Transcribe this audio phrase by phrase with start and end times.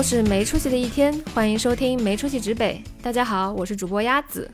[0.00, 2.82] 又是没出息的一天，欢迎收听没出息指北。
[3.02, 4.50] 大家好，我是主播鸭子。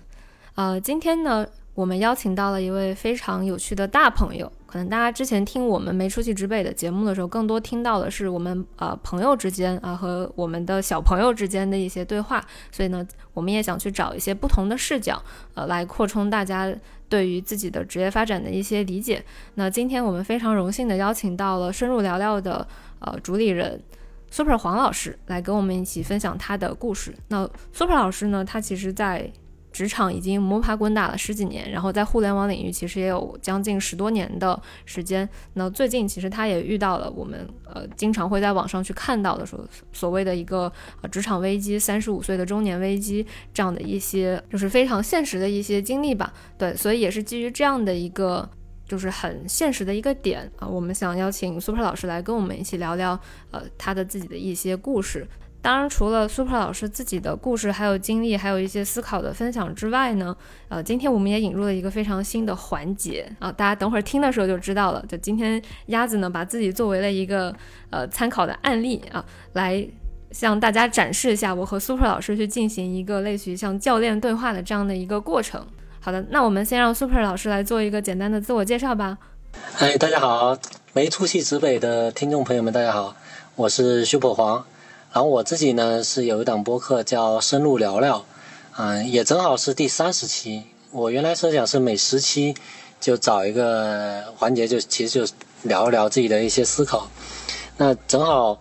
[0.57, 4.51] 呃，今天呢，我们邀请到了一位非常有趣的大朋友。
[4.67, 12.45] 可能大家之前听我们没出息指北的节目的时候，更多听到的是我们呃朋友之间啊和我们的小朋友之间的一些对话。
[12.73, 15.23] 所以呢，我们也想去找一些不同的视角，
[15.55, 16.75] 呃，来扩充大家
[17.09, 19.25] 对于自己的职业发展的一些理解。
[19.55, 22.67] 那今天我们非常荣幸的邀请到了深入聊聊的
[22.99, 23.81] 呃主理人。
[24.31, 27.15] Super 黄老师来跟我们一起分享他的故事。
[27.29, 28.45] 那 Super 老师呢？
[28.45, 29.33] 他其实，在
[29.73, 35.29] 职场已经摸爬滚打了十几年，然后在互联网领域其实也有将近十多年的时间。
[35.55, 39.63] 那最近其实他也遇到了我们呃经常会在网上去看到的说
[39.93, 46.33] 所谓的一个呃职场危机、三十五岁的中年危机这样的一些就是非常现实的一些经历吧。
[46.57, 48.49] 对，所以也是基于这样的一个。
[48.87, 53.19] 就是很现实的一个点啊，我们想邀请 Super 老师来跟我们一起聊聊，
[53.51, 55.27] 呃，他的自己的一些故事。
[55.63, 60.37] 当然，除了 Super 老师自己的故事，还有经历，还有一些思考的分享之外呢，
[60.69, 65.05] 呃，今天我们也引入了一个非常新的环节啊，大家等会儿听的时候就知道了。
[65.09, 67.53] 就今天鸭子呢，把自己作为了一个
[67.91, 69.85] 呃参考的案例啊，来
[70.31, 75.67] 向大家展示一下我和 Super 老师去进行一个类似于像教练对话的这样的一个过程。
[76.07, 79.19] 好的，那我们先让 Super 老师来做一个简单的自我介绍吧。
[79.79, 80.57] 哎，大家好，
[80.93, 83.17] 没出息指北的听众朋友们，大家好，
[83.57, 84.65] 我是 Super 黄。
[85.13, 88.25] 然后我自己呢是有一档播客叫深入聊聊，
[88.77, 90.63] 嗯，也正好是第三十期。
[90.93, 92.55] 我原来设想是每十期
[93.01, 95.33] 就找一个环节，就其实就
[95.65, 97.11] 聊一聊自己的一些思考。
[97.79, 98.61] 那正好，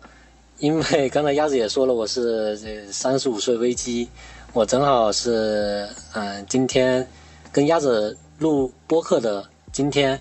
[0.58, 4.10] 因为刚才鸭子也说了，我是这三十五岁危机，
[4.52, 7.08] 我正好是嗯今天。
[7.56, 10.20] 跟鸭子录播客的今天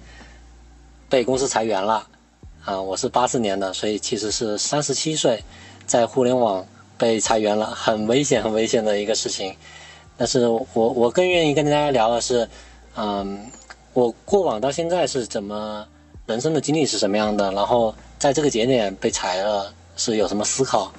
[1.08, 2.06] 被公司裁员了，
[2.64, 5.42] 啊，我是八四年的，所以其实是三十七岁，
[5.84, 6.64] 在互联网
[6.96, 9.52] 被裁员了，很危险、很危险的一个事情。
[10.17, 12.48] 但是我我更愿意跟大家聊的是，
[12.95, 13.45] 嗯，
[13.95, 15.84] 我过往到现在是怎么
[16.27, 20.92] 人生的经历是什么样的，然后在这个节点被裁了是有什么思考。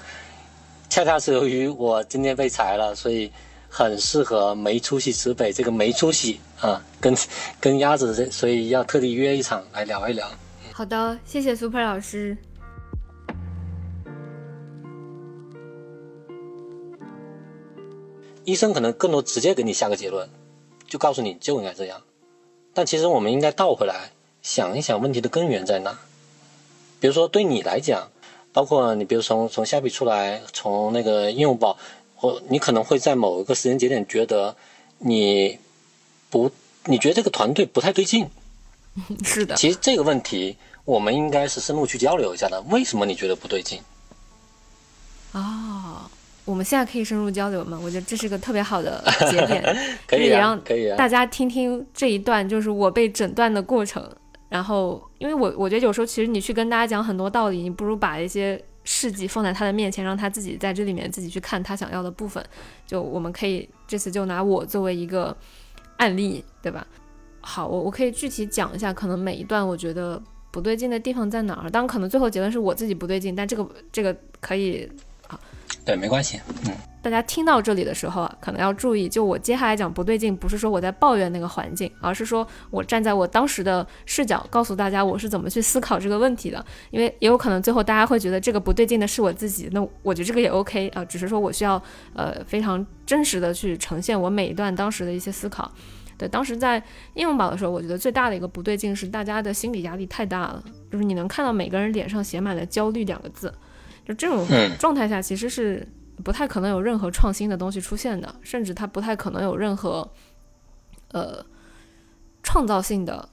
[0.90, 3.32] 恰恰是由于我今天被裁了，所以。
[3.78, 7.14] 很适合没出息指北这个没出息啊，跟
[7.60, 10.26] 跟鸭子，所以要特地约一场来聊一聊。
[10.72, 12.38] 好的，谢谢 Super 老师。
[18.46, 20.30] 医生可能更多直接给你下个结论，
[20.88, 22.02] 就告诉你就应该这样。
[22.74, 26.00] 但其实我们应该倒回来想一想问题的根源在哪。
[27.02, 28.10] 比如说对你来讲，
[28.54, 31.78] 包括你，比如从从虾皮出来，从那个应用宝。
[32.26, 34.56] 或你可能会在某一个时间节点觉得
[34.98, 35.60] 你
[36.30, 36.50] 不，
[36.86, 38.28] 你觉得这个团队不太对劲。
[39.24, 39.54] 是的。
[39.56, 42.60] 其实这个问题我们应该是深入去交流一下的。
[42.70, 43.80] 为什么你觉得不对劲？
[45.34, 46.10] 啊，
[46.46, 47.80] 我们现在可以深入交流吗？
[47.84, 49.78] 我觉得这是个特别好的节点，
[50.08, 54.10] 可以让可以大家听听这一段，就是我被诊断的过程。
[54.50, 58.64] 然后，因为我我觉得有时候其实你去跟大家讲很多道理，你不如把一些。
[58.86, 62.42] 事迹放在他的面前，让他自己在这里面自己去看他想要的部分。
[62.88, 65.36] 就我们可以这次就拿我作为一个
[65.98, 66.88] 案例，对吧？
[67.42, 71.70] 好，我我可以具体讲一下，可能每一段我觉得不对劲的地方在哪儿。
[71.70, 74.90] 当然，可能最后结论是我自己不对劲，但这个这个可以。
[75.86, 76.42] 对，没关系。
[76.66, 76.72] 嗯，
[77.04, 86.66] 大家听到这里的时候啊，可能要注意，就我接下来讲不对劲，不是说我在抱怨那个环境，而是说我站在我当时的视角，告诉大家我是怎么去思考这个问题的。
[86.90, 91.80] 因为也有可能最后大家会觉得这个不对劲的是我自己，那我觉得这个也 OK 啊，只是说我需要
[92.16, 95.72] 呃非常真实的去呈现我每一段当时的一些思考。
[96.18, 96.82] 对，当时在
[97.14, 103.54] 应用宝的时候，我觉得最大的一个不对劲是大家的心理压力太大了，就是你能看到每个人脸上写满了焦虑两个字。
[104.06, 104.46] 就这种
[104.78, 105.86] 状态下，其实是
[106.24, 110.08] 不太可能有任何创新的东西出现的，甚至它不太可能有任何
[111.12, 111.44] 呃
[112.44, 113.28] 创造性的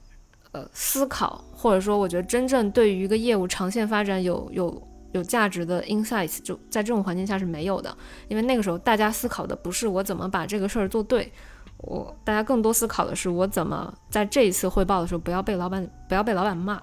[0.51, 7.95] 呃思考，或者说，我觉得真正对于一个业务长线发展有有有价值的 insights，就在这种环境下是没有的。
[8.27, 11.31] 因为那个时候大家思考的不是我怎么把这个事儿做对，
[11.77, 16.81] 我大家更多思考的是我怎么在这一次汇报的时候不要被老板不要被老板骂。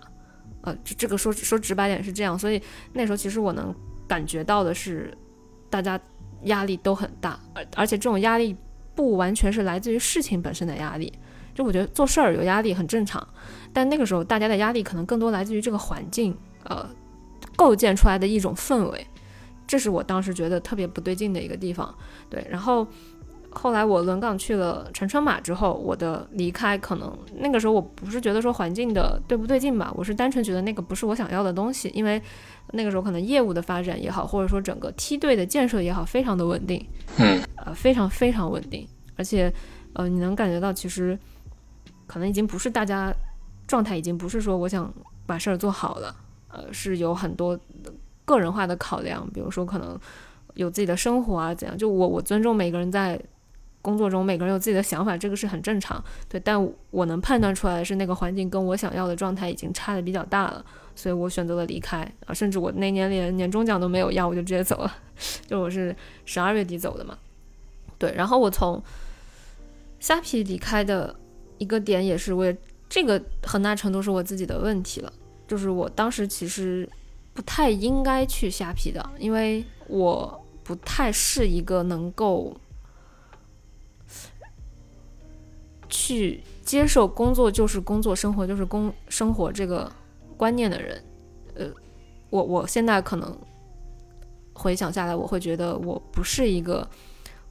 [0.62, 2.62] 呃，这这个说说直白点是这样，所以
[2.92, 3.74] 那时候其实我能
[4.06, 5.16] 感觉到的是，
[5.68, 5.98] 大家
[6.44, 8.56] 压力都很大，而而且这种压力
[8.94, 11.12] 不完全是来自于事情本身的压力，
[11.54, 13.26] 就我觉得做事儿有压力很正常，
[13.72, 16.88] 但那个时候大家的压力可能更多来自于这个环境，呃，
[17.56, 19.06] 构建出来的一种氛围，
[19.66, 21.94] 这是我当时觉得特别不对劲的一个地方。
[22.28, 22.86] 对，然后
[23.52, 32.22] 后来我轮岗去了陈春马之后，我的离开可能那个时候我不是觉得说环境的对不对劲吧，我是单纯觉得那个不是我想要的东西，因为
[32.72, 36.86] 那个时候可能业务的发展也好，或者说整个梯队的建设也好，非常的稳定，
[37.18, 38.86] 嗯，呃，非常非常稳定，
[39.16, 39.52] 而且
[39.94, 41.18] 呃，你能感觉到其实
[42.06, 43.12] 可能已经不是大家
[43.66, 44.92] 状态，已经不是说我想
[45.26, 46.14] 把事儿做好了，
[46.48, 47.58] 呃，是有很多
[48.24, 49.98] 个人化的考量，比如说可能
[50.54, 53.20] 有自己的生活啊怎样，就我我尊重每个人在。
[53.82, 56.38] 工作中每个人有自己的想法，这个是很正常，对。
[56.38, 60.62] 但我能判断出来的是，那个环境跟我想要的状态已经差的比较大了，
[60.94, 62.34] 所以我选择了离开啊。
[62.34, 64.96] 甚至我那年连年终奖都没有要，我就直接走了。
[65.48, 65.96] 就我是
[66.26, 67.16] 十二月底走的嘛，
[67.96, 68.12] 对。
[68.14, 68.82] 然后我从
[69.98, 71.16] 虾皮离开的
[71.56, 72.54] 一个点也是，我也
[72.88, 75.10] 这个很大程度是我自己的问题了，
[75.48, 76.86] 就是我当时其实
[77.32, 82.54] 不太应该去虾皮的，因为我不太是一个能够。
[85.90, 89.90] 去接受工作就是工作，生活就是工生活这个
[90.36, 91.04] 观念的人，
[91.54, 91.66] 呃，
[92.30, 93.36] 我我现在可能
[94.54, 96.88] 回想下来，我会觉得我不是一个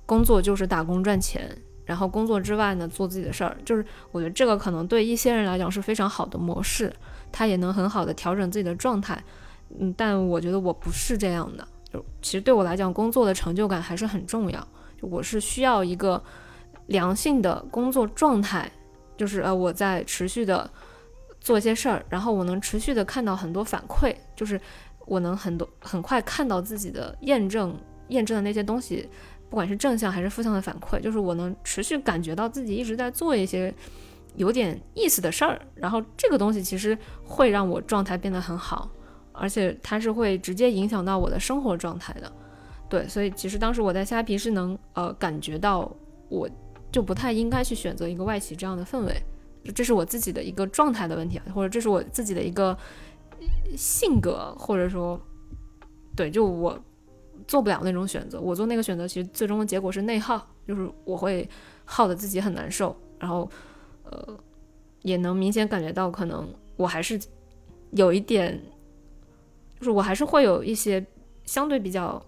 [0.05, 1.55] 工作就是打工赚钱，
[1.85, 6.91] 然后工作之外呢做自己的事儿，就是我觉得这个可能对一些人来讲是非常好的模式，
[7.31, 9.21] 他也能很好的调整自己的状态，
[9.77, 14.65] 嗯，但我觉得我不是这样的，就其实对我来讲，工作的成就感还是很重要，
[15.01, 16.23] 就我是需要一个。
[16.89, 18.69] 良性的工作状态，
[19.15, 20.69] 就是呃我在持续的
[21.39, 24.59] 做一些事儿，然后我能持续的看到很多反馈，就是
[25.05, 27.75] 我能很多很快看到自己的验证，
[28.07, 29.07] 验证的那些东西，
[29.49, 33.73] 不管是正向还是负向的反馈，就是我能持续感觉到自己一直在做一些
[34.35, 38.89] 有点意思的事儿，然后这个东西其实会让我状态变得很好，
[39.31, 42.31] 而且它是会直接影响到我的生活状态的，
[42.89, 45.91] 对，所以其实当时我在虾皮是能呃感觉到
[46.29, 46.49] 我。
[46.91, 49.23] 就不太应该去选择一个外企这样的氛围，
[49.75, 52.75] 这是我自己的一个状态的问题，或者这是我自己的一个
[53.77, 55.19] 性格，或者说，
[56.15, 56.79] 对，就我
[57.47, 58.41] 做不了那种选择。
[58.41, 61.47] 我做那个选择，其实最终的结果是内耗，就是我会
[61.85, 63.49] 耗得自己很难受，然后，
[64.03, 64.37] 呃，
[65.03, 67.19] 也能明显感觉到，可能我还是
[67.91, 68.59] 有一点，
[69.79, 71.05] 就是我还是会有一些
[71.45, 72.23] 相对比较。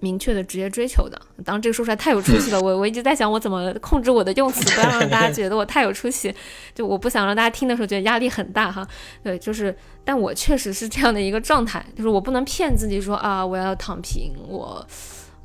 [0.00, 2.60] 明确的职业追求的，当然这个说出来太有出息了。
[2.60, 6.32] 我我一直在想，我怎么控制我的用词，不要让大家觉得我太有出息。
[6.74, 8.86] 就我不想让大家听的时候觉得压力很大哈。
[9.22, 14.86] 对，就是，但我确实是这样的一个状态，就是我不能骗自己说啊，我要躺平，我，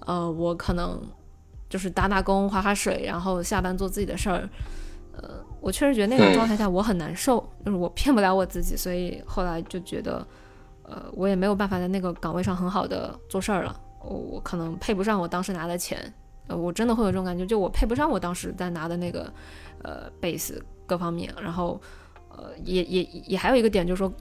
[0.06, 1.02] 呃，我可能
[1.70, 4.48] 就是打打工、划划水，然后下班做自己的事儿。
[5.16, 5.30] 呃，
[5.62, 10.26] 我确实觉得那种状态下我很难受，就是我骗不了我自己，所以后来就觉得，
[10.84, 13.80] 呃，我也没有办法在那个岗位上很好的做事儿了。
[14.04, 16.14] 我可能配不上我当时拿的钱，
[16.48, 19.32] 呃，我真的会有这种感觉，就我配不上我当时在拿的那个，
[19.82, 21.80] 呃，base 各方面，然后，
[22.30, 24.12] 呃，也也也还有一个点就是说，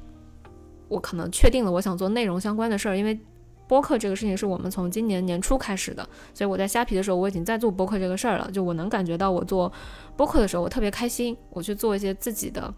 [0.89, 3.19] 我可能确定了我想做内容相关的事儿，因为
[3.67, 9.73] 播客这个事情是我们从今年年初开始的，所以我在虾皮的时候我已经在做播客这个事儿了，就我能感觉到我做
[10.17, 12.73] 播客的时候我特别开心，我去做一些自己的。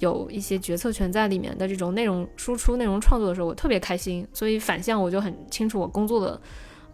[0.00, 4.26] 有一些决策权在里面的这种内容输出、内容创作的时候，我特别开心。
[4.32, 6.40] 所以反向我就很清楚，我工作的，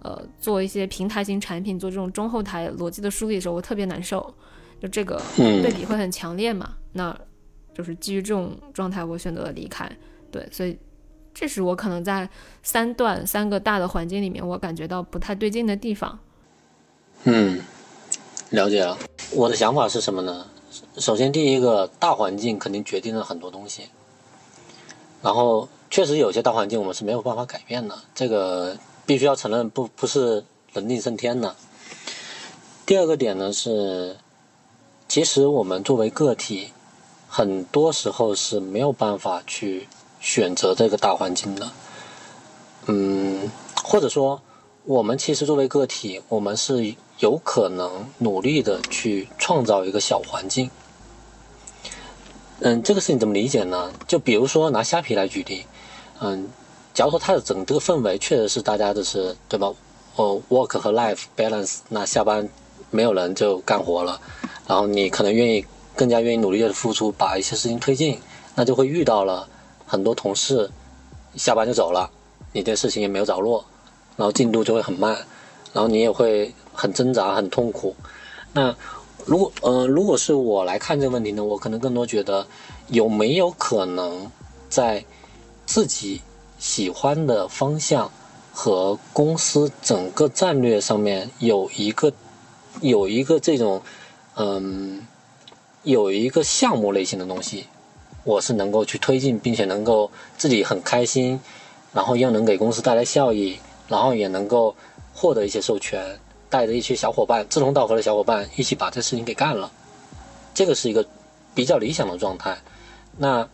[0.03, 4.35] 呃，做一些平台型产品，做这种中后台逻辑的梳理的时候，我特别难受。
[4.79, 6.75] 就这个对比会很强烈嘛？
[6.93, 7.19] 那
[7.73, 9.91] 就是基于这种状态，我选择了离开。
[10.31, 10.79] 对，所以
[11.33, 12.29] 这是我可能在
[12.63, 16.19] 三段三个大的环境里面，我感觉到不太对劲的地方。
[17.25, 17.59] 嗯，
[18.51, 18.99] 了解了。
[19.33, 20.47] 我的想法是什么呢？
[20.99, 23.89] 首先，第一个大环境肯定决定了很多东西，
[25.23, 31.55] 然后确实有些大环境我们是没有办法改变的，这个必须要承认，不不是人定胜天的。
[32.85, 34.17] 第二个点呢是，
[35.09, 36.73] 其实我们作为个体，
[37.29, 39.89] 很多时候是没有办法去
[40.21, 41.71] 选择这个大环境的，
[42.87, 43.51] 嗯，
[43.83, 44.41] 或者说，
[44.89, 50.71] 我们其实作为个体，我们是有可能努力的去创造一个小环境。
[52.61, 53.93] 嗯，这个事情怎么理解呢？
[54.07, 55.67] 就比如说拿虾皮来举例，
[56.21, 56.49] 嗯，
[56.95, 59.73] 假如说它的整个氛围确实是大家都是对吧？
[60.15, 62.49] 哦，work 和 life balance，那下班
[62.93, 64.21] 没有人就干活了，
[64.69, 65.67] 然后你可能愿意
[65.97, 68.21] 更加愿意努力的付出，把一些事情推进，
[68.55, 69.49] 那就会遇到了
[69.85, 70.71] 很多同事
[71.35, 72.09] 下班就走了，
[72.53, 73.65] 你这事情也没有着落，
[74.17, 75.17] 然后进度就会很慢，
[75.73, 77.95] 然后你也会很挣扎、很痛苦，
[78.53, 78.75] 那。
[79.25, 82.47] 如果呃，如果是我来看这个问题呢，我可能更多觉得
[82.87, 84.31] 有没有可能
[84.69, 85.05] 在
[85.65, 86.21] 自己
[86.61, 88.09] 喜欢的方向
[88.53, 92.13] 和公司整个战略上面有一个
[92.81, 93.83] 有一个这种，
[94.37, 95.05] 嗯，
[95.83, 97.67] 有一个项目类型的东西，
[98.23, 100.09] 我是能够去推进，并且能够
[100.39, 101.41] 自己很开心，
[101.93, 104.75] 然后又能给公司带来效益，然后也能够
[105.15, 109.71] 获得一些授权，带着一些小伙伴志同道合的小伙伴一起把这事情给干了，
[110.55, 111.05] 这个是一个
[111.55, 112.59] 比较理想的状态。
[113.19, 113.49] 那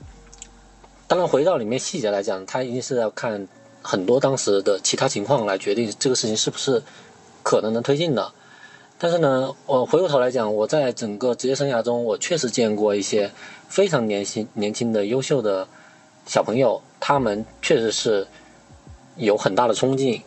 [1.07, 3.47] 当然回到里面细节来讲，他一定是要看
[3.83, 6.83] 很多当时的其他情况来决定这个事情是不是
[7.43, 8.33] 可能能推进的。
[8.99, 13.31] 但是呢，我回过头来讲，我在整个职业生涯中，我确实见过一些
[13.69, 15.67] 非常年轻、年轻的优秀的
[16.25, 18.27] 小朋友，他们确实是
[19.17, 20.23] 有很大的冲劲，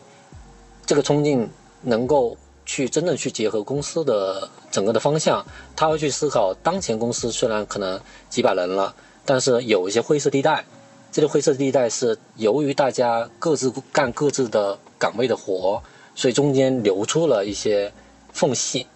[0.84, 1.48] 这个冲劲
[1.82, 10.64] 能够去真正去结合公司的整个的方向，他会去思考当前公司虽然可能几百人了，但是有一些灰色地带，
[11.12, 15.82] 这个灰色地带是由于大家各自干各自的岗位的活，
[16.14, 17.92] 所以中间流出了一些。
[18.32, 18.86] 缝隙，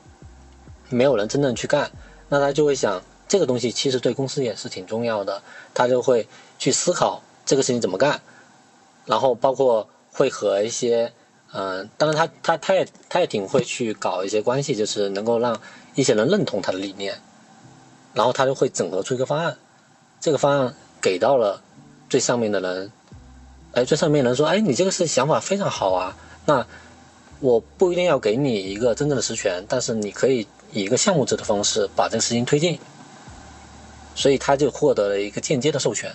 [0.91, 1.91] 没有人真正去干，
[2.29, 5.43] 那他就会想，这个东西其实对公司也是挺重要的，
[5.73, 6.29] 他就会
[6.59, 8.21] 去思考这个事情怎么干，
[9.11, 11.13] 然后包括会和一些，
[11.53, 15.61] 嗯，当然他他他也他也挺会去搞一些关系，就是能够让
[15.97, 17.21] 一些人认同他的理念，
[18.15, 19.59] 然后他就会整合出一个方案，
[20.21, 21.61] 这个方案给到了
[22.09, 22.93] 最上面的人，
[23.73, 26.65] 哎，最上面人说，哎，你这个是想法非常好啊，那。
[27.43, 32.79] 我不一定要给你一个真正的实权，但是你可以以一个项目制的方式把这个事情推进，
[34.15, 36.15] 所以他就获得了一个间接的授权。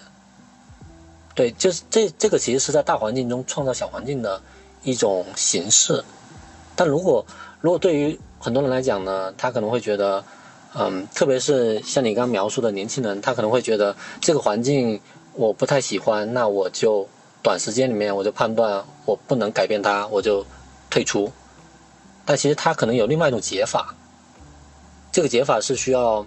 [1.35, 4.41] 对，就是这这个其实是在大环境中创造小环境的
[4.83, 6.03] 一种形式。
[6.75, 7.23] 但如果
[7.61, 10.23] 如果对于很多人来讲呢，他可能会觉得，
[10.73, 14.99] 嗯，特别是像你刚描述的年轻人，他可能会觉得这个环境
[15.33, 17.07] 我不太喜欢，那我就
[17.43, 20.43] 短时间里面我就判断我不能改变它，我就。
[20.87, 21.29] 退出，
[22.23, 23.93] 但其实他可能有另外一种解法，
[25.11, 26.25] 这个解法是需要，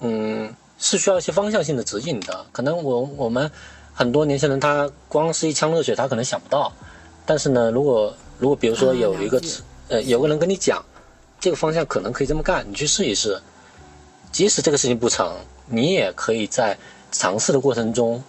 [0.00, 2.44] 嗯，是需要一些方向性的指引的。
[2.52, 3.50] 可能我我们
[3.94, 6.72] 很多年轻人他光是一腔热血，他可能想不到。
[7.24, 9.40] 但是呢，如果如果比如说有一个
[9.88, 10.84] 呃有个人跟你讲，
[11.38, 13.40] 这个方向可能可以这么干，你去试一试，
[14.30, 15.34] 即使这个事情不成，
[15.66, 16.78] 你也可以在
[17.10, 18.22] 尝试的过程中，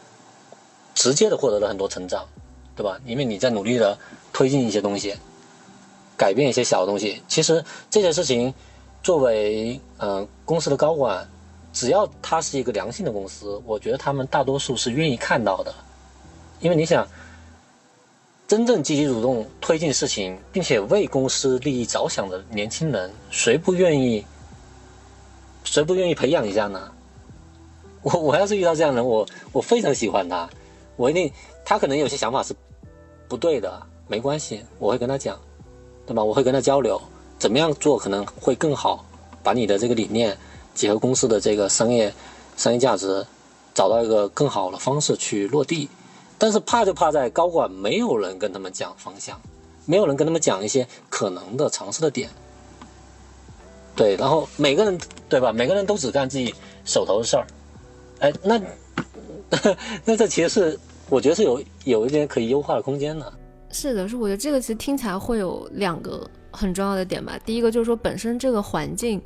[0.93, 2.27] 直接的获得了很多成长，
[2.75, 2.99] 对吧？
[3.05, 3.97] 因为你在努力的
[4.31, 5.15] 推进一些东西。
[6.15, 8.53] 改变一些小的东西，其实这件事情，
[9.01, 11.27] 作为嗯公司的高管，
[11.73, 15.73] 只要他是一个良性的公司，我觉得他们大多数是愿意看到的，
[16.61, 17.05] 因为你想，
[18.47, 24.23] 真正积极主动推进事情，并且为公司利益着想的年轻人，谁不愿意？
[25.63, 26.91] 谁不愿意培养一下呢？
[28.03, 30.49] 我我要是遇到这样的人，我我非常喜欢他，
[30.95, 31.29] 我一定
[31.65, 32.55] 他可能有些想法是
[33.27, 35.37] 不对的，没关系，我会跟他讲。
[36.05, 36.21] 对吧？
[36.21, 37.01] 我会跟他交流，
[37.39, 39.05] 怎么样做可能会更好，
[39.41, 40.37] 把你的这个理念
[40.73, 42.13] 结合公司的这个商业
[42.57, 43.25] 商业价值，
[43.73, 45.89] 找到一个更好的方式去落地。
[46.37, 49.39] 但是怕就怕在高管没有人跟他们讲方向，
[49.85, 52.29] 没有人跟他们讲一些可能的尝试的点。
[53.95, 54.99] 对，然后每个人
[55.29, 55.53] 对吧？
[55.53, 56.53] 每个人都只干自己
[56.83, 57.47] 手头的事儿。
[58.19, 58.59] 哎，那
[60.03, 63.31] 那这其实是我觉得是有有一点可以优化的空间的。
[63.71, 67.39] 是的，是我觉得这个其实听起来会有两个很重要的点吧。
[67.45, 69.21] 第一个就是说本身这个环境，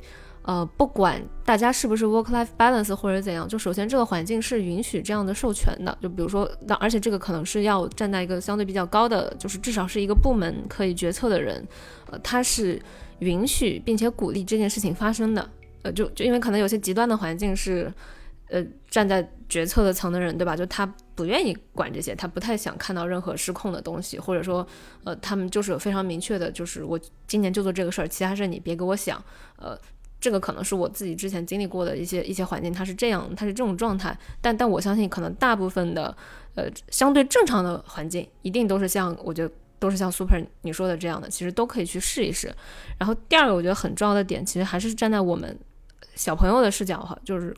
[0.48, 5.98] 呃，不管大家是不是 work-life balance 或者怎样，就首先这个环境是允许这样的授权的。
[6.00, 11.62] 就比如说，那而且这个可能是要站在一个相对比较高的，就是至少是一个部门可以决策的人，
[12.10, 12.80] 呃，他是
[13.18, 15.50] 允许并且鼓励这件事情发生的。
[15.82, 17.92] 呃，就就因为可能有些极端的环境是。
[18.50, 20.56] 呃，站在决策的层的人，对吧？
[20.56, 24.66] 就他不愿意管这些，他不太想看到任何失控的东西，或者说，
[25.04, 29.22] 呃，他们就是有非常明确的，就是我今年就做这个事儿，其他事儿你别给我想。
[29.58, 29.78] 呃，
[30.20, 34.16] 这个可能是我自己之前经历过的一些一些环境，它是这样，它是这种状态。
[34.40, 36.16] 但但我相信，可能大部分的，
[36.54, 42.54] 呃，相对正常的环境，一定都是像我觉得都是像 Super 你说的这样的，其实都可以去试一试。
[42.98, 45.58] 然后第二个，我觉得很重要的点，其实还是站在我们
[46.14, 47.54] 小朋友的视角哈，就是。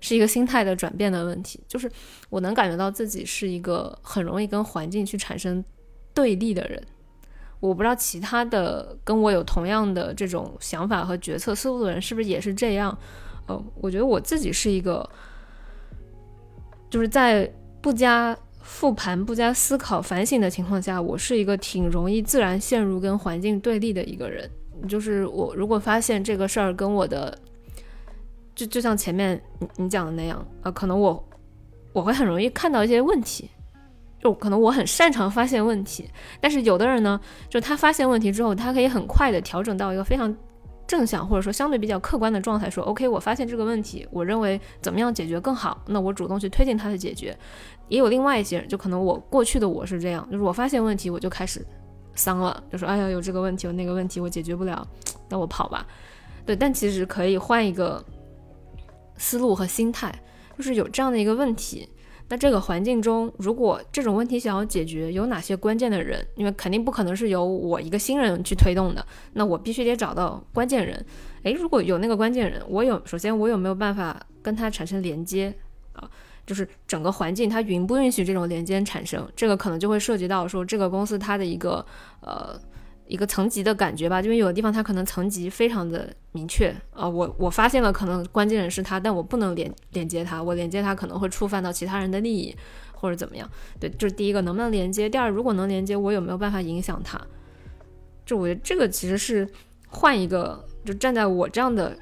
[0.00, 1.90] 是一个心态的转变的问题，就是
[2.30, 5.64] 我能感觉到自己是一个很容易跟环境去产生
[6.14, 6.80] 对立的人。
[7.62, 12.98] 我不知道其他的跟我有同样的这种想法和决策思路的人是不是也是这样。
[13.46, 15.08] 呃，我觉得我自己是一个，
[16.90, 17.48] 就是在
[17.80, 24.50] 不加复盘、不加思考、反省的情况下，我是一个挺容易自然陷入跟环境对立的一个人。
[24.88, 27.38] 就是我如果发现这个事儿跟我的。
[28.54, 31.28] 就就像前面你你讲的那样，呃，可能我
[31.94, 33.48] 我会很容易看到一些问题，
[34.22, 36.08] 就可能我很擅长发现问题，
[36.40, 40.32] 但是有的人呢，就他发现问题之后，他可以很快的调整到一个非常
[40.86, 47.36] 正向或者说相对比较客观的状态说，OK，我发现这个问题，我认为怎么样解决更好，那我主动去推进它的解决。
[47.88, 51.66] 也有另外一些人，就可能我过去的我是这样，就是我发现问题我就开始
[52.14, 54.86] 丧了，就说哎呀有这个问题有那个问题我解决不了，
[55.28, 55.84] 那我跑吧。
[56.46, 58.04] 对，但其实可以换一个
[59.16, 60.14] 思路和心态，
[60.56, 61.88] 就是有这样的一个问题。
[62.32, 66.26] 那这个环境中，如果这种问题想要解决，有哪些关键的人？
[66.34, 71.04] 因为肯定不可能是由我一个新人去推动的，那我必须得找到关键人。
[71.42, 75.54] 诶，如果有那个关键人，我有首先我有没有办法跟他产生连接
[75.92, 76.08] 啊？
[76.46, 79.30] 就是整个环境它允不允许这种连接产生？
[79.36, 81.84] 这个可能就会涉及到说这个公司它的一个
[82.22, 82.58] 呃。
[83.06, 92.56] 一个层级的感觉吧，因为有的地方它可能层级非常的明确啊，我我发现了可能关键人是他，但我不能连连接他，我连接他可能会触犯到其他人的利益
[92.94, 93.48] 或者怎么样。
[93.78, 97.20] 对，就是第一个能不能连接，第二如果能连接，我有没有办法影响他？
[98.24, 99.46] 就我觉得这个其实是
[99.88, 101.94] 换一个，就站在我这样的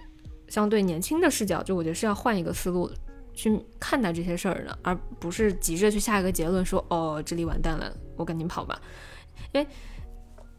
[0.49, 2.89] 相对年轻的视角，就我觉得是要换一个思路
[3.35, 8.81] 去看待这些事儿的，而不是急着去下一个结论说哦这里完蛋了，我赶紧跑吧，
[9.53, 9.67] 因为。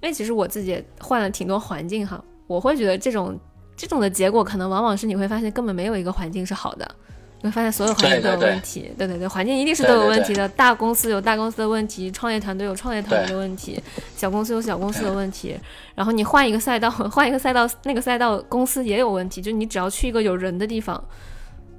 [0.02, 3.40] 因为其实我自己也换了挺多环境哈，我会觉得这种
[3.76, 6.96] 这种的结果可能往往是你会发现根本没有一个环境是好的，
[7.42, 10.48] 你会发现所有环境都有问题，对对对，环境一定是都有问题的。
[10.50, 13.82] 大公司有大公司的问题，创业团队有创业团队的问题，
[14.16, 15.56] 小公司有小公司的问题。
[15.96, 19.42] 然后你换一个赛道，换一个赛道，那个赛道公司也有问题。
[19.42, 21.04] 就你只要去一个有人的地方，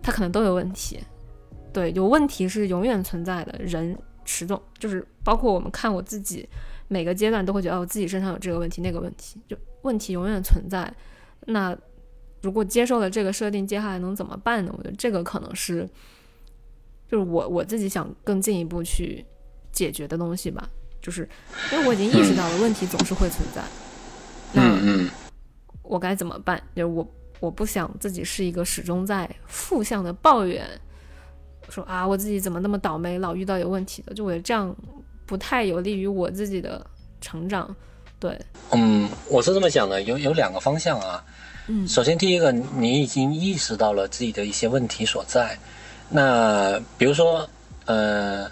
[0.02, 0.98] 它可能都有问题。
[1.72, 6.48] 对，有问题是永远存在的，人始终就是包括我们看我自己。
[6.92, 10.92] 每个阶段都会觉得，哦，我自己身上有这个问题、那个问题，就问题永远存在。
[11.46, 11.74] 那
[12.42, 14.74] 如果接受了这个设定，接下来能怎么办呢？
[14.76, 15.88] 我觉得这个可能是，
[17.08, 19.24] 就是我我自己想更进一步去
[19.72, 20.68] 解决的东西吧。
[21.00, 21.26] 就是
[21.72, 23.62] 因为我已经意识到了问题总是会存在。
[24.52, 25.08] 那
[25.82, 26.62] 我该怎么办？
[26.76, 30.68] 就是我我不想自己是一个始终在负向的抱怨，
[31.70, 34.12] 说啊，我自己怎么那么倒霉，老遇到有问题的。
[34.12, 34.76] 就我觉得这样。
[35.26, 36.84] 不太有利于我自己的
[37.20, 37.74] 成长，
[38.18, 38.38] 对，
[38.70, 41.24] 嗯，我是这么想的，有有两个方向啊，
[41.68, 45.56] 嗯，首先第一个，你已经意识到了自己的一些问题所在，
[46.10, 47.48] 那比如说，
[47.86, 48.50] 呃，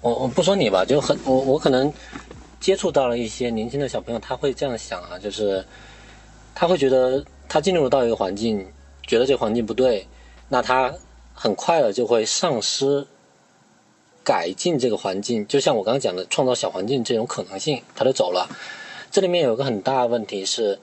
[0.00, 1.92] 我我不说你吧，就很我我可能
[2.58, 5.64] 接触到了一些年轻的小朋友，他会这样想啊，就是
[6.54, 8.66] 他会觉得他进入到一个环境，
[9.06, 10.06] 觉得这个环境不对，
[10.48, 10.92] 那他
[11.32, 13.06] 很快的就会丧失。
[14.22, 18.48] 改进这个环境，就像我刚刚讲的，创造小环境这种可能性，他就走了。
[19.10, 20.78] 这里面有个很大的问题是，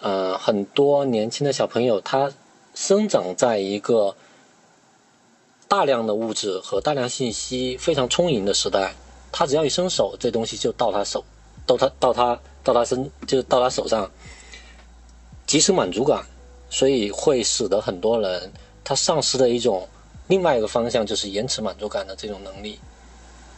[0.00, 2.32] 呃，很多年轻的小朋友他
[2.74, 4.16] 生长在一个
[5.68, 8.92] 大量的物质和大量信息非常充盈的时代，
[9.30, 11.24] 他只要一伸手，这东西就到他手，
[11.64, 14.10] 到他到他到他身，就到他手上，
[15.46, 16.26] 及时满足感，
[16.68, 19.88] 所以会使得很多人他丧失了一种。
[20.30, 22.78] 另外一个方向就是延迟满足感的这种能力，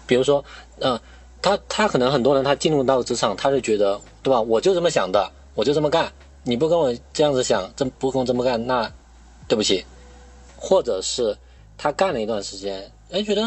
[0.07, 0.43] 比如说，
[0.81, 0.99] 嗯，
[1.43, 4.41] 他他可能很多人他进入到职场，他就觉得，对吧？
[4.41, 6.11] 我就这么想的，我就这么干。
[6.45, 8.91] 你不跟我这样子想，这不跟我这么干，那
[9.47, 9.85] 对不起。
[10.57, 11.37] 或者是
[11.77, 13.43] 他干了一段时间，哎，觉得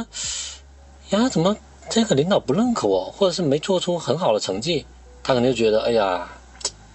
[1.09, 1.57] 呀，怎么
[1.89, 4.85] 这个领导不认可我，或者是没做出很好的成绩，
[5.23, 6.29] 他可能就觉得，哎呀，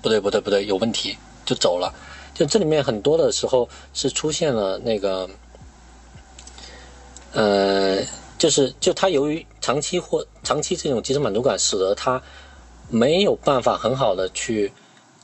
[0.01, 1.93] 不对不对不对，有问题，就走了。
[2.33, 5.29] 就这里面很多的时候是出现了那个。
[7.33, 8.03] 呃，
[8.39, 12.21] 就是就他由于长期或长期这种及时满足感，使得他
[12.89, 14.73] 没有办法很好的去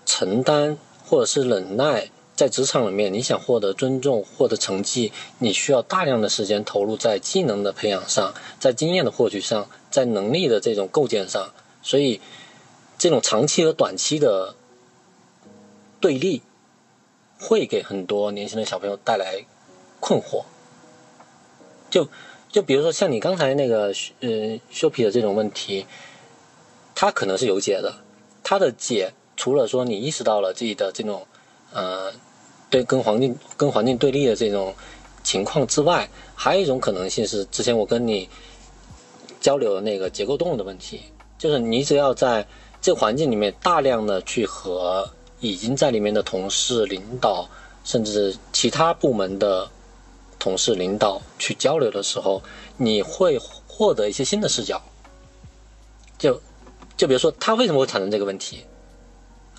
[0.04, 12.20] 承担或者是忍耐，在职场里面，你想获得尊重、获得成绩，你需要大量的时间投入在技能的培养上，在经验的获取上，在能力的这种构建上，所以
[12.98, 14.54] 这种长期和短期的
[15.98, 16.42] 对立，
[17.40, 19.44] 会给很多年轻的小朋友带来
[19.98, 20.44] 困惑。
[21.96, 22.06] 就
[22.50, 23.86] 就比如说像你刚才那个
[24.20, 25.86] 呃修皮的这种问题，
[26.94, 27.94] 它可能是有解的。
[28.44, 31.26] 它的解除了说你意识到了自己的这种
[31.72, 32.12] 呃
[32.68, 34.74] 对跟环境跟环境对立的这种
[35.24, 38.28] 情况之外，还有一种可能性是之前我跟你
[39.40, 41.00] 交流的那个结构动物的问题，
[41.38, 42.46] 就是你只要在
[42.82, 45.08] 这环境里面大量的去和
[45.40, 47.48] 已经在里面的同事、领导，
[47.84, 49.66] 甚至其他部门的。
[50.46, 52.40] 同事、领导去交流的时候，
[52.76, 54.80] 你会获得一些新的视角。
[56.16, 56.40] 就
[56.96, 58.64] 就比如说，他为什么会产生这个问题？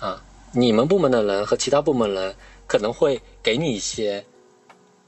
[0.00, 2.34] 啊，你们部门的人和其他部门人
[2.66, 4.24] 可能会给你一些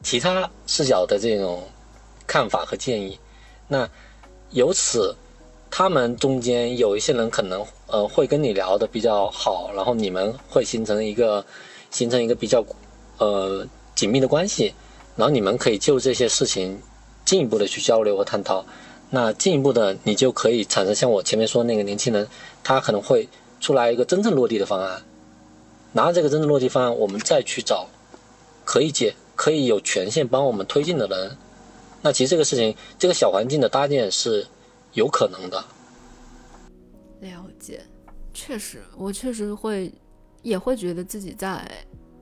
[0.03, 1.67] 其他视角的这种
[2.27, 3.19] 看法和建议。
[3.67, 3.89] 那
[4.51, 5.17] 由此，
[5.71, 11.43] 他们中间有一些人可能呃会跟你聊的比较好，然后你们会形成一个
[11.91, 12.63] 形成一个比较
[13.17, 14.75] 呃紧密的关系，
[15.17, 16.81] 然后你们可以就这些事情
[17.25, 18.65] 进一步的去交流和探讨。
[19.11, 22.29] 那进一步的，你就可以产生像我前面说那个年轻人，
[22.63, 25.03] 他可能会出来一个真正落地的方案。
[25.93, 27.89] 拿着这个真正落地方案，我们再去找
[28.65, 31.37] 可以解、可以有权限帮我们推进的人。
[32.03, 34.47] 那其实这个事情，这个小环境的搭建是
[34.93, 35.65] 有可能的。
[37.21, 37.83] 了解，
[38.33, 39.93] 确实，我确实会
[40.43, 41.69] 也会觉得自己在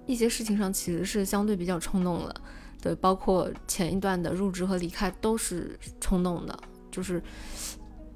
[0.06, 2.34] 一些事情上其实是相对比较冲动了。
[2.80, 6.58] 对，包括前一段的入职和离开都是冲动的。
[6.90, 7.22] 就是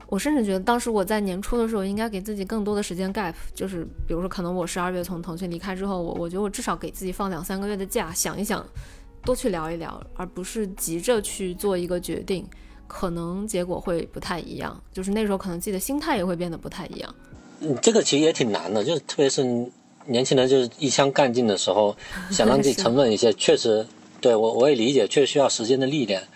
[0.09, 8.67] 我甚至觉得，当时我在年初的时候应该给自己更多的时间 gap，就是比如说，可能我十二月从腾讯离开之后，我我觉得我至少给自己放两三个月的假，想一想，
[9.25, 12.47] 多去聊一聊，而不是急着去做一个决定，
[12.87, 14.79] 可能结果会不太一样。
[14.93, 17.15] 就是那时候可能自己的心态也会变得不太一样。
[17.61, 19.43] 嗯，这个其实也挺难的，就是特别是
[20.07, 21.97] 年轻人就是一腔干劲的时候，
[22.31, 23.87] 想让自己 沉稳一些，确实，
[24.23, 26.29] 对我我也理解，确实需要时间的历练。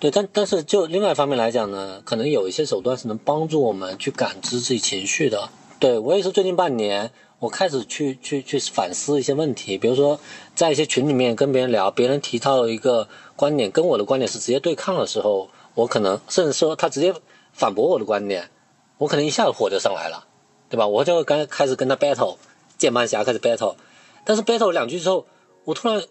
[0.00, 5.48] 对，但但是就另外一方面来讲呢，可能有一些手段是能帮助我们去感知自己情绪的。
[5.78, 10.20] 对我也是最近半年，我开始去去去反思一些问题，比如说
[10.54, 17.14] 在一些群里面跟别人聊，别人提到一个观点，跟我的观点是直接对抗的时候，我可能甚至说他直接
[17.52, 18.50] 反驳我的观点，
[18.98, 20.26] 我可能一下子火就上来了，
[20.68, 20.86] 对吧？
[20.88, 22.36] 我就会刚开始跟他 battle，
[22.76, 23.76] 键盘侠开始 battle，
[24.24, 25.26] 但是 battle 两句之后，
[25.64, 26.02] 我突然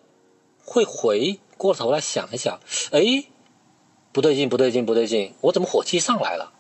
[0.67, 2.59] 会回过头来想一想，
[2.91, 3.23] 哎。
[4.13, 5.35] 不对劲，不对劲，不对劲！
[5.41, 6.51] 我怎么火气上来了？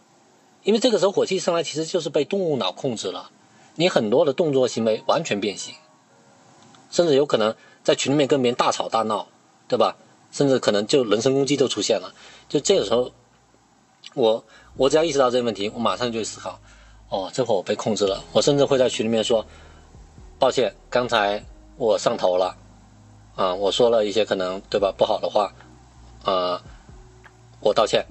[0.61, 3.31] 因为这个时候火气上来，其实就是被动物脑控制了。
[3.73, 5.73] 你很多的动作行为完全变形，
[6.91, 9.27] 甚至有可能在群里面跟别人大吵大闹，
[9.67, 9.97] 对吧？
[10.31, 12.13] 甚至可能就人身攻击都出现了。
[12.47, 13.11] 就这个时候，
[14.13, 14.43] 我
[14.75, 16.59] 我只要意识到这个问题，我马上就思考：
[17.09, 18.23] 哦，这会我被控制了。
[18.33, 19.43] 我甚至会在群里面说：
[20.37, 21.43] 抱歉，刚才
[21.77, 22.55] 我上头了，
[23.37, 25.53] 啊，我说了一些可能对吧不好的话，
[26.25, 26.61] 啊。
[27.59, 28.05] 我道歉，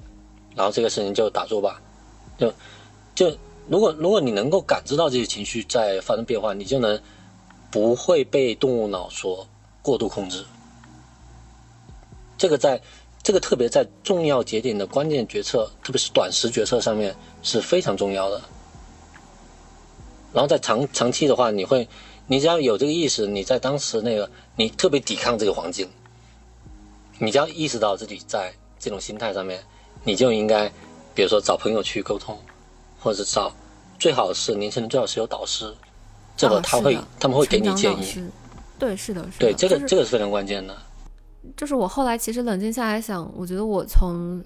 [0.57, 1.81] 然后这个事情就打住吧。
[2.37, 2.53] 就
[3.15, 3.33] 就
[3.69, 7.01] 如果如果你能够感知到这些情绪在发生变化，你就能
[7.71, 9.47] 不会被动物脑所
[9.81, 10.43] 过度控制。
[12.37, 12.79] 这个在
[13.23, 18.41] 这个特别在重要节点的关键决策，特别是短时决策上面是非常重要的。
[20.33, 21.87] 然后在长长期的话，你会
[22.27, 25.89] 你只要有这个意识，你在当时那个你特别抵抗这个环境，
[27.19, 28.53] 你只要意识到自己在。
[28.79, 29.59] 这种心态上面，
[30.03, 30.71] 你就应该，
[31.15, 32.37] 比如说找朋友去沟通，
[32.99, 33.51] 或者找，
[33.97, 35.73] 最好是年轻人最好是有导师，
[36.37, 38.29] 这个他会他们会给你建议。
[38.77, 40.77] 对，是的，对，这个这个是非常关键的。
[41.57, 44.41] 就是我后来其实冷静下来想，我觉得我从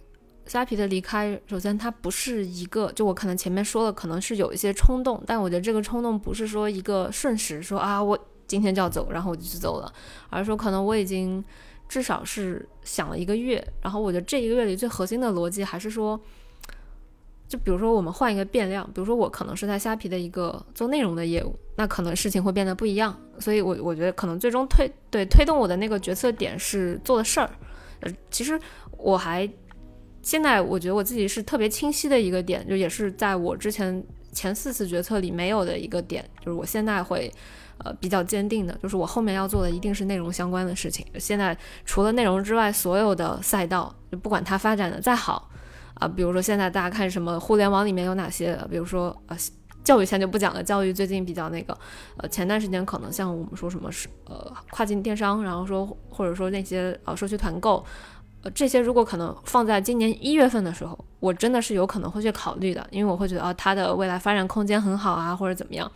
[0.52, 9.90] 虾皮的离开，首先它不是一个，就我可能前面说了，可能是有一些冲动，但我觉得这个冲动不是说一个瞬时说啊，我今天就要走，然后我就去走了，
[10.30, 11.42] 而是说可能我已经。
[11.88, 16.18] 至少是想了一个月，然后我觉得这一个月里最核心的逻辑还是说，
[17.50, 23.14] 就比如说我们换一个变量，比如说我可能是在虾皮的一个做内容的业务，那可能事情会变得不一样。
[23.40, 27.52] 所以，我我觉得可能最终推对推动我的那个决策点是做的事儿。
[28.00, 28.58] 呃，其实
[28.98, 29.46] 我还
[30.22, 37.32] 现在我觉得我自己是特别清晰的一个点，就也是在我之前前四次决策里没有的一个点，就是我现在会。
[37.84, 41.04] 呃，比较坚定的就是我后面要做的一定是内容相关的事情。
[41.18, 45.50] 现在除了内容之外，所有的赛道，就不管它发展的再好，
[45.96, 49.36] 啊，比如说现在大家看什么互联网里面有哪些，比如说呃，
[49.84, 51.76] 教育先就不讲了，教育最近比较那个，
[52.18, 57.84] 呃，前段时间可能像我们说什么是呃跨境电商，然后说或者说那些呃社区团购，
[58.44, 65.92] 呃这些如果可能放在今年一月份的时候，我真的是有可能会去考虑的，因为我会觉得啊它的未来发展空间很好啊，或者怎么样。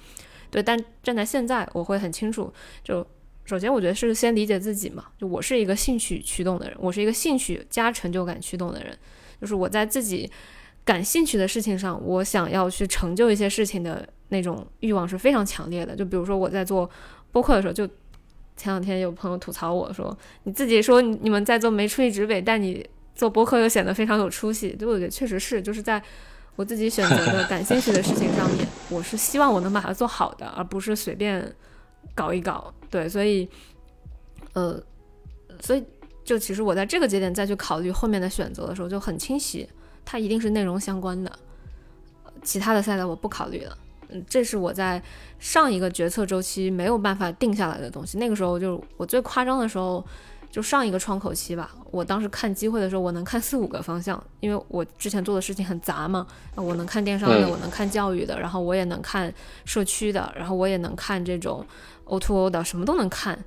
[0.52, 2.54] 对，但站在现在，我会很清楚。
[2.84, 3.06] 就
[3.44, 5.06] 首先，我觉得是先理解自己嘛。
[5.18, 8.98] 就我是一个兴趣驱动的人，我是一个兴趣加成就感驱动的人。
[9.42, 10.30] 就是我在自己
[10.86, 15.96] 感兴趣的事情上，我想要去成就一些事情的那种欲望是非常强烈的。
[15.96, 16.90] 就比如说我在做
[17.32, 17.86] 播客的时候，就
[18.58, 26.02] 前两天有朋友吐槽我说：“你自己说你们在做没出息直北，但你做博客又显得非常有出息。”就我觉得确实是，就是在。
[26.58, 31.54] 我自己选择的感兴趣的事情上面，我是希望我能把它做好的，而不是随便
[32.14, 32.74] 搞一搞。
[32.90, 33.46] 对，所以，
[34.54, 34.82] 呃，
[35.60, 35.84] 所以
[36.24, 39.68] 就其实我在这个节点再去考虑后面的选择的时候就很清晰，
[40.06, 41.30] 它一定是内容相关的，
[42.42, 43.78] 其他的赛道我不考虑了。
[44.10, 45.02] 嗯，这是我在
[45.40, 48.18] 上一个决策周期没有办法定下来的东西。
[48.18, 50.04] 那个时候就我最夸张的时候。
[50.52, 59.34] 就上一个窗口期吧，我当时看机会的时候，我能看四五个方向，因为我之前做的事情很杂嘛，我能看电商的，我能看教育的，然后我也能看
[59.66, 61.66] 社区的，然后我也能看这种
[62.06, 63.38] O to O 的，什么都能看。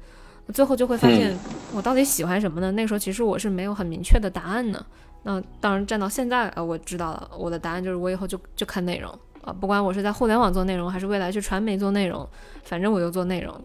[0.53, 1.35] 最后就会发现，
[1.73, 2.71] 我到底喜欢什么呢？
[2.73, 4.85] 那时候其实我是没有很明确的答案的。
[5.23, 9.11] 那当然站到现在，呃，我知道了，我的答案就是我以后就就看内容
[9.49, 12.29] 啊，不管我是在互联网做内容，还是未来去传媒做内容，
[12.65, 13.59] 反正我就做内容，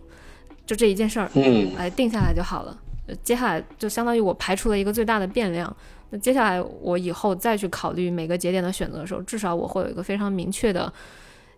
[0.65, 2.80] 就这一件事儿，嗯，来定下来就好了。
[3.22, 5.76] 接下来就相当于我排除了一个最大的变量。
[6.10, 10.91] 那接下来我以后再去考虑每个节点的选择的时候，至少我会有一个非常明确的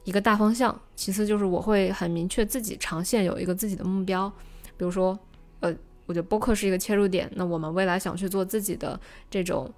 [0.06, 0.76] 一个大方向。
[0.96, 4.28] 其次就是我会很明确自己长线有一个自己的目标。
[4.76, 5.18] 比如说，
[5.60, 5.72] 呃，
[6.08, 7.30] 我觉得播客是一个切入点。
[7.36, 9.72] 那我们未来想去做自己的这种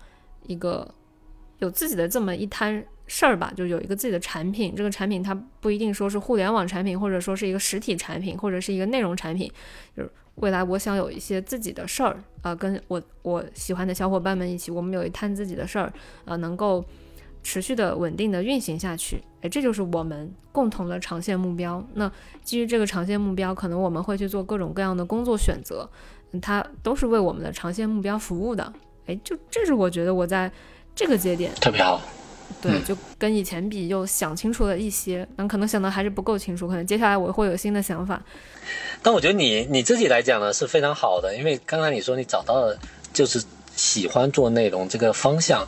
[0.46, 0.88] 一个
[1.60, 4.76] 有自己的这么一摊事儿吧，就有一个自己的产品。
[4.76, 9.52] 这个产品它不一定说是互联网产品，或者说是一个实体产品，或者是一个内容产品。
[9.96, 15.92] 就是未来我想有一些自己的事儿啊，跟我我喜欢的小伙伴们一起，我们有一摊自己的事儿
[16.26, 16.86] 啊，能够。
[17.44, 21.82] 持续的稳定的运行下去，哎，这就是我们共同的长线目标。
[21.94, 22.12] 那
[22.44, 25.90] 基于这个长线目标，可能我们会去做各种各样的工作选择，
[26.42, 28.74] 它都是为我们的长线目标服务的。
[29.06, 30.52] 哎，就这是我觉得我在
[30.94, 32.02] 这个节点特别好，
[32.62, 38.22] 对，就跟以前比又想清楚了一些，但可能想的还是不够清楚，可能接下来我会有新的想法。
[39.02, 42.78] 但我觉得你你自己来讲呢是非常好的，因为刚才你说你找到了
[43.14, 43.44] 就是
[43.76, 45.68] 喜欢做内容这个方向。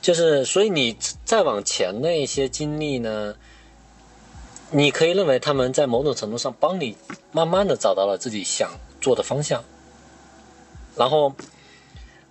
[0.00, 3.34] 就是，所以你再往前的一些经历呢，
[4.70, 6.94] 你可以认为他们在某种程度上帮你
[7.32, 9.64] 慢慢的找到了自己想做的方向，
[10.94, 11.34] 然后，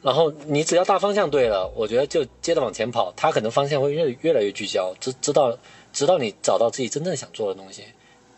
[0.03, 5.57] 然后你只要大方向对了，我觉得就接着往前跑，他可能方向会越越来越聚焦，直直到
[5.91, 7.85] 直到你找到自己真正想做的东西，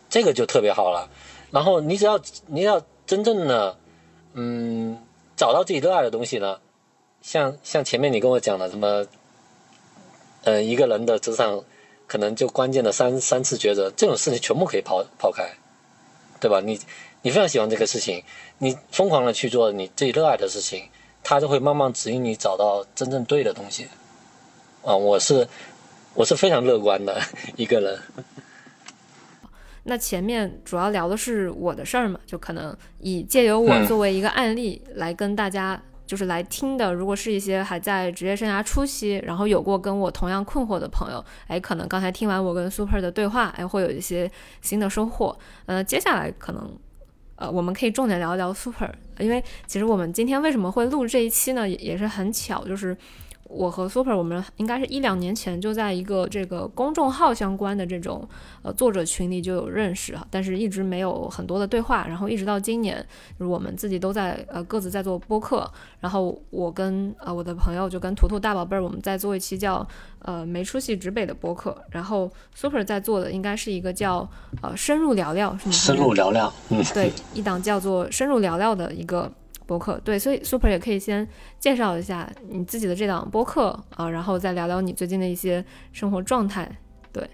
[0.08, 1.10] 这个就特别好了。
[1.50, 3.76] 然后你只要你要真正的
[4.32, 4.96] 嗯
[5.36, 6.58] 找到自己热爱的东西呢，
[7.20, 9.04] 像像前面你跟我讲的什么。
[10.48, 11.64] 嗯，一个人的职场
[12.06, 15.42] 可能就关键的三三次抉择，这种事情全部可以抛抛开，
[16.38, 16.60] 对吧？
[16.60, 16.78] 你
[17.22, 18.22] 你非常喜欢这个事情，
[18.58, 20.88] 你疯狂的去做你自己热爱的事情，
[21.28, 23.88] 它就会慢慢指引你找到真正对的东西。
[24.84, 25.44] 啊，我是
[26.14, 27.20] 我是非常乐观的
[27.56, 27.98] 一个人。
[29.82, 35.82] 那前面主要聊的是我的事儿嘛，就可能以借由我作为一个案例来跟大家。
[36.06, 44.30] 就是来听的，如果是一些还在职业生涯初期，然后有过跟我同样困惑的朋友，哎，可能刚才听完我跟 Super 的对话，哎，会有一些
[44.62, 45.36] 新的收获。
[45.64, 46.78] 呃，接下来可能，
[47.34, 51.68] 呃，我们可以重点聊一聊 Super，因为其实我们今天为什么会录这一期呢？
[51.68, 52.96] 也也是很巧，就是。
[53.48, 58.28] 我和 Super，我们应该是一两年前就在一个这个公众号相关的这种
[58.62, 62.96] 呃作者群里就有认识哈，但是一直没有很多的对话，然后一直到今年，
[63.38, 69.86] 就是我们自己都在呃各自在做播客，然后我跟呃我的朋友就跟图图大宝贝儿，我们在做一期叫
[70.20, 74.28] 呃没出息指北的播客，然后 Super 在做的应该是一个叫
[74.60, 75.72] 呃深入聊聊是吗？
[75.72, 79.30] 深入聊聊，嗯，对，一档叫做深入聊聊的一个。
[79.66, 86.70] 播客对，所以 Super 也可以先介绍一下你自己的这档播客啊，然后再聊聊你最近的一些生活状态。
[87.12, 87.28] 对，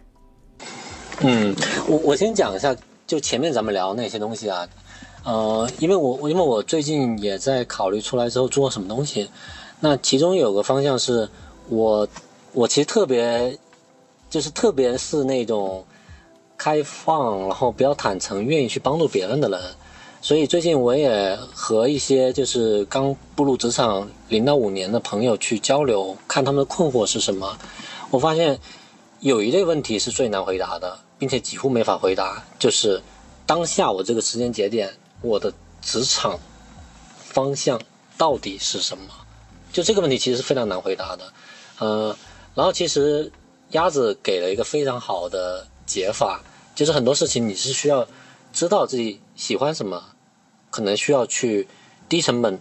[1.20, 1.54] 嗯，
[1.86, 2.74] 我我先讲一下，
[3.06, 4.66] 就前面咱们聊那些东西啊，
[5.24, 9.30] 呃，因为我因为我最近也在考虑出来之后做什么东西，
[9.80, 11.28] 那其中有个方向是
[11.68, 12.08] 我
[12.52, 13.58] 我其实特别
[14.30, 15.84] 就是特别是那种
[16.56, 19.60] 开放，然后比较坦诚，愿意去帮助别人的人。
[20.22, 27.58] 所以最近我也和一些就是刚步入职场零到五年的朋友去交流，看他们的困惑是什么。
[28.08, 28.60] 我发现
[29.18, 33.02] 有一类问题是最难回答的，并且几乎没法回答，就是
[33.46, 36.38] 当下我这个时间节点，我的职场
[37.18, 37.80] 方向
[38.16, 39.12] 到底是什么？
[39.72, 41.32] 就这个问题其实是非常难回答的。
[41.80, 42.16] 呃，
[42.54, 43.32] 然后其实
[43.72, 46.40] 鸭子给了一个非常好的解法，
[46.76, 48.06] 就是很多事情你是需要
[48.52, 50.10] 知道自己喜欢什么。
[50.72, 51.68] 可能需要去
[52.08, 52.58] 低成本、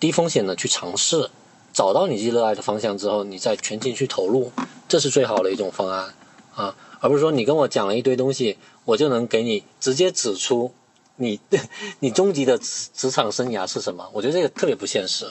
[0.00, 1.28] 低风险的去尝试，
[1.74, 4.50] 找到你自己热爱的方向之后，你再全情去投入，
[4.88, 6.14] 这是最好的一种方案
[6.54, 10.72] 啊，而不是说你跟我讲了一堆东西，我就能给你直接指出
[11.16, 11.38] 你
[12.00, 14.08] 你终极的职职场生涯是什么？
[14.14, 15.28] 我觉得这个特别不现实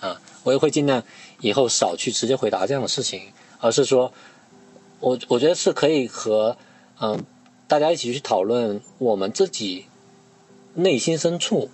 [0.00, 1.02] 啊，我也会尽量
[1.40, 4.12] 以后少去直接回答这样的事情，而是说，
[5.00, 6.58] 我我觉得是可以和
[7.00, 7.24] 嗯
[7.66, 9.86] 大家一起去讨论我们自己。
[10.74, 11.70] 内心深处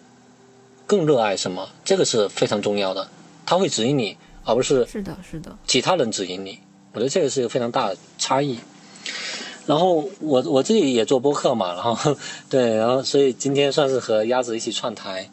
[0.87, 1.69] 更热爱什么？
[1.85, 3.09] 这个是非常重要的，
[3.47, 6.59] 他会指引你，而不是是的，是的，其他人指引你。
[6.93, 8.59] 我觉得这个是一个非常大的差异。
[9.67, 12.17] 然后我我自己也做播客嘛，然后
[12.49, 15.31] 对，然后所以今天算是和鸭子一起串台。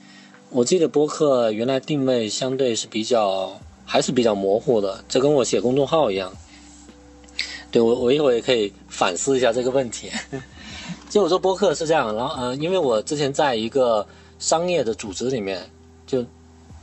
[0.50, 6.32] 我记得播客原来定位相对是比较还是比较模糊的，这跟我写公众号一样。
[7.72, 10.12] 对我，我一会儿也可以反思一下这个问题。
[11.18, 14.06] 就我做播客是这样，然后嗯，因为我之前在一个
[14.38, 15.68] 商业的组织里面，
[16.06, 16.24] 就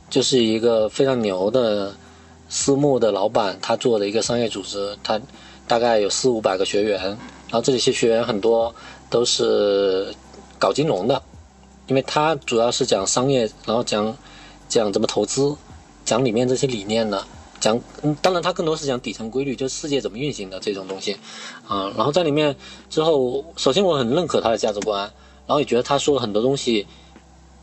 [0.09, 1.93] 就是一个非常牛的
[2.49, 5.17] 私募的老板，他做的一个商业组织，他
[5.69, 8.75] 大概有四五百个学员，然后这里些学员很多
[9.09, 10.13] 都是
[10.59, 11.21] 搞金融的。
[11.87, 14.13] 因为他主要是讲商业，然后讲
[14.67, 15.55] 讲怎么投资，
[16.03, 17.23] 讲里面这些理念的，
[17.59, 21.17] 讲嗯，当然他更多是讲底层规律，就是世界怎么运行的这种东西，
[21.67, 22.55] 啊，然后在里面
[22.89, 25.01] 之后，首先我很认可他的价值观，
[25.47, 26.85] 然后也觉得他说的很多东西，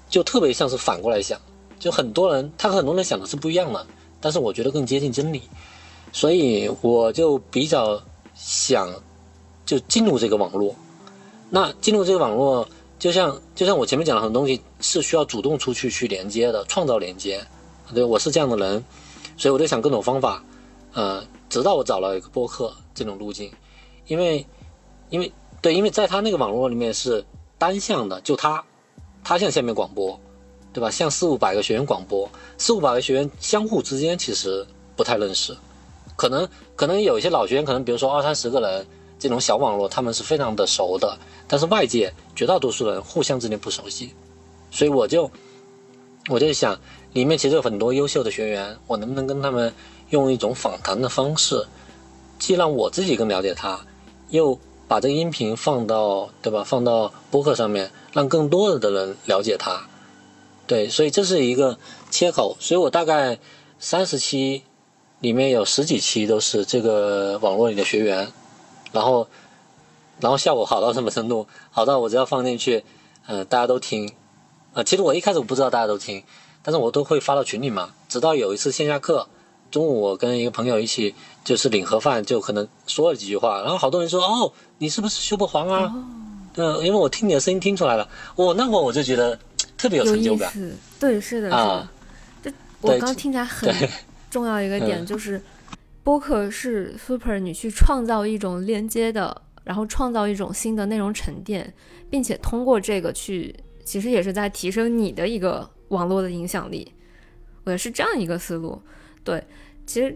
[0.08, 1.40] 就特别像是反过来想，
[1.78, 3.86] 就很多人他和很多人想的是不一样的，
[4.20, 5.42] 但是我觉得更接近真理，
[6.12, 8.02] 所以我就比较
[8.34, 8.92] 想
[9.64, 10.74] 就进入这个网络，
[11.50, 12.68] 那进入这个网络。
[12.98, 17.44] 就像就像我前面讲的很多东西是需要主动出去去连接的，创造连接。
[17.92, 18.84] 对，我是这样的人，
[19.42, 20.40] 所以我在想各种方法，
[20.92, 23.50] 呃，直到我找了一个播客这种路径，
[24.06, 24.46] 因为
[25.10, 27.24] 因为对，因为在他那个网络里面是
[27.58, 28.64] 单向的，就他
[29.24, 30.16] 他向下面广播，
[30.72, 30.88] 对吧？
[30.88, 35.56] 向四五百个学员广播，四五百个学员相互之间其实不太认识，
[36.14, 38.86] 可能可能有一些老学员，可能比如说二三十个人。
[39.18, 44.12] 这种小网络，他们是非常的熟的，但是外界绝大多数人互相之间不熟悉，
[44.68, 45.30] 所以我就
[46.28, 46.76] 我就想，
[47.12, 49.72] 里面其实有很多优秀的学员，我能不能跟他们
[50.10, 51.66] 用一种访谈的方式，
[52.38, 53.80] 既让我自己更了解他，
[54.30, 59.88] 又把这个音频放到对吧，放到播客上面，让更多的人了解他，
[60.66, 61.78] 对，所以这是一个
[62.10, 63.38] 切口，所以我大概
[63.78, 64.62] 三十期
[65.20, 68.32] 里面有十几期都是这个网络里的学员。
[68.92, 69.26] 然后，
[70.20, 71.46] 然后效果好到什么程度？
[71.70, 72.84] 好到我只要放进去，
[73.26, 74.12] 嗯，大家都听。
[74.74, 76.22] 呃，其实我一开始我不知道大家都听，
[76.62, 77.92] 但是我都会发到群里嘛。
[78.08, 79.28] 直到有一次线下课，
[79.70, 85.92] 中午我跟一个朋友一起就是领盒饭，就可能说了几句话，然后好多人说：“哦，你是不是修不黄啊？”
[86.56, 88.08] 嗯，因为我听你的声音听出来了。
[88.36, 89.38] 我那会儿我就觉得
[89.76, 90.52] 特别有成就感。
[91.00, 91.90] 对，是的，啊，
[92.42, 93.74] 这我刚听起来很
[94.30, 95.42] 重要一个点就是。
[96.04, 101.72] 播客是 Super，你去创造一种连接的，然后创造一种新的内容沉淀，
[102.10, 106.92] 并且通过这个去，其实也是在提升你的一个网络的影响力。
[107.64, 108.82] 我也是这样一个思路。
[109.24, 109.42] 对，
[109.86, 110.14] 其实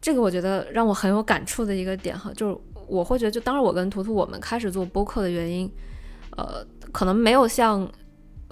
[0.00, 5.70] 这个我觉得让我很有感触的一个点哈，就是我会觉得，就当时我跟图图我们开始做播客的原因，
[6.36, 7.86] 呃，可能没有像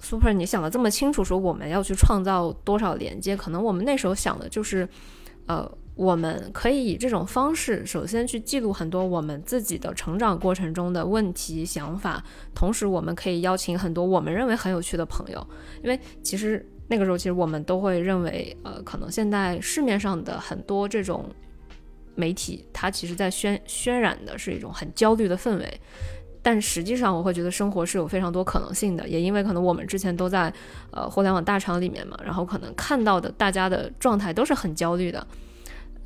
[0.01, 4.89] Super 你想的这么清楚，说我们要去创造多少连接，可能我们那时候想的就是，
[5.47, 5.71] 呃。
[5.99, 12.23] 我们可以以这种方式，首先去记录很多我们自己的成长过程中的问题、想法，
[12.55, 15.45] 同时我们可以邀请很多我们认为很有趣的朋友，
[15.83, 21.29] 因为其实那个时候，其实我们都会认为，呃，可能现在市面上的很多这种
[22.15, 25.81] 媒体，它其实在渲渲染的是一种很焦虑的氛围，
[26.41, 30.55] 但实际上我会觉得生活是有非常多可能性的，也因为可能我们之前都在
[30.93, 35.27] 呃互联网大厂里面嘛，然后可能看到的大家的状态都是很焦虑的。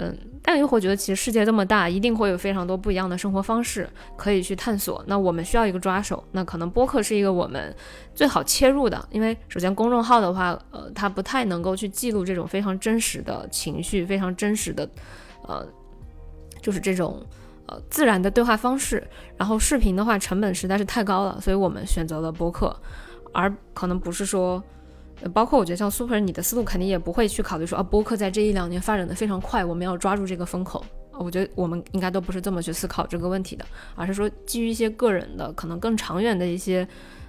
[0.02, 5.00] 嗯，但又会觉得其实世界这么大，一定会有非常多不一样的生活方式可以去探索。
[5.06, 7.72] 那我们需要一个抓手，那可能播客是一个我们
[8.14, 9.08] 最好切入的。
[9.12, 14.88] 因为首先公众号的话，呃，它不太能够去记录这种非常真实的情绪，非常真实的，
[15.46, 15.64] 呃，
[16.60, 17.24] 就是这种
[17.66, 19.06] 呃自然的对话方式。
[19.36, 22.74] 然后视频的话，成本实在是太高了，所以我们选择了播客，
[23.32, 24.60] 而可能不是说。
[25.30, 30.84] 包括我觉得像 Super，你的思路肯定也不会去考虑说啊，播客在这一两年发展的非常快，我们要抓住这个风口。
[31.18, 36.86] 我觉得我们应该都不是这么去思考这个问题的，而是说基于一些个人的可能更长远的一些，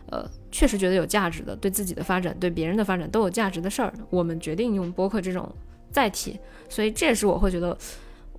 [0.10, 5.53] 呃，确实觉得有价值的，对自己的发展、对别人的发展都有价值的事儿，我们决定用播客这种
[5.91, 6.39] 载体。
[6.69, 7.77] 所以这也是我会觉得，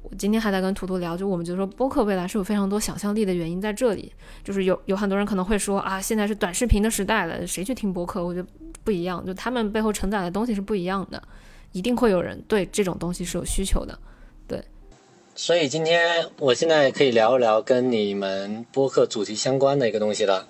[0.05, 4.13] 我今天还在跟图图聊，就我们觉得说播客未来是有非常多想象力的原因在这里。
[4.45, 8.25] 就是有有很多人可能会说啊，现在是短视频的时代了，谁去听播客？
[8.25, 8.49] 我觉得。
[8.85, 11.23] 不一样，就他们背后承载的东西是不一样的，
[11.73, 13.99] 一定会有人对这种东西是有需求的，
[14.47, 14.63] 对。
[15.35, 20.47] 所以今天我现在可以聊一聊跟你们播客主题相关的一个东西了，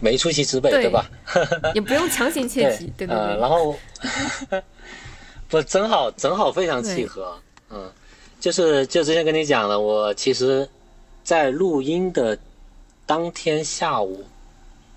[0.00, 1.04] 没出息之辈，对吧？
[1.76, 3.38] 也不用强行切题，对对对。
[3.38, 3.76] 然后，
[5.50, 7.38] 不正好正好非常契合，
[7.68, 7.92] 嗯，
[8.44, 10.68] 就是就之前跟你讲了，我其实，
[11.22, 12.38] 在录音的
[13.06, 14.22] 当天下午，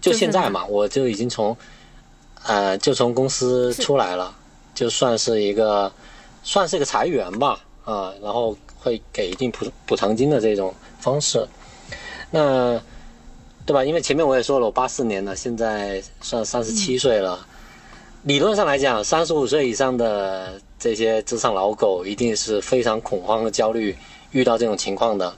[0.02, 1.56] 就现在嘛，我就已经从。
[2.44, 4.36] 呃，就从公司出来了，
[4.76, 5.90] 就算是一个，
[6.44, 11.48] 算是一个裁员吧，啊，然后会给一定补补偿金的这种方式，
[12.30, 12.78] 那，
[13.66, 13.86] 对吧？
[13.86, 17.48] 因为前面我也说了，我八四年的，现在算三十七岁了，
[18.24, 23.96] 理论上来讲，三十五岁以上的这些职场老狗一定是非常恐慌和焦虑，
[24.32, 25.34] 遇到这种情况的。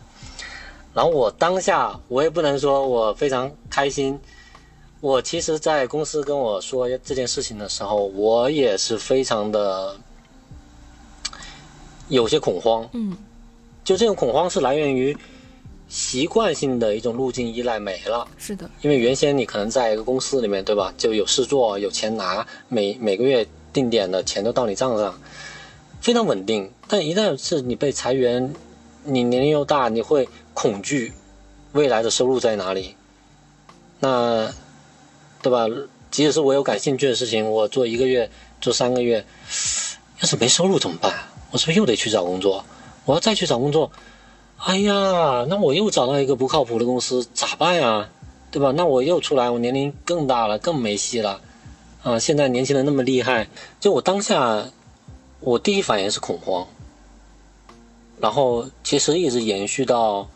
[0.94, 4.20] 然后我当下我也不能说我非常开心，
[5.02, 9.96] 我其实，在公司跟我说这件事情的时候，我也是非常的
[12.10, 12.90] 有些恐慌。
[12.94, 13.16] 嗯，
[13.84, 15.16] 就这种恐慌是来源于
[15.88, 18.28] 习惯性的一种路径依赖没了。
[18.38, 20.94] 是的，因为原先你可能在一个公司里面，对吧？
[20.98, 25.20] 就有事做，有钱拿，每每个月定点的钱都到你账上，
[26.02, 26.72] 非常稳定。
[26.88, 28.54] 但一旦是你被裁员，
[29.04, 31.14] 你年龄又大，你会恐惧
[31.74, 32.96] 未来的收入在哪里？
[34.00, 34.52] 那，
[35.42, 35.68] 对吧？
[36.12, 39.26] 即使是我有感兴趣的事情，我做一个月、做三个月，
[40.22, 41.14] 要是没收入怎么办？
[41.52, 42.64] 我是不是又得去找工作？
[43.06, 43.92] 我要再去找工作，
[44.58, 48.10] 哎呀，那我又找到一个不靠谱的公司，咋办呀？
[48.52, 48.72] 对吧？
[48.76, 51.40] 那我又出来，我年龄更大了，更没戏了。
[52.04, 53.48] 啊，现在年轻人那么厉害，
[53.80, 54.66] 就我当下，
[55.40, 56.68] 我第一反应是恐慌。
[58.20, 60.28] 然后其实一直延续到，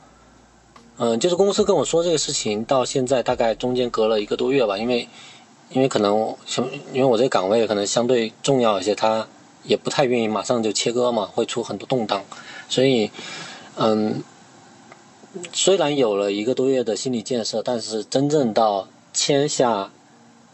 [0.97, 5.07] 嗯，就是公司跟我说这个事情，到现在大概中间隔了一个多月吧，因为，
[5.69, 9.27] 因为可能相，因为我这个岗位可能相对重要一些，他
[9.63, 12.23] 也不太愿意马上就切割嘛，会出很多动荡，
[12.67, 13.11] 所以，
[13.77, 14.23] 嗯。
[15.51, 19.89] 虽然有了一个多月的心理建设，但是真正到签下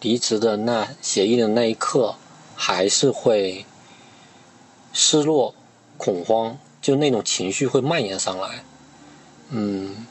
[0.01, 2.15] 离职的那协议的那一刻，
[2.55, 3.65] 还是会
[4.93, 5.53] 失落、
[5.97, 8.63] 恐慌，就那种情绪会蔓延上来。
[9.49, 10.05] 嗯，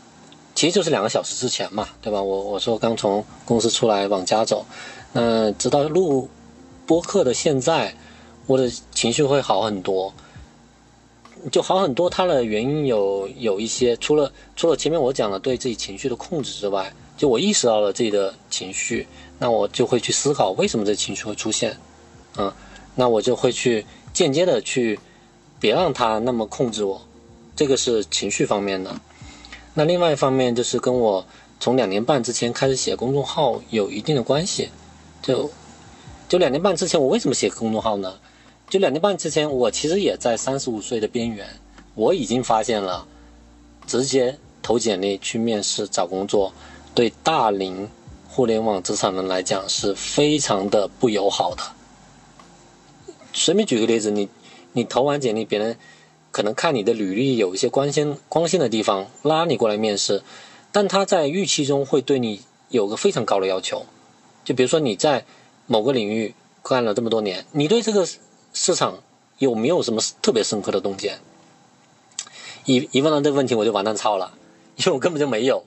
[0.54, 2.20] 其实就是两个小时之前嘛，对吧？
[2.20, 4.66] 我我说刚从公司出来往家走，
[5.12, 6.28] 那直到录
[6.86, 7.94] 播客的现在，
[8.46, 10.12] 我的情绪会好很多。
[11.52, 19.06] 就好很多，它的原因有有一些，除了除了前面我讲的对自己情绪的控制之外，就我意识到了自己的情绪，
[19.38, 21.76] 那我就会去思考为什么这情绪会出现，
[22.38, 22.50] 嗯，
[22.94, 24.98] 那我就会去间接的去
[25.60, 27.02] 别让它那么控制我，
[27.56, 28.98] 这个是情绪方面的。
[29.74, 31.26] 那另外一方面就是跟我
[31.60, 34.70] 从两年半之前开始写公众号有一定的关系，
[35.20, 35.50] 就
[36.28, 38.14] 就两年半之前我为什么写公众号呢？
[38.70, 41.48] 就两年半之前，我其实也在三十五岁的边缘，
[41.94, 43.06] 我已经发现了，
[43.86, 46.52] 直接投简历去面试找工作，
[46.94, 47.88] 对大龄
[48.28, 51.62] 互联网职场人来讲是非常的不友好的。
[53.32, 54.28] 随便举个例子，你
[54.72, 55.76] 你投完简历，别人
[56.30, 60.22] 可能看你的履历有一些光鲜光鲜的地方，拉你过来面试，
[60.72, 63.86] 但他在预期中会对你有个非常高的要求，
[64.44, 65.24] 就比如说你在
[65.66, 68.06] 某个领域干了这么多年，你对这个。
[68.54, 68.98] 市场
[69.36, 71.20] 有没有什么特别深刻的洞见？
[72.64, 74.32] 一一问到这个问题，我就完蛋操了，
[74.76, 75.62] 因为我根本就没有。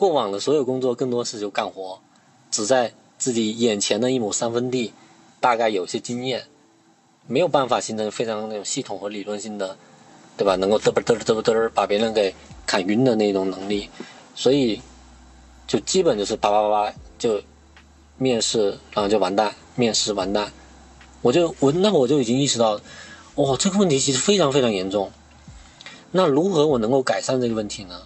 [0.00, 2.00] 过往的所有工作更多是就干活，
[2.50, 4.94] 只在自己眼前的一亩三分地，
[5.40, 6.46] 大概有些经验，
[7.26, 9.76] 没有办法形成非常那种系统和理论性的，
[10.38, 10.56] 对吧？
[10.56, 12.34] 能够嘚啵嘚嘚啵嘚把别人给
[12.66, 13.90] 砍晕的那种能力，
[14.34, 14.80] 所以
[15.66, 17.42] 就基本就是叭叭叭叭就
[18.16, 20.50] 面试，然后就完蛋，面试完蛋。
[21.20, 22.80] 我就我那我就已经意识到，
[23.34, 25.12] 哇，这个问题其实非常非常严重。
[26.10, 28.00] 那如何我能够改善这个问题呢？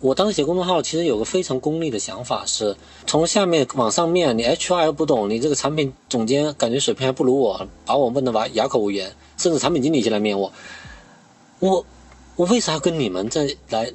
[0.00, 10.52] 我当时写公众号，其实有个非常功利的想法，是从下面往上面，你 HR 又不懂，你这个产品总监感觉水平还不如我，把我问的哑哑口无言，甚至产品经理进来面我，
[11.58, 11.84] 我
[12.36, 13.92] 我为啥要跟你们这来，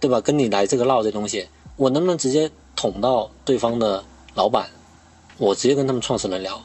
[0.00, 0.22] 对吧？
[0.22, 1.46] 跟你来这个唠这东西，
[1.76, 4.02] 我能不能直接捅到对方的
[4.34, 4.70] 老板，
[5.36, 6.58] 我直接跟他们创始人聊？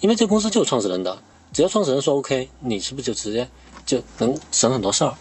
[0.00, 1.18] 因为这公司就是创始人的，
[1.52, 3.46] 只要创始人说 OK，你是不是就直接
[3.84, 5.14] 就能省很多事儿？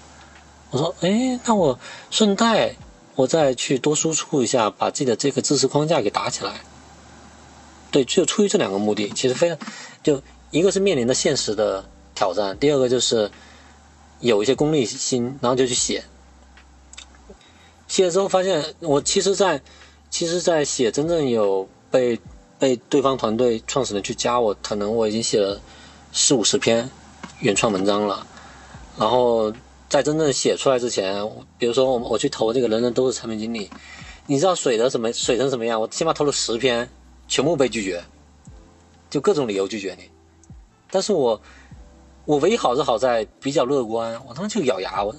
[0.71, 2.75] 我说，哎，那我顺带
[3.15, 6.61] 我再去多输出一下，把自己的这个知识框架给打起来。
[7.91, 9.57] 对，就出于这两个目的，其实非常，
[10.03, 13.31] 就一个是面临的现实的挑战，第二个就是
[14.19, 16.03] 有一些功利心，然后就去写。
[17.87, 19.61] 写了之后发现，我其实，在
[20.09, 22.19] 其实，在写真正有被。
[22.59, 25.61] 被对方团队创始人去加我，可能我已经写了
[26.11, 26.89] 四五十篇
[27.39, 28.25] 原创文章了。
[28.97, 29.53] 然后
[29.89, 31.25] 在真正写出来之前，
[31.57, 33.69] 比如说我我去投这个人人都是产品经理，
[34.25, 35.79] 你知道水的什么水成什么样？
[35.79, 36.89] 我起码投了十篇，
[37.27, 38.03] 全部被拒绝，
[39.09, 40.09] 就各种理由拒绝你。
[40.91, 41.41] 但是我
[42.25, 45.15] 我唯一好是好在比较乐观，我他妈就咬牙，我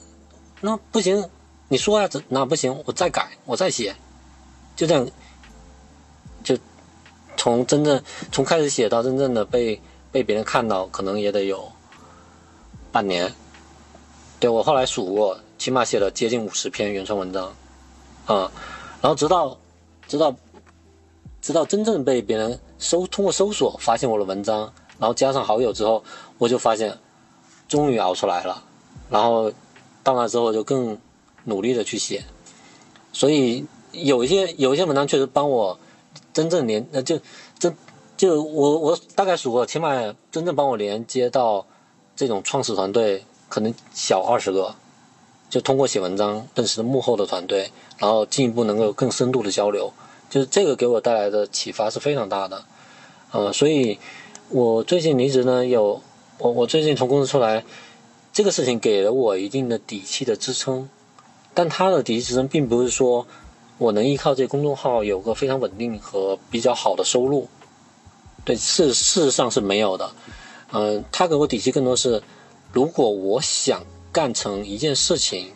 [0.60, 1.28] 那不行，
[1.68, 3.94] 你说呀，那不行，我再改，我再写，
[4.76, 5.08] 就这样。
[6.44, 6.56] 就
[7.36, 11.70] 从真正从开始写到真正的被被别人看到，可能也得有
[12.92, 13.30] 半年。
[14.40, 17.46] 对我后来数过，起码写了接近五十篇原创文章，
[18.26, 18.50] 啊，
[19.00, 19.56] 然后直到
[20.06, 20.34] 直到
[21.40, 26.04] 直到真正被别人搜通过搜索发现我的文章，然后加上好友之后，
[26.38, 26.96] 我就发现
[27.66, 28.62] 终于熬出来了，
[29.10, 29.52] 然后
[30.04, 30.96] 到那之后就更
[31.44, 32.24] 努力的去写，
[33.12, 35.78] 所以有一些有一些文章确实帮我
[36.32, 37.18] 真正连那就
[37.58, 37.74] 真
[38.16, 41.66] 就我我大概数过，起码真正帮我连接到
[42.14, 44.74] 这种创始团队可能小二十个，
[45.48, 49.92] 就通过写文章认识幕后的团队，然后进一步能够更深度的交流。
[50.30, 52.62] 就是这个给我带来的启发是非常大的，
[53.32, 53.98] 呃，所以
[54.50, 56.02] 我最近离职呢，有
[56.36, 57.64] 我我最近从公司出来，
[58.30, 60.90] 这个事情给了我一定的底气的支撑，
[61.54, 63.26] 但它的底气支撑并不是说
[63.78, 67.48] 我能依靠这公众号有个非常稳定和比较好的收入，
[68.44, 70.10] 对，事事实上是没有的，
[70.72, 72.22] 嗯，它给我底气更多是，
[72.72, 75.52] 如果我想干成一件事情，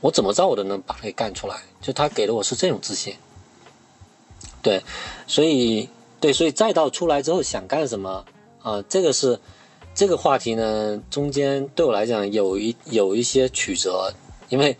[0.00, 3.14] 我怎么着我都能把它给干出来，就他给了我是这种自信。
[4.60, 4.82] 对，
[5.26, 5.88] 所以
[6.20, 8.24] 对，所以再到出来之后想干什么
[8.62, 8.82] 啊？
[8.88, 9.38] 这个是
[9.94, 14.14] 这个话题呢，中间对我来讲有一有一些曲折，
[14.48, 14.76] 因为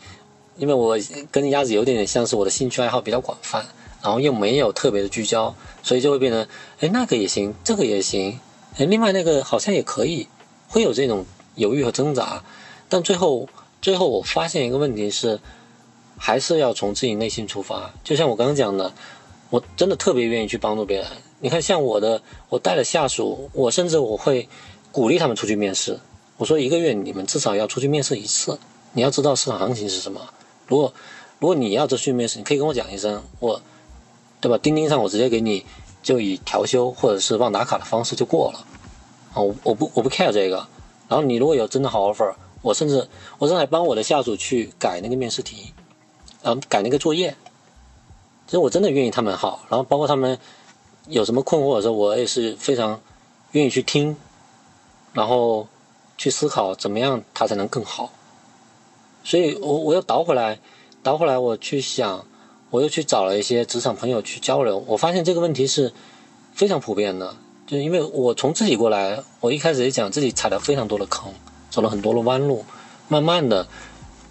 [0.57, 0.97] 因为我
[1.31, 3.65] 跟鸭子有点点像是我的兴趣爱好比较广泛，
[4.03, 6.47] 然后又没有特别的聚焦，所以就会变成
[6.81, 8.39] 哎那个也行，这个也行，
[8.79, 10.29] 哎另外那个好像也可以，
[10.69, 12.43] 会有这种犹豫和挣扎，
[12.89, 13.49] 但最后
[13.81, 15.41] 最后我发现一个问题是，
[16.17, 18.93] 还是要从自己内心出发，就像我刚刚讲的。
[19.51, 21.07] 我真的特别愿意去帮助别人。
[21.41, 24.49] 你看，像我的，我带的下属，我甚至我会
[24.91, 26.01] 鼓励他们出去面试。
[26.39, 28.59] 我说，一个月你们至少要出去面试一次。
[28.95, 30.23] 你要知道市场行情是什么。
[30.67, 30.95] 如果
[31.39, 33.61] 如果你要出去面试，你可以跟我讲一声，我，
[34.41, 34.57] 对吧？
[34.57, 35.67] 钉钉上我直接给你，
[36.03, 38.67] 就以调休或者是忘打卡的方式就过了。
[39.35, 40.67] 啊，我我不我不 care 这个。
[41.13, 42.33] 然后你如果有真的好 offer，
[42.63, 43.07] 我甚至
[43.37, 45.75] 我正在帮我的下属去改那个面试题，
[46.43, 47.37] 然后改那个作业。
[48.47, 50.39] 其实我真的愿意他们好，然后包括他们
[51.09, 52.99] 有什么困惑的时候，我也是非常
[53.51, 54.17] 愿意去听，
[55.13, 55.69] 然后
[56.17, 58.11] 去思考怎么样他才能更好。
[59.23, 60.61] 所以我我又倒回来，
[61.03, 62.25] 倒回来我去想，
[62.71, 65.93] 我又去找了一些职场朋友去交流，我发现这个问题是
[66.55, 67.37] 非常普遍的，
[67.73, 71.33] 就因为我从自己过来，我一开始也讲自己踩了非常多的坑，
[71.71, 72.63] 走了很多的弯路，
[73.09, 73.67] 慢慢的，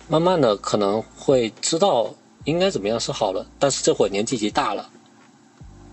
[0.08, 2.14] 慢慢的可能会知道。
[2.46, 4.90] 应该怎么样是好的，但是这会年纪已经大了，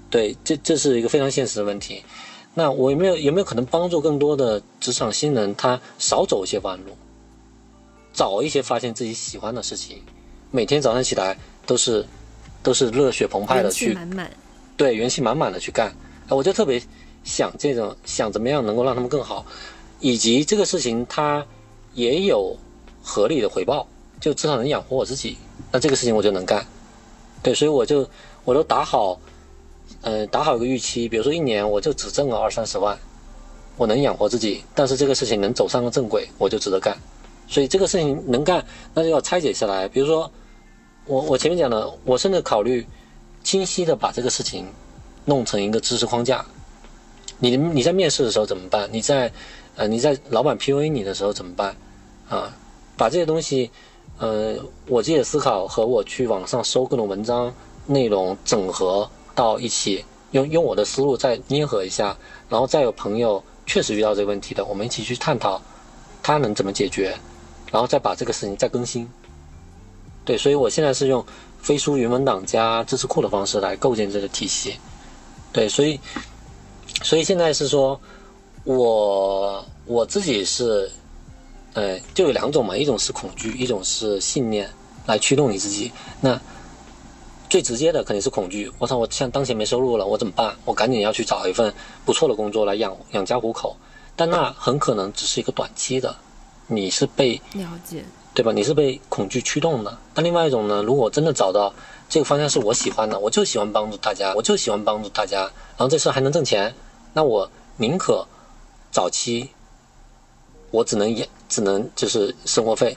[0.08, 2.02] 对，这这是一个非常现实的问题。
[2.54, 6.96] 那我有没有有没有可能帮助更多的职场新人，他少走一些弯路，
[8.14, 10.02] 早一些发现自己喜欢的事情，
[10.50, 11.36] 每天早上起来
[11.66, 12.06] 都是
[12.62, 14.30] 都是热血澎湃的去，满满，
[14.74, 15.94] 对，元气满满的去干。
[16.30, 16.82] 我就特别
[17.28, 19.44] 想这种想怎么样能够让他们更好，
[20.00, 21.46] 以及这个事情它
[21.92, 22.56] 也有
[23.02, 23.86] 合理的回报，
[24.18, 25.36] 就至少能养活我自己。
[25.70, 26.66] 那这个事情我就能干，
[27.42, 28.08] 对，所以我就
[28.46, 29.20] 我都打好，
[30.00, 32.98] 呃，打好一个预期，比如说一年我就只挣个二三十万，
[33.76, 36.96] 我能养活自己，但是这个事情能走上个正轨，我就值得干。
[37.46, 38.64] 所以这个事情能干，
[38.94, 39.86] 那就要拆解下来。
[39.86, 40.30] 比如说，
[41.04, 42.86] 我我前面讲的，我甚至考虑
[43.44, 44.66] 清晰的把这个事情
[45.26, 46.42] 弄成一个知识框架。
[47.38, 48.88] 你你在面试的时候怎么办？
[48.92, 49.32] 你在
[49.76, 51.76] 呃你在老板 PUA 你的时候怎么办？
[52.28, 52.54] 啊，
[52.96, 53.70] 把这些东西。
[54.20, 54.56] 呃，
[54.88, 57.54] 我自己的思考和我去网上搜各种文章
[57.86, 62.16] 内容整合到一起，用用我的思路再捏合一下，
[62.48, 65.62] 然后再有朋友确实遇到这个问题的，我们一起去探讨
[66.20, 67.16] 他能怎么解决，
[67.70, 69.08] 然后再把这个事情再更新。
[70.24, 71.24] 对，所以我现在是用
[71.60, 74.74] 飞书云文档加知识库的方式来构建这个体系。
[75.52, 76.00] 对，所以
[77.02, 78.00] 所以现在是说，
[78.64, 80.90] 我我自己是。
[81.74, 84.68] 呃，就有两种嘛，一种是恐惧，一种是信念
[85.06, 85.92] 来驱动你自己。
[86.20, 86.40] 那
[87.48, 88.72] 最直接的肯定是恐惧。
[88.78, 90.56] 我操，我现在当前没收入了，我怎么办？
[90.64, 91.72] 我赶紧要去找一份
[92.04, 93.76] 不错的工作来养养家糊口。
[94.16, 96.16] 但那很可能只是一个短期的，
[96.66, 98.02] 你是被了解，
[98.34, 98.50] 对吧？
[98.50, 99.96] 你是被恐惧驱动的。
[100.14, 101.72] 但另外一种呢，如果真的找到
[102.08, 106.74] 这个方向是我喜欢的，我就喜欢帮助大家，我就喜欢帮助大家，然后这事还能挣钱，
[107.12, 108.26] 那我宁可
[108.90, 109.50] 早期。
[110.70, 112.94] 我只能也只能就是生活费，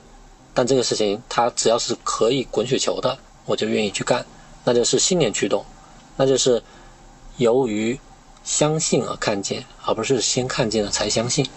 [0.54, 4.26] 但这个事情它只要是可以滚雪球的，我就愿意去干，
[4.66, 5.64] 那就是信念驱动，
[6.18, 6.62] 那就是
[7.38, 7.98] 由于
[8.44, 11.48] 相信而看见，而不是先看见了才相信。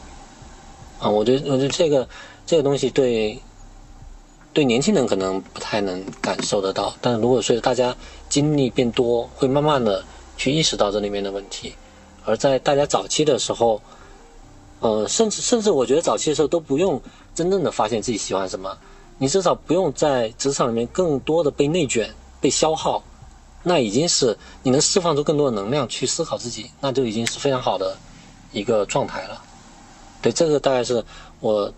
[1.01, 2.09] 啊，我觉得我觉得这个
[2.47, 3.37] 这个东西对
[4.53, 7.97] 对年轻人可能不太能感受得到，但如果随着大家
[8.29, 10.05] 经历变多，会慢慢的
[10.37, 11.75] 去意识到这里面的问题，
[12.25, 13.81] 而在大家早期的时候。
[14.81, 17.01] 呃，甚至甚至，我觉得早期的时候都不用
[17.35, 18.77] 真正的发现自己喜欢什么，
[19.17, 23.03] 你至少不用在职场里面更多的被内卷、被消耗，
[23.63, 27.97] 那已经是你能释放出更多的能量去思考自己，那就已经是非常好的
[28.53, 29.41] 一个状态了。
[30.21, 31.03] 对，这个大概是
[31.41, 31.73] 我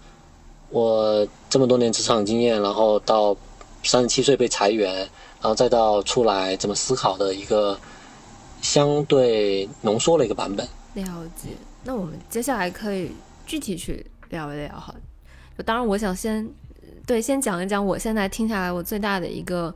[0.71, 3.37] 我这么多年职场经验，然后到
[3.85, 4.97] 三十七岁被裁员，
[5.41, 7.79] 然后再到出来怎么思考的一个
[8.67, 10.67] 相对浓缩的一个版本。
[10.95, 11.51] 了解。
[11.85, 13.13] 那我们接下来可以
[13.47, 14.93] 具体去聊一聊哈。
[15.57, 16.49] 就当然，我想先
[17.07, 19.73] 对先讲一讲我现在听下来我最大的一个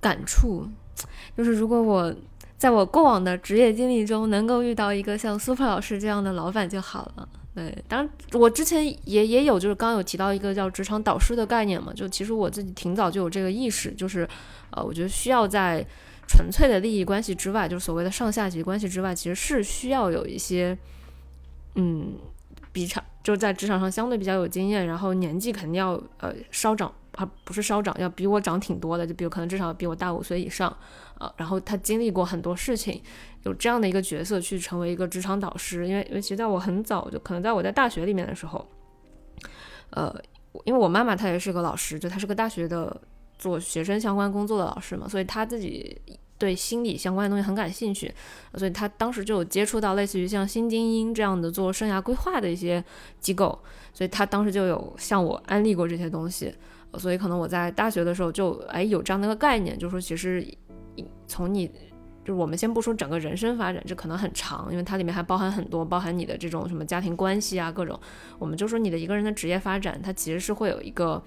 [0.00, 0.66] 感触。
[1.36, 2.12] 就是如果我
[2.58, 7.28] 在我过往的职业经历中能够遇到一个像 Super 老师这样的老板就好了。
[7.54, 14.28] 对，当然我之前也也有，就是刚刚有提到一个叫职场导师的概念嘛，就其实我自己挺早就有这个意识，就是
[14.70, 15.86] 呃，我觉得需要在
[16.26, 20.76] 纯粹的利益关系之外，就是所谓的上下级关系之外，其实是需要有一些
[21.74, 22.14] 嗯，
[22.72, 26.92] 比场就在职场上相对比较有经验，然后年纪肯定要呃稍长。
[27.18, 30.68] 他不是稍长，要比我长挺多的，就比如可能至少比我大五岁以上，
[31.16, 33.02] 啊，然后他经历过很多事情，
[33.44, 38.68] 有这样的一个角色去成为一个职场导师，因为因为其实在我很早就可能在我在大学里面的时候，
[39.88, 40.14] 呃，
[40.64, 42.94] 因为我妈妈她也是个老师，就她是个大学的
[43.38, 46.00] 做学生相关工作的老师嘛，所以他自己
[46.38, 48.12] 对心理相关的东西很感兴趣，
[48.54, 52.84] 所以他当时就有接触到类似于像新精英这样的做生涯规划的一些
[53.20, 53.58] 机构，
[53.92, 56.54] 所以他当时就有向我安利过这些东西。
[56.98, 60.46] 所以可能我在大学的时候就哎有这样的一个概念，就是说其实
[61.26, 61.66] 从你
[62.24, 67.98] 就是我们先不说整个人生发展，这可能很长，因为它里面还包含很多，包含你的这种什么家庭关系啊各种。
[68.38, 71.22] 我们就说你的一个人的职业发展，它其实是会有一个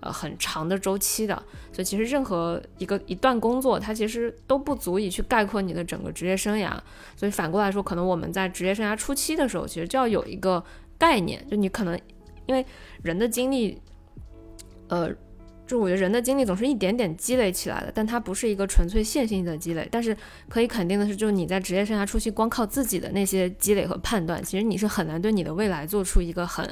[0.00, 1.34] 呃很长的周期的。
[1.72, 6.76] 所以其实任何一个一段工作，它其实都不足以去概括你的整个职业生涯。
[7.16, 10.64] 所以反过来说，可能我们在职业生涯初期的时候，其实就要有一个
[10.98, 11.98] 概念，就你可能
[12.46, 12.64] 因为
[13.02, 13.80] 人的经历。
[14.90, 15.06] 呃，
[15.66, 19.86] 就我觉得人的经历总是一点点积累起来的，但它不是一个纯粹线性的积累。
[19.92, 20.16] 但是
[20.48, 26.66] 可以肯定的是，就是你在职业生涯初期光靠自己的那些积累和判断，其实你是很难对你的未来做出一个很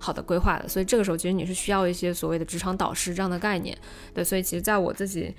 [0.00, 0.68] 好的规划的。
[0.68, 3.78] 所以这个时候，其实你是需要一些所谓的职场导师这样的概念。
[4.12, 5.32] 对，所以其实在我自己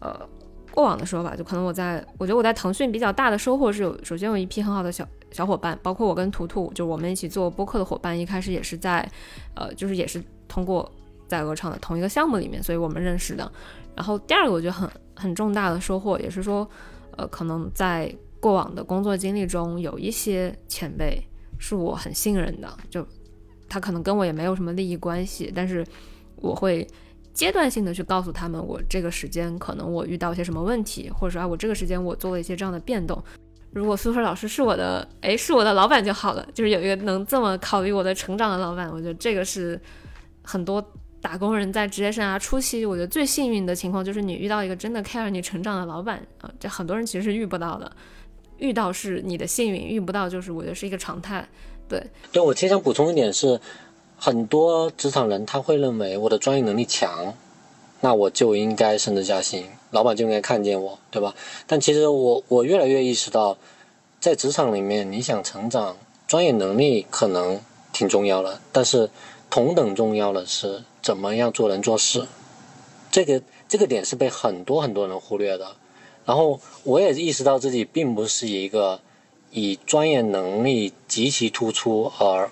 [0.00, 0.28] 呃
[0.72, 9.08] 过往的时候吧，就可能我在我觉得我在腾讯比较大的收获是有，首先有一批很好的小小伙伴，包括我跟图图，就是我们一起做播客的伙伴，一开始也是在
[9.54, 10.90] 呃，就是也是通过。
[11.28, 13.50] 在鹅厂的同一个项目里面，所以我们认识的。
[13.96, 16.64] 然后第二个，我觉得很很重大的收获，也是说，
[17.16, 21.20] 呃，可能在过往的工作经历中，有一些前辈
[21.58, 23.04] 是我很信任的，就
[23.68, 25.84] 他可能跟我也没有什么利益关系，但是
[26.36, 26.86] 我会
[27.32, 33.22] 阶段性的去告诉他们，我这个时间可能我遇到一些什么问题，或者说啊，我这个时间我做了一些这样的变动。
[33.72, 39.80] 如果苏菲老师是我的，哎，是我的老板就好了，就是有一个能这么考虑我的成长的老板，我觉得这个是
[40.42, 40.84] 很多。
[41.18, 47.90] 打工人在职业生涯初期，我觉得最幸运的情况就是你遇到一个真的 care 你成长的老板啊，这很多人其实是遇不到的。
[48.58, 51.44] 遇到是你的幸运，遇不到就是我觉得是一个常态。
[51.88, 53.60] 对，对我其实想补充一点是，
[54.18, 57.34] 很多职场人他会认为我的专业能力强，
[58.00, 61.34] 那我就应该升职加薪，老板就应该看见我，对吧？
[61.66, 63.56] 但其实我我越来越意识到，
[64.20, 67.60] 在职场里面你想成长，专业能力可能
[67.92, 69.10] 挺重要的，但是
[69.50, 70.82] 同等重要的是。
[71.02, 72.26] 怎么样做人做事，
[73.12, 75.76] 这个这个点是被很多很多人忽略的。
[76.24, 78.98] 然后我也意识到自己并不是一个
[79.56, 82.50] 以专业能力极其突出而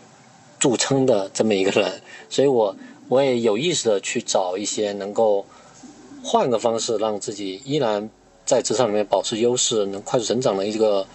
[0.59, 2.01] 著称的这么一个人，
[2.31, 2.75] 所以我
[3.11, 5.45] 我也有意识的去找一些能够
[6.25, 8.09] 换个方式让自己依然
[8.47, 11.07] 在职场里面保持优势、能快速成长的一个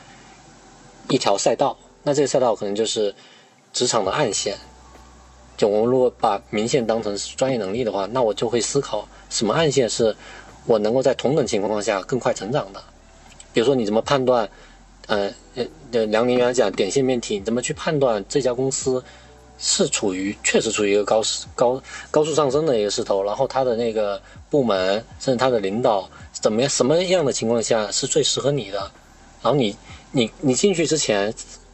[1.09, 1.75] 一条赛道。
[2.03, 3.15] 那这个赛道可能就是
[3.73, 4.55] 职场的暗线。
[5.57, 10.15] 就我们如果把明线当成专业能力的话，那我就会思考什么暗线是
[10.67, 12.79] 我能够在同等情况下更快成长的。
[13.51, 14.47] 比如说，你怎么判断？
[15.09, 19.03] 呃，呃，梁宁原来讲点线面体，你怎么去判断这家公司
[19.57, 21.21] 是处于确实处于一个高
[21.55, 21.81] 高
[22.11, 23.23] 高速上升的一个势头？
[23.23, 26.69] 然后他的那个部门甚至他的领导怎么样？
[26.69, 28.77] 什么样的情况下是最适合你的？
[29.41, 29.75] 然后你
[30.11, 31.33] 你你进去之前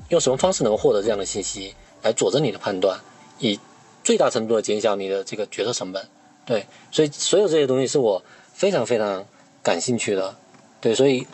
[0.10, 2.98] 用什么方式能获得这样的信息来佐证你的判断？
[3.40, 3.60] 以
[4.02, 6.08] 最大程度的减小你的这个决策成本，
[6.46, 8.24] 对，所以所有这些东西是我
[8.54, 9.26] 非常非常
[9.62, 10.34] 感兴趣的，
[10.80, 11.28] 对，所以，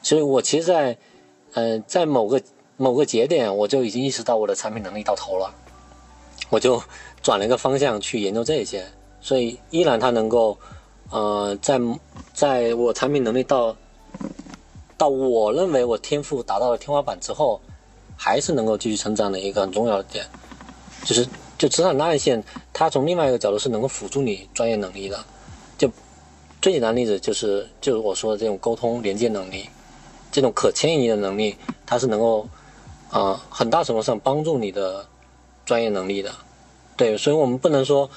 [0.00, 0.96] 所以我其实，在，
[1.54, 2.40] 嗯，在某个
[2.76, 5.52] 某个节点，我就已经意识到我的产品能力到头了，
[6.48, 6.82] 我就
[7.22, 8.84] 转了一个方向去研究这些，
[9.20, 10.58] 所以依然它能够，
[11.10, 11.80] 呃，在
[12.32, 13.76] 在我产品能力到
[14.96, 17.60] 到我认为我天赋达到了天花板之后，
[18.16, 20.24] 还是能够继续成长的一个很重要的点，
[21.04, 21.26] 就是。
[21.60, 22.42] 就职场的暗线，
[22.72, 25.22] 它从另外一个角度是能够辅助你专业能力的。
[25.76, 25.86] 就
[26.62, 29.68] 最简单的例子就是就是我说的这种沟通连接能力，
[30.30, 32.48] 这种可迁移的能力，它是能够
[33.10, 35.06] 啊、很大程度上帮助你的
[35.64, 36.30] 专业能力的。
[36.96, 38.08] 对，所以我们不能说，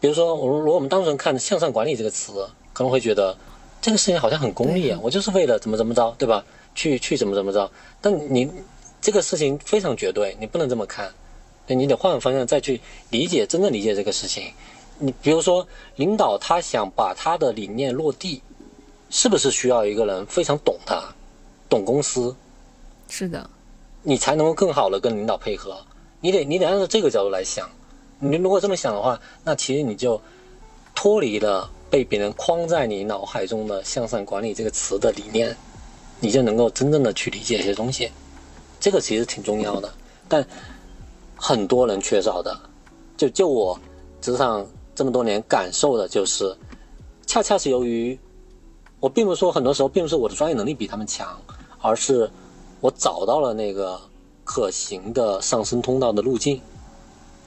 [0.00, 3.36] 比如说，我如果我们单纯看向上管理这个词，可能会觉得
[3.80, 6.44] 这个事情好像很功利啊，我就是为了怎么怎么着，对吧？
[6.74, 7.70] 去去怎么怎么着。
[8.00, 8.50] 但你
[9.00, 11.12] 这个事情非常绝对，你不能这么看，
[11.66, 14.52] 对你得换个方向再去理解，真正理解这个事情。
[14.98, 15.66] 你比如说，
[15.96, 18.42] 领导他想把他的理念落地，
[19.10, 21.02] 是不是需要一个人非常懂他，
[21.72, 22.36] 懂公司，
[23.08, 23.48] 是的，
[24.02, 25.82] 你才能够更好的跟领导配合？
[26.20, 27.66] 你得你得按照这个角度来想。
[28.18, 30.20] 你如果这么想的话，那其实你就
[30.94, 35.56] 脱离了被别人框在你脑海中的向上管理这个词的理念，
[36.20, 38.10] 你就能够真正的去理解一些东西。
[38.78, 39.90] 这个其实挺重要的，
[40.28, 40.46] 但
[41.34, 42.54] 很多人缺少的，
[43.16, 43.80] 就就我
[44.20, 46.54] 职场这么多年感受的就是，
[47.26, 48.18] 恰恰是由于
[49.00, 51.40] 我并不是说很多时候并不是我的专业能力比他们强，
[51.82, 52.30] 而是
[52.80, 54.00] 我找到了那个
[54.44, 56.60] 可行的上升通道的路径，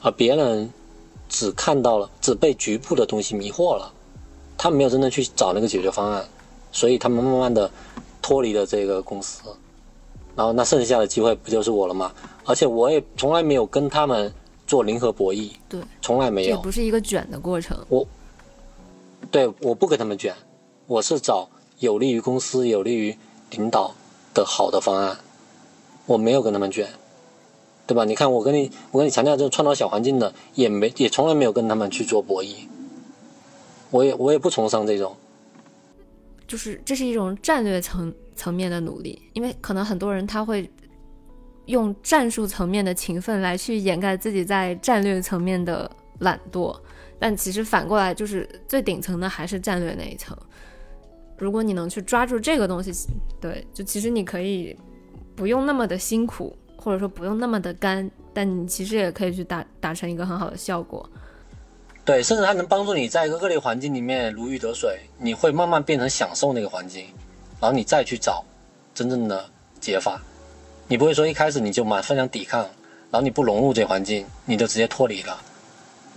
[0.02, 0.72] 而别人
[1.28, 3.92] 只看到了只被局部的东西迷惑了，
[4.58, 6.24] 他们没有真正去找那个解决方案，
[6.72, 7.72] 所以他们慢慢的
[8.22, 9.42] 脱离了这个公司，
[10.36, 12.14] 然后那剩下的机会不就是我了吗？
[12.46, 14.32] 而且我也从来没有跟他们
[14.68, 16.50] 做零和博弈，对，从来没有。
[16.50, 17.78] 这也不是一个卷的过程。
[17.90, 18.06] 我
[19.32, 20.36] 对，我不跟他们卷，
[20.86, 23.18] 我是找有利于公司、有利于
[23.50, 23.96] 领导
[24.36, 25.18] 的好的方案，
[26.06, 26.88] 我没有跟他们卷，
[27.88, 28.06] 对吧？
[28.06, 32.68] 你看，我跟你，我跟你强调这种创造小环境的，也没也从来没有跟他们去做博弈，
[33.90, 35.16] 我也我也不崇尚这种，
[36.46, 40.70] 就是这是一种战略层层面的努力，因为可能很多人他会
[41.68, 46.78] 用战术层面的勤奋来去掩盖自己在战略层面的懒惰，
[47.18, 50.38] 但其实反过来就是最顶层的还是战略那一层。
[51.38, 52.92] 如果你能去抓住这个东西，
[53.42, 54.78] 对，就其实你可以
[55.36, 61.08] 不用那么的辛苦，或者说不用那么的干，但你其实也可以去达达成一个很好的效果。
[62.06, 67.06] 对，甚至它能帮助你在一个恶劣环境里面如鱼得水，你会慢慢变成享受那个环境，
[67.60, 68.46] 然后你再去找
[68.94, 69.44] 真正的
[69.80, 70.22] 解法。
[70.88, 72.62] 你不会说一开始你就满分想抵抗，
[73.10, 75.36] 然后你不融入这环境，你就直接脱离了。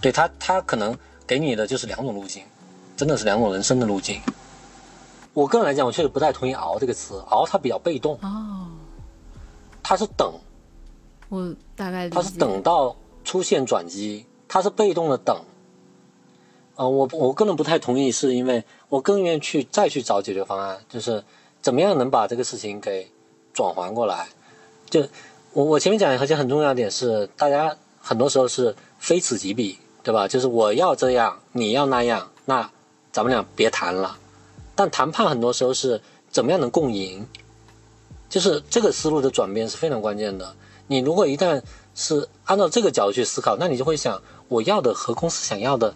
[0.00, 0.94] 对他，他可能
[1.26, 2.44] 给你的就是两种路径，
[2.94, 4.20] 真的是两种人生的路径。
[5.34, 8.66] 我个人来讲，我确实不太同意“熬”这个词，“熬”它比较被动，哦，
[9.82, 10.32] 它是等，
[11.28, 12.36] 我大概理它是。
[12.38, 15.40] 等到出现转机，它是被动的等。
[16.76, 21.22] 呃，我我个人不太同意，是因为我更愿意去再去找解决方案，就是
[21.60, 23.10] 怎么样能把这个事情给
[23.52, 24.28] 转还过来。
[24.88, 25.06] 就
[25.52, 30.26] 我我前面讲，而且很重要的点是，大家很多时候是非此即彼，对吧？
[30.26, 32.70] 就是我要这样，你要那样，那
[33.12, 34.16] 咱们俩别谈了。
[34.78, 36.00] 但谈判很多时候是
[36.30, 37.26] 怎么样能共赢，
[38.28, 40.54] 就是这个思路的转变是非常关键的。
[40.86, 41.60] 你如果一旦
[41.96, 45.92] 是按照这个角度去思考，那你就会想，我要的和公司想要的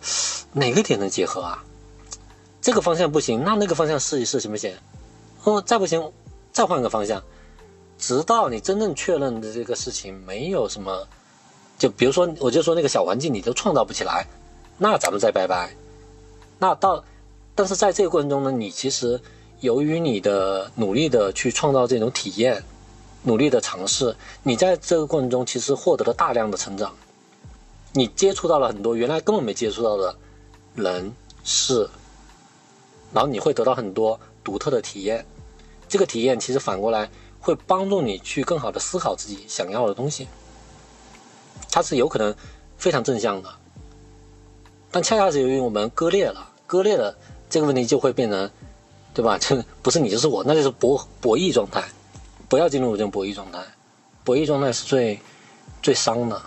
[0.53, 1.65] 哪个点能结合啊？
[2.61, 4.75] 这个方向不行，那那个方向试一试行不行？
[5.45, 6.11] 哦，再不行，
[6.53, 7.23] 再换个方向，
[8.01, 11.07] 直到你真正确认的这个事情没有什么，
[11.79, 14.27] 就比如说，我就说那个小环境你都创造不起来，
[14.77, 15.73] 那咱们再拜拜。
[16.59, 17.05] 那到，
[17.55, 19.21] 但是在这个过程中呢，你其实
[19.61, 22.65] 由于你的努力的去创造这种体验，
[23.25, 26.95] 努力的尝试，你在这个过程中其实获得了大量的成长，
[27.93, 30.17] 你接触到了很多原来根本没接触到的
[30.75, 31.13] 人
[31.45, 31.89] 事，
[33.13, 35.25] 然后你会得到很多独特的体验，
[35.89, 40.27] 这个体验其实反过来会帮助你去更好的思考自己想要的东西，
[41.71, 42.35] 它是有可能
[42.79, 43.49] 非常正向的，
[44.91, 47.17] 但恰恰是由于我们割裂了，割裂了
[47.53, 48.51] 这个问题就会变成，
[49.13, 49.37] 对吧？
[49.39, 51.85] 这不是你就是我，那就是博博弈状态。
[52.49, 53.61] 不要进入这种博弈状态，
[54.25, 55.21] 博弈状态是最
[55.83, 56.41] 最伤的。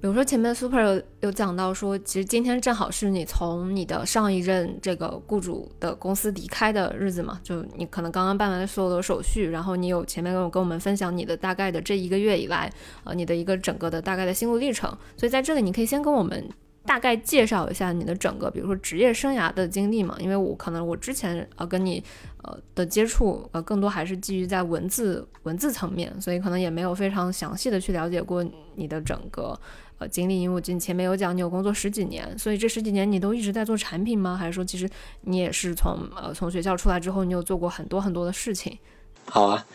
[0.00, 12.72] 比如说前面 Super 有有讲到说，其实今天正好是你从你的上一任这个雇主的公司离开的日子嘛，就你可能刚刚办完所有的手续，然后你有前面跟我跟我们分享你的大概的这一个月以来，
[13.02, 14.88] 呃，你的一个整个的大概的心路历程。
[15.16, 16.48] 所以在这里你可以先跟我们
[16.88, 22.02] 大概介绍一下你的整个，比如说职业生涯的经历嘛，因为我可能我之前呃跟你
[22.42, 28.42] 呃的接触呃更多还是基于在文字文字层面，所以可能也没有非常详细的去了解过
[28.74, 29.60] 你的整个。
[30.00, 34.36] 呃，经历，因为我记得你前面有讲你有工作十几年，所以这十几年你都一直在做产品吗？
[34.36, 34.88] 还是说其实
[35.22, 38.78] 你也是从呃从学校出来之后，你有做过很多很多的事情？
[39.24, 39.66] 好啊，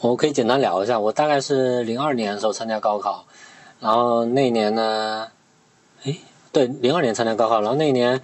[0.00, 0.98] 我可以简单聊一下。
[0.98, 3.24] 我大概是零二年的时候参加高考，
[3.78, 5.28] 然后那年呢，
[6.58, 8.20] 对，零二年参加高考，然后那一年，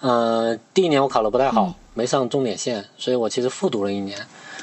[0.00, 4.18] 呃，第一年我考的不太好，嗯没上重点线，所以我其实复读了一年。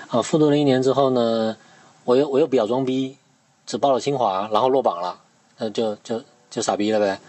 [0.10, 1.58] 啊、复读了一年之后呢，
[2.04, 3.18] 我又我又比较装逼，
[3.66, 5.18] 只报了清华，然后落榜了，
[5.58, 7.20] 那就就就傻逼了呗。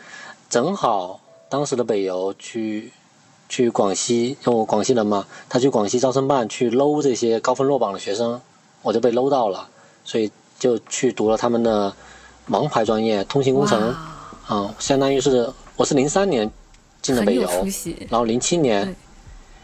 [0.51, 1.19] 正好
[1.49, 2.93] 当时的北邮去
[3.49, 8.39] 去广西，因为我广西人嘛，他去广西招生办去搂这些高分落榜的学生，
[8.83, 9.67] 我就被搂到了，
[10.05, 11.95] 所以就去读了他们的
[12.49, 13.81] 王牌专业通信工程。
[13.89, 13.97] 哇
[14.49, 15.49] 啊、相当于是
[15.81, 16.49] 我是零三年
[17.01, 17.49] 进的北邮，
[18.11, 18.95] 然后零七年，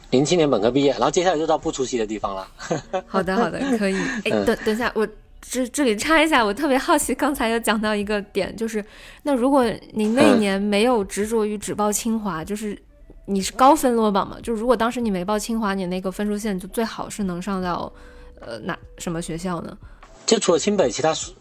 [0.09, 2.49] 零七年本科毕业，然后接下来就到不出息的地方了。
[3.07, 3.95] 好的，好的，可以。
[4.25, 5.07] 哎，嗯等等一下，我
[5.43, 8.83] 这这里插一下，我特别好奇，刚才有讲到一个点，就是
[9.25, 9.63] 那如果
[9.93, 12.81] 您那一嗯年没有执着于只报清华，就是
[13.27, 14.39] 你是高分落榜嘛？
[14.43, 17.93] 就如果当时你没报清华，你那个分数线就最好是能上到
[18.41, 19.77] 呃哪什么学校呢？
[20.25, 21.33] 就除了清北，其他是，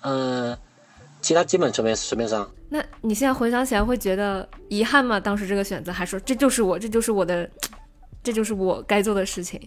[0.00, 0.58] 嗯、
[1.26, 2.48] 其他基本随便随便上。
[2.68, 5.18] 那你现在回想起来会觉得遗憾吗？
[5.18, 7.50] 当时这个选择，还说这就是我，这就是我的，
[8.22, 9.60] 这就是我该做的事情。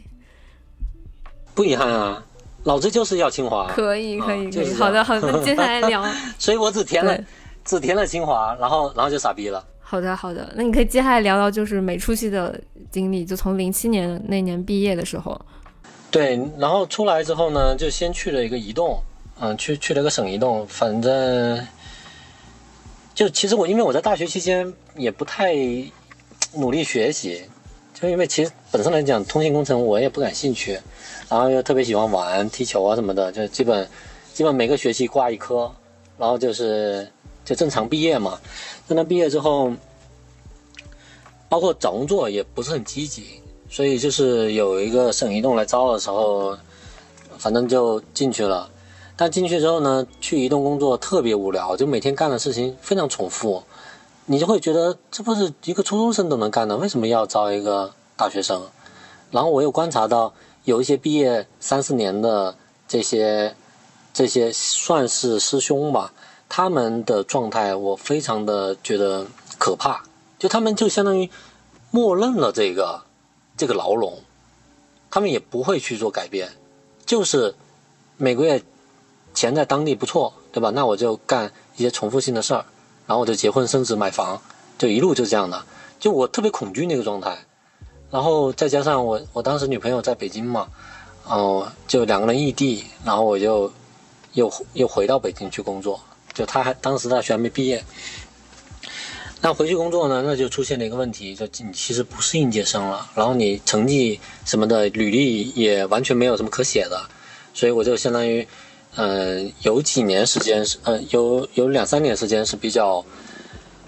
[1.54, 2.24] 不遗憾啊，
[2.64, 4.48] 老子就是要清华，可以，可以，可以。
[4.48, 6.02] 啊就是好的，好的，那接下来 聊。
[6.38, 7.22] 所以我只填了，
[7.66, 9.62] 只填了清华，然后然后就傻逼了。
[9.82, 12.58] 好的，好的，那你可以接下来聊聊就是没出息的
[12.90, 15.38] 经历，就从零七年那年毕业的时候，
[16.10, 18.98] 对，然后出来之后呢，就先去了一个移动，
[19.42, 21.66] 嗯，去去了个省移动，反正
[23.16, 25.56] 就其实我因为我在大学期间也不太
[26.54, 27.42] 努力学习，
[27.94, 30.78] 就因为其实本身来讲通信工程我也不感兴趣，
[31.30, 33.88] 然后又特别喜欢玩踢球啊什么的，就基本
[34.34, 35.72] 基本每个学期挂一科，
[36.18, 37.10] 然后就是
[37.46, 38.38] 就正常毕业嘛。
[38.90, 39.72] 正常毕业之后，
[41.48, 46.58] 包括找工作也不是很积极，所以就是有一个省移动来招的时候，
[47.38, 48.70] 反正就进去了。
[49.22, 53.62] 但进去之后呢，去移动工作特别无聊，就每天干的事情非常重复，
[54.28, 58.62] 你就会觉得这不是一个初中生都能干的，为什么要招一个大学生？
[59.30, 62.56] 然后我又观察到有一些毕业三四年的
[62.88, 63.54] 这些
[64.14, 66.14] 这些算是师兄吧，
[66.48, 70.02] 他们的状态我非常的觉得可怕，
[70.40, 71.30] 就他们就相当于
[71.92, 73.02] 默认了这个
[73.58, 74.20] 这个牢笼，
[75.12, 76.54] 他们也不会去做改变，
[77.06, 77.54] 就是
[78.16, 78.64] 每个月
[79.40, 80.70] 钱在当地不错，对吧？
[80.76, 82.66] 那我就干一些重复性的事儿，
[83.08, 84.42] 然后我就结婚生子买房，
[84.78, 85.64] 就一路就这样的。
[85.98, 87.38] 就我特别恐惧那个状态，
[88.12, 90.68] 然后再加上我我当时女朋友在北京嘛，
[91.24, 93.72] 哦、就两个人异地，然后我就
[94.34, 96.02] 又又回到北京去工作，
[96.34, 97.82] 就她还当时大学还没毕业。
[99.40, 107.02] 那回去工作呢，那就出现了一个问题，就你其实不是应届生了，然后你成绩什么的，履历也完全没有什么可写的，
[107.54, 108.46] 所以我就相当于，
[109.00, 113.06] 呃，有几年时间是，呃，有有两三年时间是比较，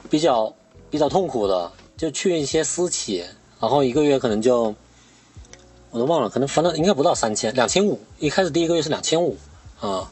[0.09, 0.53] 比较
[0.89, 3.21] 比较痛苦的，就去一些私企，
[3.59, 4.73] 然后一个月可能就，
[5.89, 9.35] 我都忘了，可能反正应该不到三千，两千五，一开始第一个月是两千五，
[9.81, 10.09] 啊，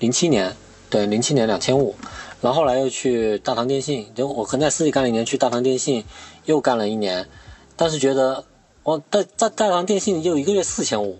[0.00, 0.54] 零七年，
[0.90, 1.94] 对，零七年两千五。
[2.42, 6.04] 然后后来又去大唐电信，就我可能在私企干了一年，去大唐电信
[6.44, 7.26] 又干了一年，
[7.74, 8.44] 但是觉得
[8.82, 11.18] 我在在大唐电信就一个月四千五，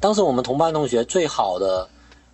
[0.00, 1.88] 当时我们同班同学最好的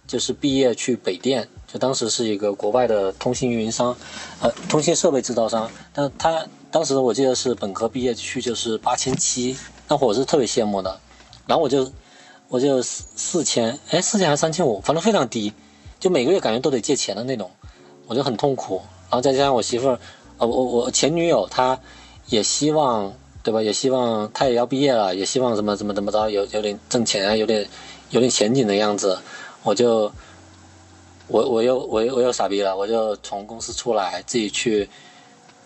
[0.07, 3.97] 就是毕业去北电，就当时是一个国外的通信运营商，
[4.41, 9.57] 呃，通信设备制造商，但他当时我记得是本科毕业去就是八千七，
[9.89, 11.01] 那会我是特别羡慕的，
[11.47, 11.91] 然后我就
[12.49, 15.53] 我就四四千，哎，四千还是三千五，反正非常低，
[15.99, 17.51] 就每个月感觉都得借钱的那种。
[18.07, 19.99] 我就很痛苦，然后再加上我媳妇儿，
[20.37, 21.81] 呃，我我前女友她
[22.27, 23.63] 也希望，对吧？
[23.63, 27.67] 也希望她也要毕业了，也希望什么怎么怎么着，有有点挣钱啊，有点
[28.11, 29.19] 有点前景的样子，
[29.65, 30.13] 我就
[31.27, 34.89] 我我又我又我又傻逼了，我就从公司出来，自己去，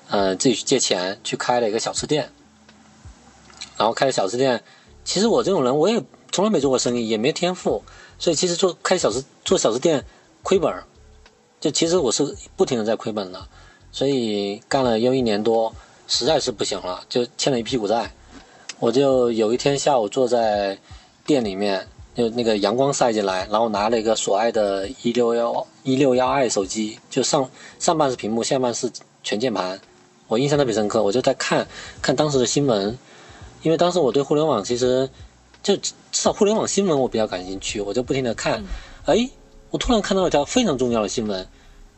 [0.09, 2.31] 呃，自己去借钱去开了一个小吃店，
[3.77, 4.63] 然后开了小吃店，
[5.05, 7.83] 其实我这种人我也从来没做过生意，也没天赋，
[8.19, 10.05] 所以其实做开小吃做小吃店
[10.43, 10.73] 亏本。
[11.61, 13.49] 就其实我是不停的在亏本的，
[13.91, 15.75] 所以干了又一年多，
[16.07, 18.13] 实在是不行了，就欠了一屁股债。
[18.79, 20.79] 我就有一天下午坐在
[21.27, 21.89] 店里面，
[22.19, 27.49] 就那个阳光晒进来，然后拿了一个索爱的一六幺一六幺 i 手机，就上
[27.79, 28.91] 上半是屏幕，下半是
[29.23, 29.79] 全键盘，
[30.27, 31.01] 我印象特别深刻。
[31.01, 31.65] 我就在看
[32.03, 32.99] 看当时的新闻，
[33.63, 35.09] 因为当时我对互联网其实
[35.63, 38.65] 就至少互联网新闻我比较感兴趣，我就不停的看，
[39.05, 39.31] 哎。
[39.71, 41.47] 我突然看到一条非常重要的新闻，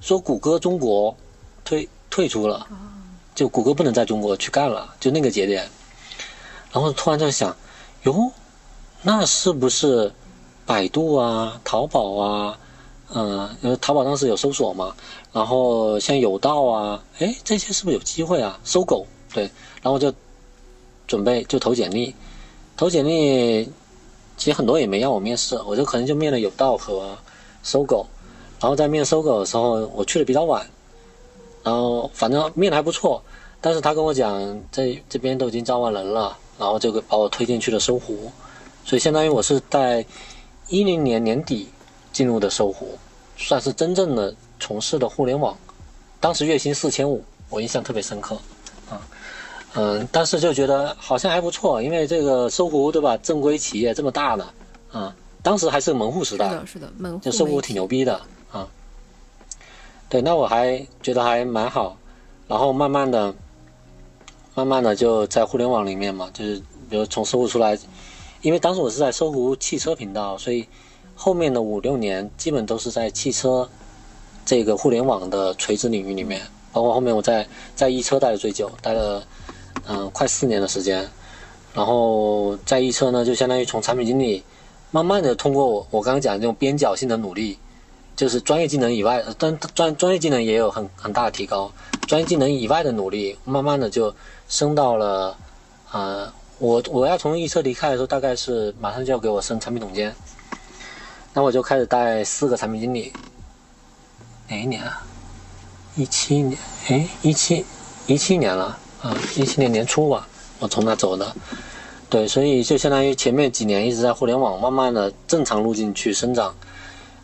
[0.00, 1.16] 说谷歌中国
[1.64, 2.66] 退退出了，
[3.32, 5.68] 就谷歌不能在中国去干了，就那个节点。
[6.72, 7.56] 然后突然在想，
[8.02, 8.32] 哟，
[9.02, 10.12] 那是不是
[10.66, 12.58] 百度啊、淘宝啊，
[13.14, 14.94] 嗯、因为淘宝当时有搜索嘛，
[15.32, 18.60] 然后像有道啊，哎，这些是不是有机会啊？
[18.62, 19.50] 搜狗对，
[19.82, 20.12] 然后就
[21.06, 22.14] 准备就投简历，
[22.76, 23.64] 投简历，
[24.36, 27.16] 其实很多也没让我面试，我就可能就面了有道和
[27.62, 28.06] 搜狗，
[28.60, 30.64] 然后在面搜狗的时候，我去的比较晚，
[31.64, 33.22] 然后反正面的还不错，
[33.62, 38.30] 但是他跟我讲这这边都已经招完人了，然后就给把我推荐去了搜狐，
[38.90, 40.04] 所以相当于我是在
[40.66, 41.68] 一零年年底
[42.12, 42.98] 进入的搜狐，
[43.36, 45.56] 算是真正的从事的互联网，
[46.18, 48.34] 当时月薪四千五，我印象特别深刻
[48.90, 49.00] 啊。
[49.74, 53.16] 嗯，但是就觉得好像还不错，因为这个搜狐对吧？
[53.18, 54.44] 正规企业这么大的，
[54.90, 58.20] 啊，当时还是门户时代，是的，是的，门户就搜狐挺牛逼的
[58.50, 58.66] 啊。
[60.08, 61.96] 对，那我还觉得还蛮好，
[62.48, 63.32] 然后慢慢的、
[64.56, 66.56] 慢慢的就在互联网里面嘛，就是
[66.88, 67.78] 比如从搜狐出来，
[68.42, 70.66] 因为当时我是在搜狐汽车频道，所以
[71.14, 73.68] 后面的五六年基本都是在汽车
[74.44, 76.40] 这个互联网的垂直领域里面，
[76.72, 79.22] 包括后面我在在一车待的最久，待了。
[79.88, 81.08] 嗯，快四年的时间，
[81.72, 84.44] 然后在易车呢，就相当于从产品经理，
[84.90, 87.58] 慢慢的通过我我刚刚讲的这种边角性的努力，
[88.14, 91.72] 就是专业技能以外，专专专业技能也有很很大的提高，
[92.06, 94.14] 专业技能以外的努力，慢慢的就
[94.48, 95.36] 升到了，
[95.92, 96.30] 呃，
[96.60, 100.14] 我我要从易车离开的时候，大概是马上就要给我升产品总监，
[101.34, 103.12] 那我就开始带四个产品经理，
[104.46, 105.02] 哪一年啊？
[105.96, 106.58] 一七年，
[106.88, 107.64] 哎，一七
[108.06, 108.78] 一七年了。
[109.00, 111.34] 啊，一七年年初吧，我从那走的，
[112.10, 116.54] 对，所以就相当于前面几年一直在互联网慢慢的正常路径去生长，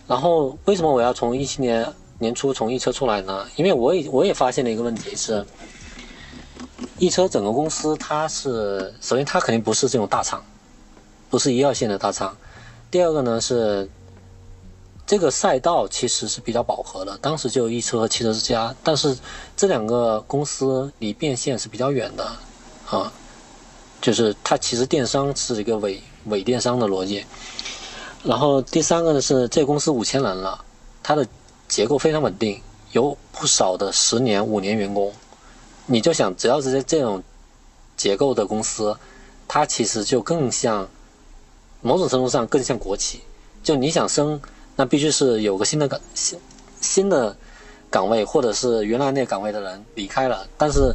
[0.07, 1.87] 然后为什么我要从一七年
[2.19, 3.47] 年初从易车出来呢？
[3.57, 5.45] 因为我也我也发现了一个问题是，
[6.99, 10.45] 易车整个公司它是首先它肯定不是这种大厂，
[11.31, 12.37] 不是一二线的大厂，
[12.91, 13.89] 第二个呢是。
[15.09, 19.17] 这个赛道其实是比较饱和的，当时就易车和汽车之家，但是
[19.57, 22.25] 这两个公司离变现是比较远的，
[22.91, 23.13] 啊，
[24.01, 27.25] 就是它其实电商是一个伪伪电商的逻辑。
[28.25, 30.65] 然后第三个呢是这公司五千人了，
[31.05, 31.25] 它的
[31.69, 35.13] 结构非常稳定，有不少的十年五年员工。
[35.87, 37.23] 你就想，只要是在这种
[37.97, 38.97] 结构的公司，
[39.49, 40.89] 它其实就更像
[41.81, 43.21] 某种程度上更像国企，
[43.63, 44.41] 就你想升。
[44.79, 46.39] 那必须是有个新的岗新
[46.83, 47.35] 新的
[47.89, 50.95] 岗位，或者是原来那个岗位的人离开了，但是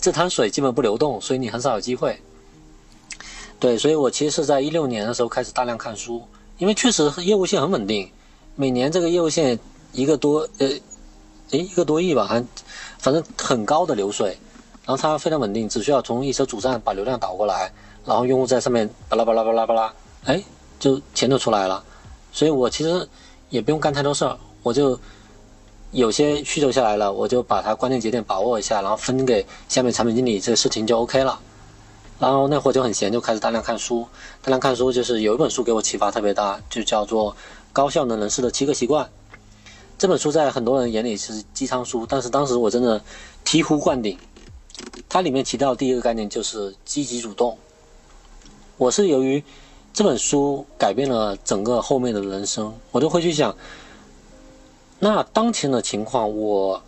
[0.00, 2.18] 这滩水基本不流动，所以你很少有机会。
[3.60, 6.22] 对，所以我其实是在一六年的时候开始大量看书，
[6.56, 8.10] 因为确实业务线很稳定，
[8.56, 9.58] 每年这个业务线
[9.92, 10.66] 一个多呃，
[11.50, 12.42] 诶一个多亿吧，还
[12.98, 14.38] 反正很高的流水，
[14.84, 17.72] 然后它非常稳定，只需要从一车主站把流量导过来，
[18.04, 19.92] 然后用户在上面巴拉巴拉巴拉巴拉，
[20.24, 20.42] 哎，
[20.78, 21.82] 就钱就出来了。
[22.32, 23.08] 所以我其实
[23.48, 24.98] 也不用干太多事儿，我就
[25.92, 31.38] 有些需求下来了，我就把它关键节点把握一下，然后分给下面产品经理，这个事情就 OK 了。
[32.18, 34.04] 然后那会儿就很闲，就开始大量看书。
[34.42, 37.32] 大量看书就是有一本书给我启发特别大，就叫做
[37.72, 39.04] 《高效能人士的七个习惯》。
[39.98, 42.98] 这本书在很多人眼里是鸡汤书，但是当时我真的
[43.44, 44.16] 醍醐灌顶。
[45.08, 47.58] 它里面提到第一个概念就是积极主动。
[48.76, 49.42] 我是由于。
[49.90, 53.56] 这本书改变了整个后面的人生，我就会去想，
[55.00, 56.80] 那当前的情况，我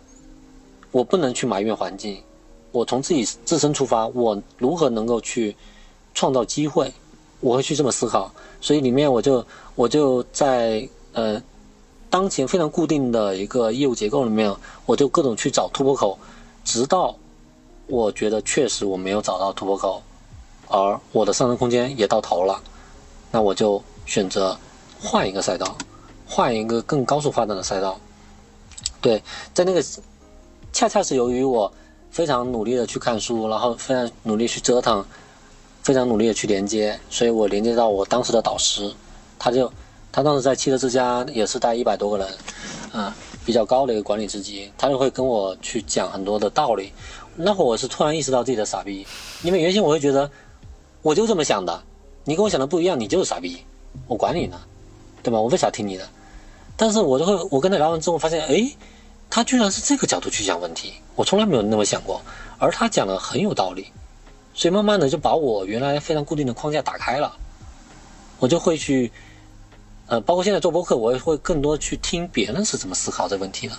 [0.91, 2.23] 我不能去埋怨环境，
[2.71, 5.53] 我从自己自身出发，我如何能够去
[6.13, 6.93] 创造机会？
[7.41, 8.31] 我会去这么思考，
[8.61, 9.45] 所以里面我就
[9.75, 11.41] 我就在呃
[12.11, 14.53] 当前非常固定的一个业务结构里面，
[14.85, 16.19] 我就各种去找突破口，
[16.65, 17.15] 直到
[17.87, 20.03] 我觉得确实我没有找到突破口，
[20.67, 22.61] 而我的上升空间也到头了。
[23.31, 24.59] 那我就选择
[24.99, 25.73] 换一个赛道，
[26.27, 27.97] 换一个更高速发展的赛道。
[28.99, 29.81] 对，在那个
[30.73, 31.71] 恰恰是由于我
[32.11, 35.03] 非常努力的去看书，然后非常努力去折腾，
[35.81, 38.93] 非常努力的去连接，所以我连接到我当时的导师，
[39.39, 39.71] 他就
[40.11, 42.27] 他当时在汽车之家也是带一百多个人，
[42.91, 46.91] 啊，比较高的一个管理职级，他就会跟我去讲很多的道理。
[47.35, 49.07] 那会儿我是突然意识到自己的傻逼，
[49.41, 50.29] 因为原先我会觉得
[51.01, 51.81] 我就这么想的。
[52.23, 53.63] 你跟我想的不一样，你就是傻逼，
[54.07, 54.59] 我管你呢，
[55.23, 55.39] 对吧？
[55.39, 56.07] 我为啥听你的？
[56.77, 58.69] 但是我就会，我跟他聊完之后发现，哎，
[59.29, 62.21] 他居然是这个角度去想问题，我从来没有那么想过，
[62.59, 63.87] 而他讲的很有道理，
[64.53, 67.35] 所以慢慢的就把我原来非常固定的框架打开了，
[68.39, 69.11] 我就会去，
[70.11, 73.73] 呃，包括现在做播客，我也会更多去听别人是怎么思考这个问题的，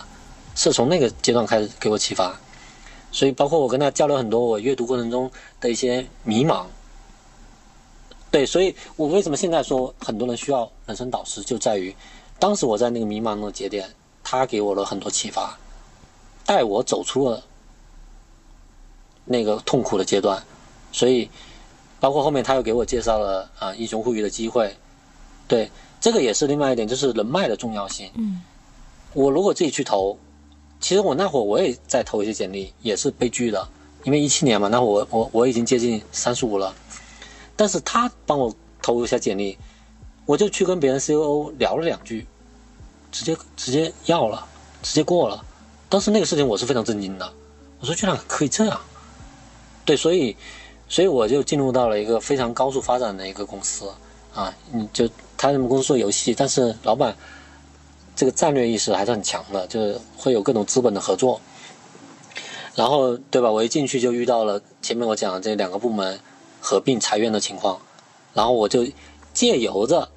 [0.54, 2.34] 是从那个阶段开始给我启发，
[3.10, 5.30] 所以包括我跟他交流很多我阅读过程中
[5.60, 6.64] 的一些迷茫。
[8.30, 11.94] 对，所以我为什么现在说很多人需要人生导师，就在于
[12.38, 13.90] 当时我在那个迷茫的节点，
[14.24, 15.58] 他给我了很多启发，
[16.46, 17.44] 带我走出了
[19.26, 20.42] 那个痛苦的阶段。
[20.92, 21.28] 所以，
[22.00, 24.74] 包括后面他又给我介绍了啊英雄互娱的机会，
[25.46, 25.70] 对，
[26.02, 28.10] 这个也是另外一点，就是人脉的重要性。
[28.14, 28.42] 嗯，
[29.14, 30.18] 我如果自己去投，
[30.80, 33.68] 其实我那会儿我也在投一些简历，也是被拒的，
[34.02, 36.74] 因为一七年嘛，那会我我我已经接近三十五了，
[37.54, 39.56] 但是他帮我投一下简历，
[40.26, 42.26] 我就去跟别人 C O O 聊了两句，
[43.12, 44.44] 直接直接要了，
[44.82, 45.44] 直接过了。
[45.88, 47.32] 当时那个事情我是非常震惊的，
[47.78, 48.80] 我说居然可以这样，
[49.84, 50.36] 对，所以
[50.88, 53.88] 所以我就进入到了一个非常高速发展的一个公司
[54.34, 55.08] 啊，你就
[55.50, 57.16] 他们公司做游戏，但是老板
[58.14, 61.40] 这个战略意识还是很强的，就是会有各种资本的合作，
[62.74, 63.50] 然后对吧？
[63.50, 66.20] 我一进去就遇到了前面我讲的这两个部门
[66.60, 67.80] 合并裁员的情况，
[68.34, 68.86] 然后我就
[69.32, 70.08] 借由着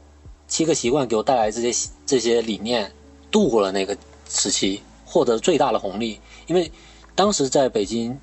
[0.47, 2.91] 七个习惯给我带来这些这些理念，
[3.31, 3.97] 度过了那个
[4.29, 4.81] 时期。
[5.07, 6.69] 获得最大的红利，因为
[7.13, 8.19] 当时在北京，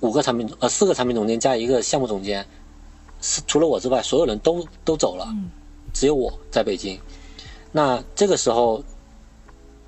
[0.00, 2.46] 五个产品呃四个产品总监加一个项目总监，
[3.20, 5.26] 是除了我之外，所有人都都走了，
[5.98, 6.96] 只有我在北京。
[7.72, 8.84] 那这个时候，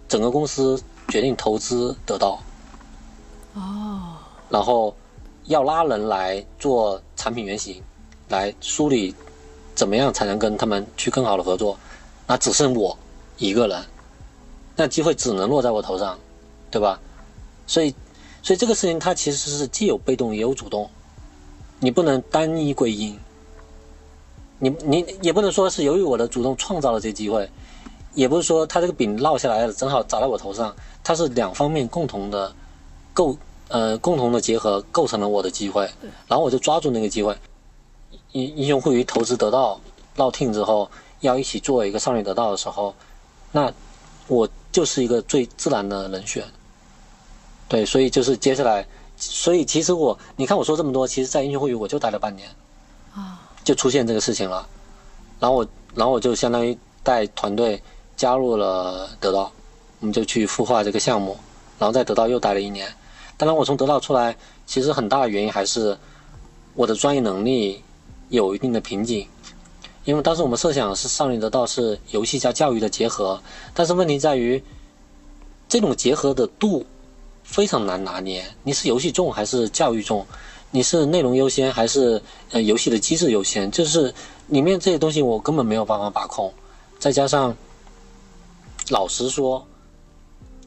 [0.09, 2.43] 整个公司决定投资得到，
[3.55, 4.17] 哦，
[4.49, 4.93] 然后
[5.45, 7.81] 要拉人来做产品原型，
[8.29, 9.15] 来梳理
[9.77, 11.79] 怎么样才能跟他们去更好的合作。
[12.27, 12.99] 那只剩我
[13.39, 13.81] 一个人，
[14.75, 16.19] 那机会只能落在我头上。
[16.73, 17.01] 对吧？
[17.67, 17.93] 所以，
[18.45, 20.89] 所以这个事情它其实是既有被动也有主动，
[21.81, 23.19] 你不能单一归因。
[24.61, 27.51] 你你也不能说是由于我的主动创造了这机会，
[28.15, 32.55] 也不是说他这个饼落下来了正好砸在我头上，它是两方面共同的
[33.13, 33.37] 构
[33.69, 35.91] 呃共同的结合构成了我的机会，
[36.29, 37.37] 然后我就抓住那个机会。
[38.33, 39.81] 英英雄互娱投资得到
[40.17, 40.89] 落听之后，
[41.21, 42.95] 要一起做一个少女得到的时候，
[43.51, 43.73] 那
[44.29, 46.45] 我就是一个最自然的人选。
[47.69, 48.87] 对，所以就是接下来，
[49.17, 52.49] 所以其实我，你看我说这么多，其实，在英雄互娱我就待了半年，
[53.15, 53.41] 啊，
[53.71, 54.67] 就出现这个事情了，
[55.39, 57.81] 然后我，然后我就相当于带团队
[58.17, 59.53] 加入了得到，
[60.01, 61.39] 我们就去孵化这个项目，
[61.79, 62.93] 然后在得到又待了一年。
[63.37, 65.97] 当然，我从得到出来，其实很大的原因还是
[66.75, 67.81] 我的专业能力
[68.31, 69.25] 有一定的瓶颈，
[70.05, 73.41] 因为当时我们设想是少年得到是游戏加教育的结合，
[73.73, 74.61] 但是问题在于
[75.69, 76.85] 这种结合的度。
[77.43, 80.25] 非常难拿捏，你是游戏重还是教育重？
[80.71, 83.71] 你是内容优先还是呃游戏的机制优先？
[83.71, 84.15] 就是
[84.49, 86.53] 里面这些东西我根本没有办法把控。
[86.99, 87.57] 再加上，
[88.91, 89.67] 老实说，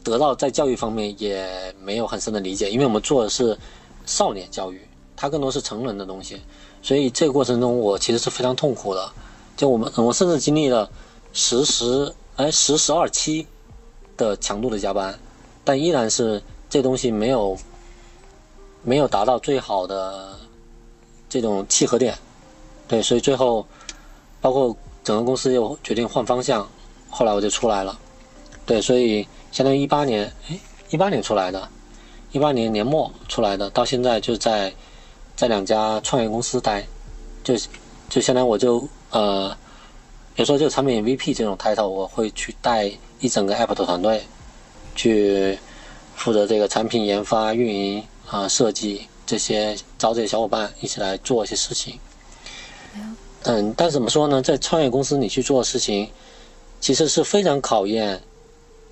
[0.04, 3.58] 得到在教育方面也没有很深的理解，因为我们做的是
[4.06, 4.82] 少年教育，
[5.16, 6.42] 它更多是成人的东西，
[6.82, 9.12] 所以这个过程中我其实是非常痛苦的。
[9.56, 10.90] 就我们我甚至经历了
[11.32, 13.48] 十十哎十十二期
[14.18, 15.18] 的强度的加班，
[15.64, 16.42] 但依然是。
[16.70, 17.56] 这东西没有
[18.84, 20.38] 没有达到最好的
[21.30, 22.14] 这种契合点，
[22.88, 23.66] 对，所以最后
[24.42, 26.68] 包括整个公司又决定换方向，
[27.10, 27.98] 后来我就出来了，
[28.66, 30.60] 对，所以相当于一八年，哎，
[30.90, 31.68] 一八年出来的，
[32.32, 34.74] 一八年年末出来的，到现在就在
[35.36, 36.86] 在两家创业公司待，
[37.44, 37.56] 就
[38.10, 39.50] 就相当于我就呃，
[40.36, 44.24] 比如说就产品 VP 这种 title，我会去带一整个 App 的团队
[44.96, 45.58] 去。
[46.16, 48.02] 负责这个产品研发、运营
[48.34, 52.00] 啊、设计这些，找这些小伙伴一起来做一些事情。
[53.44, 54.42] 嗯，但怎么说呢？
[54.42, 56.10] 在创业公司你去做事情，
[56.82, 58.20] 其实是非常考验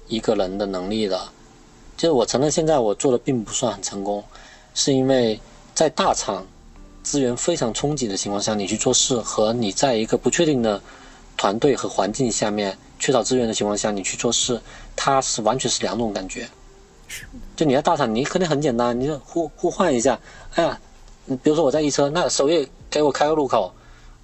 [0.08, 1.20] 一个人的能力的。
[1.98, 4.24] 就是我承认，现在我做的并不算很成功，
[4.76, 5.40] 是因为
[5.74, 6.46] 在大厂
[7.02, 10.80] 资源非常充足的情况下，你去做事和你在一个不确定的
[11.36, 14.62] 团队和环境下面缺少资源的情况下，你去做事，
[14.96, 16.48] 它是完全是两种感觉。
[17.56, 20.20] 就你在大厂，你肯定很简单，你就互互换一下。
[20.56, 20.80] 哎呀，
[21.44, 23.72] 比如说我在一车，那首页给我开个入口，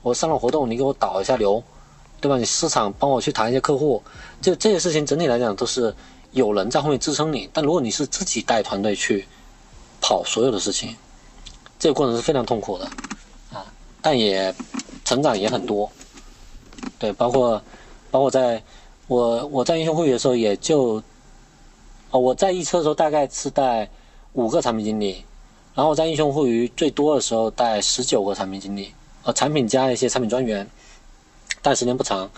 [0.02, 1.64] 我上了活动，你给我导一下流，
[2.20, 2.38] 对吧？
[2.38, 4.02] 你市场帮我去谈一些客户，
[4.42, 5.94] 就这些事情整体来讲都是
[6.32, 7.50] 有人在后面支撑你。
[7.54, 9.28] 但如果你是自己带团队去
[10.02, 10.96] 跑所有的事情，
[11.78, 12.86] 这个过程是非常痛苦的
[13.54, 13.66] 啊，
[14.02, 14.54] 但也
[15.06, 15.90] 成长也很多。
[16.98, 17.62] 对，包括
[18.10, 18.62] 包括在
[19.08, 21.02] 我我在英雄会议的时候，也就。
[22.10, 23.90] 啊，我在一车的时候大概是带
[24.34, 25.26] 五个产品经理，
[25.76, 28.94] 然后我在英雄互娱最多的时候带十九个产品经理，
[29.24, 30.66] 呃，产品加一些产品专员，
[31.62, 32.30] 但时间不长。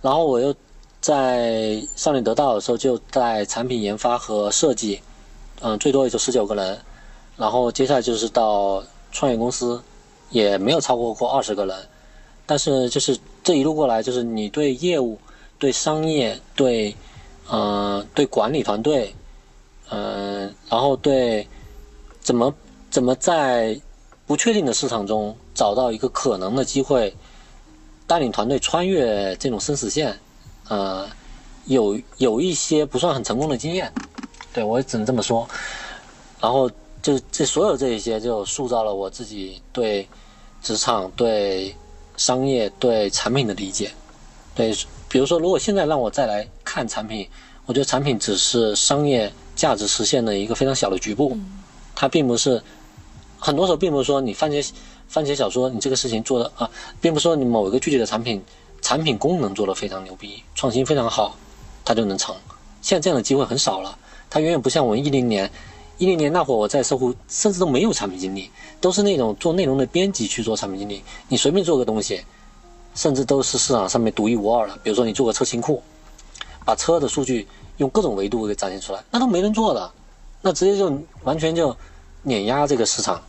[0.00, 0.54] 然后我又
[1.00, 5.00] 在少年得到的时候就带产品研发和设计，
[5.60, 6.78] 嗯，最多也就十九个人。
[7.36, 9.82] 然后接下来就是到创业公司，
[10.30, 11.76] 也没有超过过二十个人。
[12.46, 15.18] 但是就是这一路过来，就是你对业务、
[15.58, 16.94] 对商业、对。
[17.50, 19.14] 嗯，对管理团队，
[19.90, 21.46] 嗯，然后对
[22.20, 22.54] 怎么
[22.90, 23.80] 怎么在
[24.26, 27.14] 不确定的市场中找到一个可能的机会，
[28.06, 30.18] 带领团队穿越这种生死线，
[30.68, 31.08] 呃，
[31.66, 33.92] 有有一些不算很成功的经验，
[34.52, 35.48] 对我只能这么说。
[36.40, 36.68] 然后
[37.00, 40.08] 就这所有这一些，就塑造了我自己对
[40.60, 41.74] 职场、对
[42.16, 43.92] 商业、对产品的理解。
[44.54, 44.74] 对，
[45.08, 47.28] 比如说，如果现在让我再来看产品，
[47.64, 51.36] 我觉得产品只是商业价值实现的一个非常小的局部，
[51.94, 52.62] 它并不是。
[53.38, 54.66] 很多时候并不是说你番茄
[55.08, 56.68] 番茄小说你这个事情做的啊，
[57.02, 58.42] 并不是说你某一个具体的产品
[58.80, 61.36] 产品功能做的非常牛逼，创新非常好，
[61.84, 62.34] 它就能成。
[62.80, 63.96] 现在这样的机会很少了，
[64.30, 65.48] 它远远不像我们一零年，
[65.98, 68.50] 一零年那会儿我在搜狐甚至都没有产品经理，
[68.80, 71.02] 都是那种做内容的编辑去做产品经理。
[71.28, 72.22] 你随便做个东西，
[72.96, 74.76] 甚至都是市场上面独一无二的。
[74.82, 75.80] 比如说你做个车型库，
[76.64, 77.46] 把车的数据
[77.76, 79.92] 用各种维度给展现出来，那都没人做的，
[80.42, 81.76] 那直接就完全就。
[82.22, 83.22] 碾压这个市场，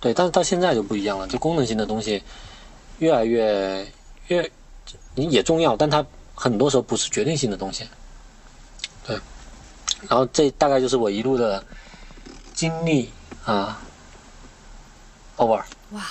[0.00, 2.22] 对，但是到现在就不一样了，就功能性的东西
[3.00, 3.86] 越来越
[4.28, 4.50] 越
[5.14, 6.02] 你也重要，但它
[6.34, 7.86] 很多时候不是决定性的东西，
[9.06, 9.14] 对。
[10.08, 11.62] 然后这大概就是我一路的
[12.54, 13.10] 经历
[13.44, 13.78] 啊
[15.36, 15.62] ，over。
[15.90, 16.02] 哇，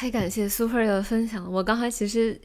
[0.00, 2.40] 太感谢 Super 的分享了，我刚才其实，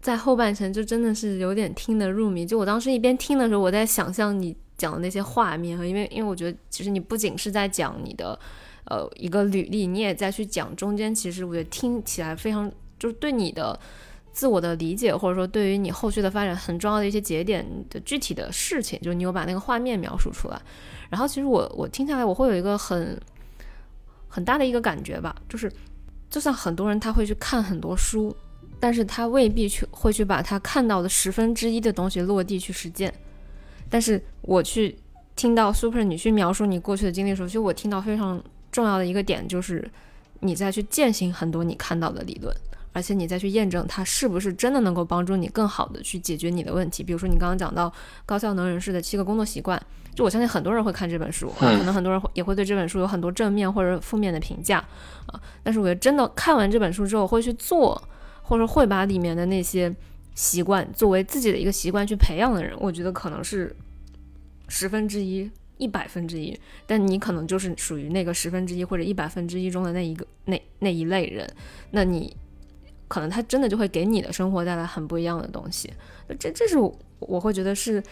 [0.00, 4.56] 在后半程就真的是有点听得入迷，就我当时一边听的时候，我在想象你。
[4.78, 8.38] 讲的那些画面，因为因为我觉得，其实你不仅是在讲你的，
[8.84, 13.80] 呃，一个履历，你也在去讲中间，其实我觉得听起来非常，就是对你的
[14.34, 20.60] 自我的理解，或者说对于你后续的发展很重要的一些节点的具体的事情，就是你有把那个画面描述出来。
[21.08, 23.18] 然后其实我我听下来，我会有一个很
[24.28, 25.72] 很大的一个感觉吧，就是
[26.28, 28.34] 就算很多人他会去看很多书，
[28.80, 33.12] 但是他未必去会去把他看到的十分之一的东西落地去实践。
[33.88, 34.98] 但是我去
[35.36, 38.42] 听到 Super 你去描述你过去的经历的时候，其实我听到非常
[38.72, 39.88] 重要的一个点就是，
[40.40, 42.54] 你在去践行很多你看到的理论，
[42.96, 47.02] 而且你再去验证它是不是真的能够帮助你更好的去解决你的问题。
[47.02, 47.92] 比如说你刚刚讲到
[48.24, 49.78] 高效能人士的七个工作习惯，
[50.14, 54.78] 就我相信很多人会看这本书，可能很多人也会对这本书有很多正面或者负面的评价
[55.26, 55.38] 啊。
[55.62, 58.02] 但是我觉得真的看完这本书之后会去做，
[58.40, 59.94] 或者会把里面的那些。
[60.38, 63.74] 习惯作为自己的一个习惯去培养的人，我觉得可能是
[64.68, 66.54] 十分之一、一百分之一，
[66.86, 71.50] 但你可能就是属于那个十分之一或者一百分之一中的那一个那那一类人，
[71.92, 72.36] 那你
[73.08, 75.92] 可能他真的就会给你的生活带来很不一样的东西。
[76.38, 76.76] 这这是
[77.18, 78.02] 我会觉得是，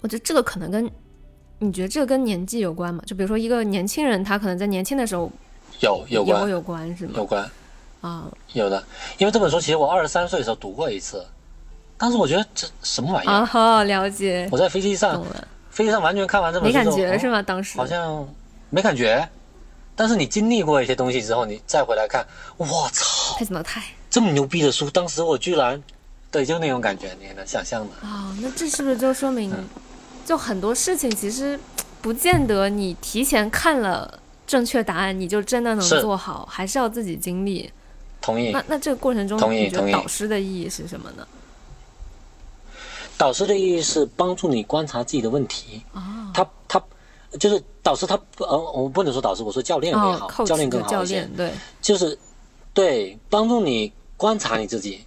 [0.00, 0.90] 我觉得这个可能跟
[1.58, 3.02] 你觉得这个跟年纪有关吗？
[3.06, 5.30] 就比如说一个年轻人，他可能在年轻的时候
[5.80, 7.12] 有有关有关是吗？
[7.16, 7.48] 有关。
[8.00, 8.80] 啊，有的，
[9.18, 11.26] 因为这本书其实我二十三岁的时候读过一次，
[11.96, 13.44] 当时我觉得这什么玩意儿啊？
[13.44, 14.48] 好了解。
[14.52, 15.20] 我在飞机上，
[15.68, 17.42] 飞机上完全看完这本书，没感觉是吗？
[17.42, 18.24] 当时好像
[18.70, 19.28] 没感觉，
[19.98, 22.24] 但是你经历过一些东西之后，你再回来看，
[22.56, 23.36] 我操！
[23.36, 25.82] 太怎么太这么牛逼的书，当时我居然，
[26.30, 28.32] 对，就那种感觉，你能想象的啊？
[28.40, 29.52] 那这是不是就说明，
[30.24, 31.58] 就很多事情其实
[32.00, 37.68] 不见得你提前看了正确答案，你就真的能做好，还是要自己经历。
[38.20, 38.52] 同意。
[38.52, 41.26] 那那这个过程中，你觉得导师的意义是什么呢？
[43.16, 45.82] 导师的意义是帮助你观察自己的问题。
[45.92, 46.30] 啊。
[46.32, 46.80] 他他
[47.38, 51.28] 就是导师，他呃，我不能说导师，我说教练也好，教练更好一些。
[51.36, 51.52] 对。
[51.80, 52.18] 就是
[52.72, 55.04] 对帮助你观察你自己。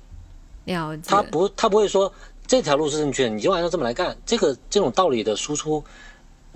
[0.66, 1.04] 了解。
[1.08, 2.12] 他不，他不会说
[2.46, 4.16] 这条路是正确的，你就按照这么来干。
[4.26, 5.84] 这个这种道理的输出，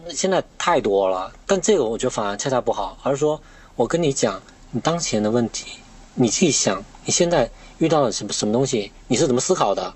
[0.09, 1.33] 现在太多了。
[1.47, 3.41] 但这个我觉得反而恰恰不好，而是说
[3.75, 5.79] 我跟你讲你当前的问题。
[6.17, 8.89] 你自己想，你现在遇到了什么什么东西？
[9.07, 9.93] 你是怎么思考的？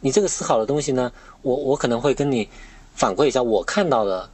[0.00, 1.10] 你这个思考的东西呢？
[1.40, 2.46] 我我可能会跟你
[2.94, 4.28] 反馈一下我看到的，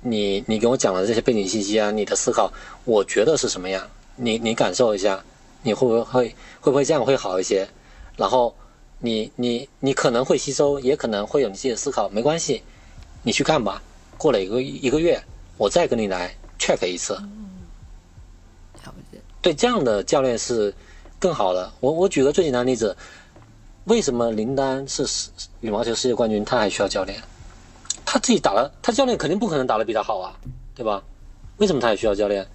[0.00, 2.52] 你你给我讲的这些背景信息啊，你的思考，
[2.84, 3.86] 我觉得是什么样？
[4.16, 5.22] 你你感受一下，
[5.62, 6.28] 你会不会会
[6.60, 7.68] 会不会这样会好一些？
[8.16, 8.54] 然后
[9.00, 12.62] 你你你可能会吸收，也可能会有你自己的思考，没关系，
[13.22, 13.82] 你去干吧。
[14.16, 15.22] 过了一个一个月，
[15.56, 17.16] 我再跟你来 check 一次。
[19.40, 20.74] 对这样的教练是
[21.20, 21.72] 更好的。
[21.78, 22.96] 我我举个最简单的例子，
[23.84, 25.06] 为什么林丹是
[25.60, 27.22] 羽毛球世界冠军，他还需要教练？
[28.10, 30.32] 他自己打了，他教练肯定不可能打得比他好啊，
[30.74, 31.02] 对吧？
[31.58, 32.48] 为什么他也需要教练？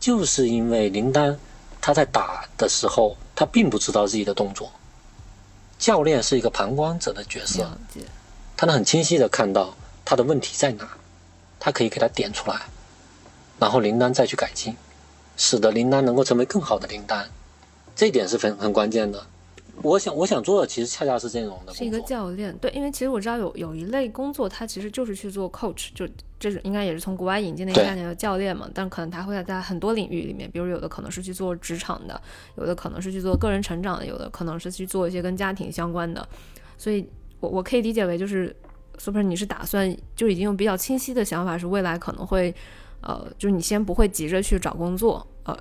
[0.00, 1.38] 就是因为林丹
[1.80, 4.72] 他在打的时候，他并不知道自己的动作，
[5.78, 7.70] 教练是一个旁观者的角色，
[8.56, 9.72] 他能很清晰的看到
[10.04, 10.88] 他的问题在哪，
[11.60, 12.60] 他可以给他点出来，
[13.60, 14.74] 然后林丹再去改进。
[15.36, 17.30] 使得林丹能够成为更好的林丹，
[17.94, 19.24] 这一点是很很关键的。
[19.82, 22.56] 我想我想做的其实恰恰是这种的，是一个教练。
[22.58, 26.06] 对，因为其实我知道有有一类工作，它其实就是去做 coach，就
[26.38, 28.68] 这种应该也是从国外引进的一个概念的教练嘛。
[28.74, 32.20] 但可能他会在很多领域里面，比如有的可能是去做职场的，
[32.56, 36.26] 有的可能是去做个人成长的，有的可能是去做一些跟家庭相关的。
[36.76, 37.06] 所以，
[37.40, 38.54] 我我可以理解为就是
[38.98, 42.54] super，你是打算就已经有比较清晰的想法，是未来可能会，
[43.00, 45.56] 呃，就是你先不会急着去找工作，呃。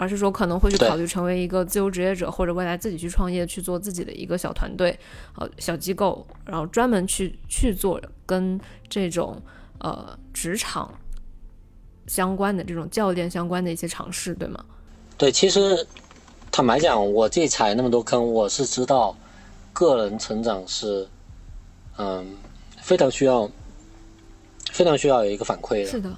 [0.00, 4.98] 而是说可能会去考虑成为一个自由职业者，或者未来自己去创业，去做自己的一个小团队，
[5.36, 8.58] 呃，小机构，然后专门去去做跟
[8.88, 9.36] 这种
[9.78, 10.90] 呃职场
[12.06, 14.64] 相关的这种教练相关的一些尝试，对吗？
[15.18, 15.86] 对，其实
[16.50, 19.14] 坦白讲，我自己踩那么多坑，我是知道
[19.74, 21.06] 个人成长是
[21.98, 22.38] 嗯
[22.78, 23.50] 非常需要
[24.72, 25.90] 非常需要有一个反馈的。
[25.90, 26.10] 是的。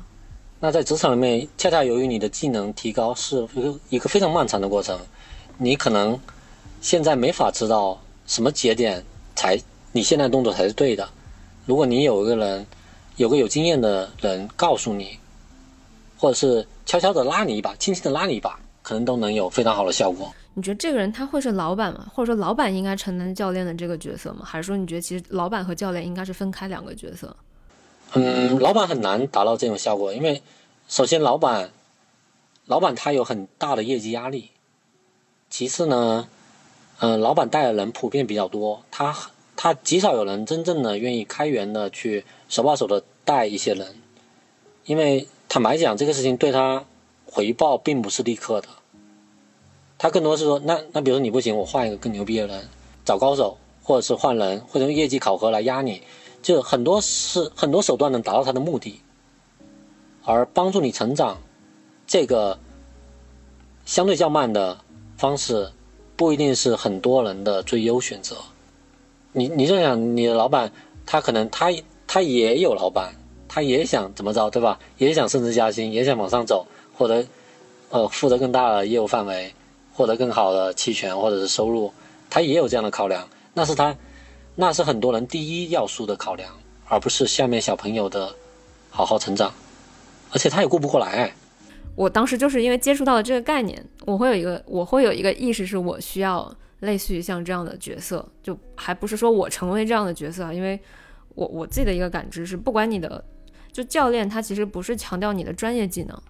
[0.64, 4.97] 那在职场里面，恰恰由于你的技能提高是一个一个非常漫长的过程，
[5.59, 6.16] 你可能
[6.80, 9.59] 现在没法知道什么节点才
[9.90, 11.09] 你现在动作才是对的。
[11.66, 12.64] 如果你有一个人，
[13.16, 15.18] 有个有经验的人告诉你，
[16.16, 20.32] 或者是悄悄的拉你一把，轻轻的拉你一把，可能都能有非常好的效果。
[20.55, 22.06] 你觉得这个人他会是老板吗？
[22.14, 24.44] 或者说老板应该承担教练的这个角色吗？
[24.44, 27.36] 还是说你觉得其实老板和教练应该是分开两个角色？
[28.14, 30.43] 嗯，老板很难达到这种效果，因为
[30.86, 31.70] 首先老板，
[32.66, 34.51] 老板他有很大的业绩压力。
[35.48, 36.28] 其次呢，
[36.98, 39.16] 嗯，老板带的人普遍比较多，他
[39.56, 43.94] 他极少有人真正的愿意开源的去手把手的带一些人，
[44.84, 46.84] 因为坦白讲，这个事情对他
[47.24, 48.68] 回报并不是立刻的。
[49.97, 52.68] 他更多是说，那那比如说你不行，我换一个更牛逼的人，
[53.06, 56.02] 找高手，或者是换人，或者用业绩考核来压你。
[56.43, 59.01] 就很多是很多手段能达到他的目的，
[60.24, 61.39] 而帮助你成长，
[62.05, 62.59] 这个
[63.85, 64.77] 相对较慢的
[65.16, 65.70] 方式，
[66.16, 68.36] 不一定是很多人的最优选择。
[69.32, 70.73] 你你就想你的老板，
[71.06, 71.73] 他可能他
[72.09, 73.14] 他也有老板，
[73.48, 74.81] 他也想怎么着，对吧？
[74.98, 77.24] 也想升职加薪，也想往上走，获得
[77.90, 79.55] 呃负责更大的业务范围，
[79.94, 81.93] 获得更好的期权或者是收入，
[82.28, 83.97] 他也有这样的考量，那是他。
[84.54, 86.52] 那是很多人第一要素的考量，
[86.88, 88.34] 而不是下面小朋友的
[88.90, 89.52] 好好成长，
[90.30, 91.32] 而且他也顾不过来。
[91.94, 100.78] 我当时就是因为接触到了这个概念，我会有一个我会有一个意识，是我需要类似于像这样的角色，就还不是说我成为这样的角色，因为
[101.34, 103.22] 我我自己的一个感知是，不管你的
[103.72, 106.22] 就教练，他其实不是强调你的专业技能，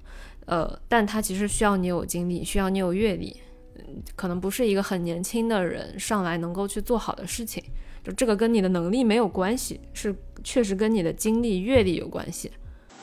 [0.46, 3.36] 呃，但他其实需要你有经历，需要你有阅历，
[3.76, 7.62] 嗯可能不是一个很年轻的人上来能够去做好的事情。
[8.04, 12.50] 就这个跟你的能力没有关系，是确实跟你的经历阅历有关系。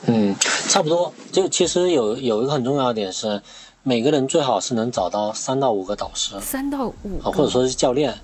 [0.06, 0.34] 嗯，
[0.68, 1.12] 差不多。
[1.30, 3.42] 就其实有有一个很重要的点是，
[3.82, 8.18] 每个人最好是能找到三到五个导师，三到五，或者说是教练。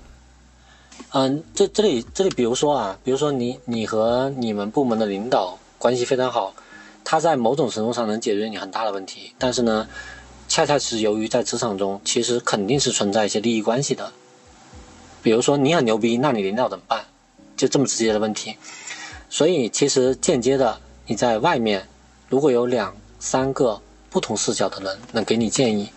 [1.13, 6.53] 嗯，这这里这里，比如说啊，比如说你你和你们部门的领导关系非常好，
[7.03, 9.87] 他在某种程度上能解决你很大的问题，但是呢，
[10.47, 14.11] 恰恰是由于在职场中，其实肯定是存在一些利益关系的。
[15.21, 17.03] 比如说你很牛逼，那你领导怎么办？
[17.55, 18.55] 就这么直接的问题。
[19.29, 21.85] 所以其实间接的，你在外面
[22.29, 25.89] 如果有两三个不同视角的人能给你建议，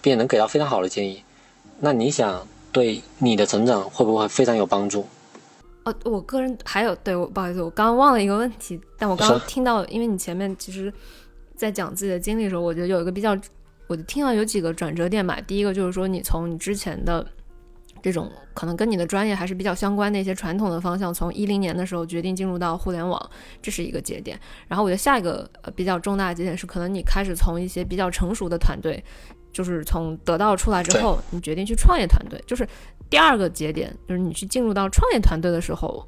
[0.00, 1.22] 并且能给到非常好的建议，
[1.80, 5.06] 那你想对你的成长会不会非常有帮助？
[5.84, 10.92] 哦，我个人还有对我不好意思，我刚刚忘了一个问题，但我刚刚听到，因为你前面其实，
[11.56, 13.36] 在讲自己的经历的时候，我觉得有一个比较，
[13.86, 15.40] 我就听到有几个转折点吧。
[15.46, 17.26] 第一个就是说，你从你之前的。
[18.06, 23.20] 这种可能跟你的专业还是比较相关的一些传统的方向，从一零年的时候决定进入到互联网，
[23.60, 24.38] 这是一个节点。
[24.68, 29.02] 然后我觉得下一个呃比较重大的节点是，可能你开始从一些比较成熟的团队，
[29.52, 32.64] 就是从得到出来之后，你决定去创业团队，就是
[33.10, 36.06] 第二个节点，就是你去进入到创业团队的时候，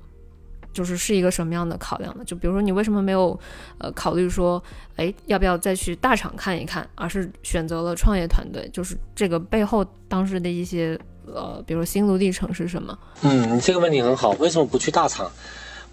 [0.72, 2.22] 就是是一个什么样的考量呢？
[2.24, 3.36] 就比如说你为什么没有
[3.78, 4.62] 呃考虑说，
[4.94, 8.70] 哎，要不要再去大厂看一看，而是选择了创业团队？
[8.72, 10.96] 就是这个背后当时的一些。
[11.34, 12.98] 呃，比如心路历程是什么？
[13.22, 14.30] 嗯，这个问题很好。
[14.38, 15.30] 为什么不去大厂？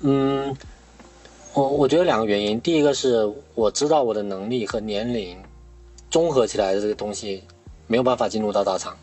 [0.02, 0.56] 嗯，
[1.53, 2.60] 我我觉得两个原因。
[2.62, 5.38] 第一个是我知道我的能力和年龄
[6.10, 7.44] 综合起来的这个东西
[7.88, 8.95] 没有办法进入到大厂。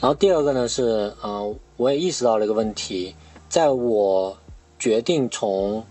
[0.00, 3.14] 然后第二个呢是，呃，我也意识到了一个问题，
[3.48, 4.36] 在我
[4.78, 5.84] 决定从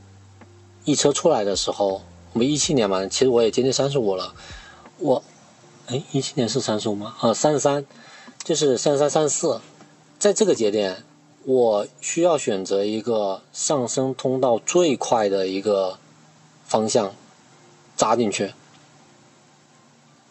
[0.85, 2.01] 一车出来的时候，
[2.33, 4.33] 我们一七年嘛，其实我也接近三十五了。
[4.99, 5.21] 我，
[5.87, 7.15] 哎，一七年是三十五吗？
[7.19, 7.85] 啊，三十三。
[8.47, 9.59] 就是三三、三四，
[10.17, 11.03] 在这个节点，
[11.43, 15.99] 我需要选择一个上升通道最快的一个
[16.63, 17.13] 方向
[17.97, 18.53] 扎进去。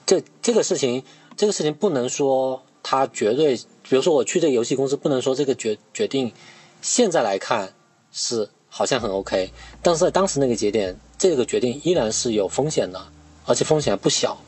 [0.06, 1.04] 这这个事情，
[1.36, 6.32] 这个事情不能说它绝对比如说我去这个游戏公司，不能说这个决决定
[6.80, 7.74] 现在来看
[8.12, 9.52] 是好像很 OK，
[9.82, 12.98] 但是在当时那个节点，这个决定依然是有风险的，
[13.44, 14.38] 而且风险还不小，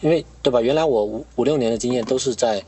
[0.00, 0.62] 因为对吧？
[0.62, 2.64] 原来我五五六年的经验都是在，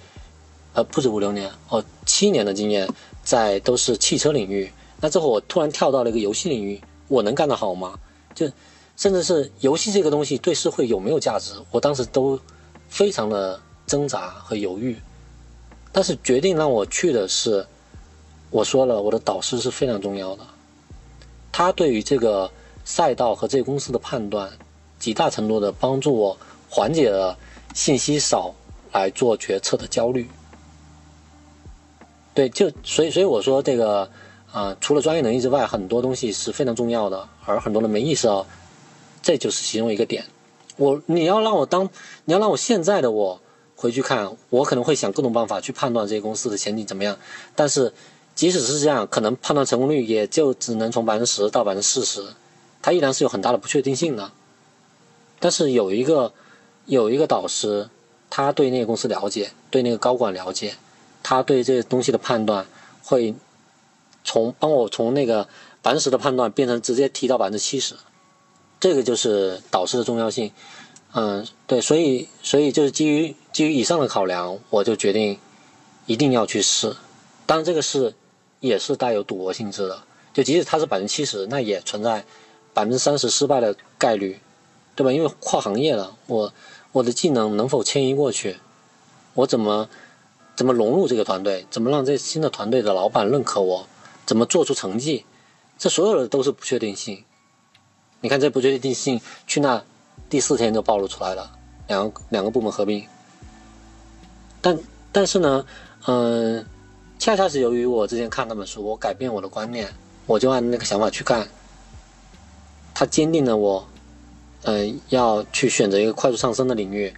[0.74, 2.88] 呃，不止五六年哦，七年的经验
[3.22, 4.70] 在都是汽车领域，
[5.00, 7.98] 那之后我突然跳到了一个游戏领域，我能干得好吗？
[8.34, 8.50] 就
[8.96, 12.38] 甚至是游戏这个东西对社会有没有价值，我当时都
[12.88, 14.96] 非常的挣扎和犹豫。
[15.92, 17.64] 但是决定让我去的是，
[18.50, 20.44] 我说了，我的导师是非常重要的，
[21.52, 22.50] 他对于这个
[22.84, 24.50] 赛道和这个公司的判断，
[24.98, 26.36] 极大程度的帮助我
[26.68, 27.38] 缓解了
[27.74, 28.52] 信息少
[28.92, 30.28] 来做决策的焦虑。
[32.34, 34.10] 对，就所以所以我说这个，
[34.52, 38.46] 啊，除了专业能力之外，很多东西是非常重要的，而很多人没意识到，
[39.22, 40.24] 这就是其中一个点。
[40.76, 41.88] 我你要让我当，
[42.24, 43.40] 你要让我现在的我。
[43.76, 47.18] 回去看，我可能会想各种办法去判断这些公司的前景怎么样。
[47.56, 47.92] 但是，
[48.34, 52.24] 即使是这样，可能判断成功率也就只能从百分之十到百分之四十，
[52.80, 54.30] 它依然是有很大的不确定性的。
[55.40, 56.32] 但是有一个
[56.86, 57.90] 有一个导师，
[58.30, 60.76] 他对那个公司了解，对那个高管了解，
[61.24, 62.64] 他对这些东西的判断
[63.02, 63.34] 会
[64.22, 65.48] 从帮我从那个
[65.82, 67.96] 百分之十的判断变成直接提到百分之七十，
[68.78, 70.52] 这个就是导师的重要性。
[71.14, 75.38] 嗯，对，所以所以就是基于基于以上的考量，我就决定
[76.06, 76.96] 一定要去试。
[77.46, 78.14] 当然，这个试
[78.60, 80.02] 也是带有赌博性质的，
[80.32, 82.24] 就即使它是百分之七十，那也存在
[82.72, 84.40] 百分之三十失败的概率，
[84.96, 85.12] 对吧？
[85.12, 86.52] 因为跨行业了，我
[86.92, 88.56] 我的技能能否迁移过去？
[89.34, 89.88] 我怎么
[90.56, 91.66] 怎么融入这个团队？
[91.70, 93.86] 怎么让这新的团队的老板认可我？
[94.26, 95.24] 怎么做出成绩？
[95.78, 97.24] 这所有的都是不确定性。
[98.20, 99.82] 你看，这不确定性去那。
[100.30, 101.50] 第四天就暴露出来了，
[101.88, 103.06] 两个两个部门合并，
[104.60, 104.78] 但
[105.12, 105.66] 但是呢，
[106.06, 106.64] 嗯，
[107.18, 109.92] 恰恰是由于我之前看那本书，我改变我的观念，
[110.26, 111.46] 我就按那个想法去干，
[112.94, 113.86] 他坚定了我，
[114.62, 117.12] 嗯，要去选择一个快速上升的领域，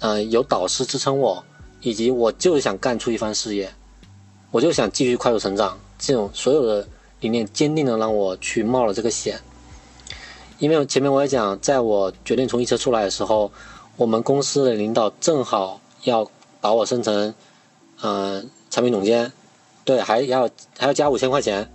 [0.00, 1.42] 嗯，有导师支撑我，
[1.82, 3.72] 以及我就是想干出一番事业，
[4.50, 6.86] 我就想继续快速成长，这种所有的
[7.20, 9.40] 理念坚定的让我去冒了这个险。
[10.58, 13.50] 因为前面我也讲，在我决定从一车出来的时候，
[13.96, 16.30] 我们公司的领导正好要
[16.60, 17.34] 把我升成，
[18.02, 19.32] 嗯，产品总监，
[19.84, 21.70] 对，还要还要加五千块钱，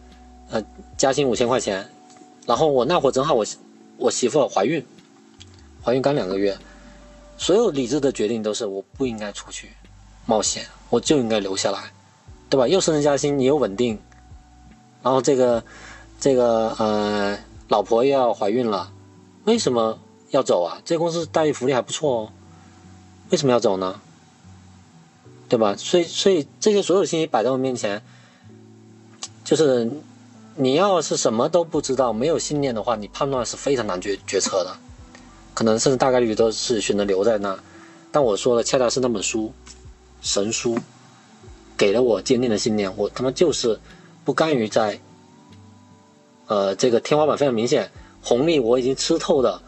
[0.51, 0.63] 呃，
[0.97, 1.89] 加薪五千块钱。
[2.45, 3.43] 然后我那会正好我
[3.97, 4.85] 我媳妇怀孕，
[5.83, 6.55] 怀孕刚两个月，
[7.39, 9.69] 所有理智的决定都是我不应该出去
[10.25, 11.91] 冒险，我就应该留下来，
[12.49, 12.67] 对吧？
[12.67, 13.99] 又升职加薪，你又稳定，
[15.01, 15.63] 然后这个
[16.19, 17.37] 这个呃。
[17.67, 18.91] 老婆又要怀孕了，
[19.45, 19.97] 为什么
[20.29, 20.79] 要走啊？
[20.85, 22.29] 这公司待遇福利还不错哦，
[23.31, 23.99] 为什么要走呢？
[25.49, 25.75] 对吧？
[25.75, 28.03] 所以，所以这些所有信息摆在我面前，
[29.43, 29.89] 就是
[30.55, 34.77] 你要是什么都不知道，没有信念的话，你判断是非常难决决策的，
[35.55, 37.57] 可能甚至大概率都是选择留在那。
[38.11, 39.51] 但我说的恰恰是那本书，
[40.25, 40.75] 神书，
[41.77, 43.79] 给了我坚定的信念，我他妈就是
[44.25, 44.99] 不甘于在。
[46.47, 47.89] 呃，这个天花板非常明显，
[48.21, 49.61] 红利我已经吃透的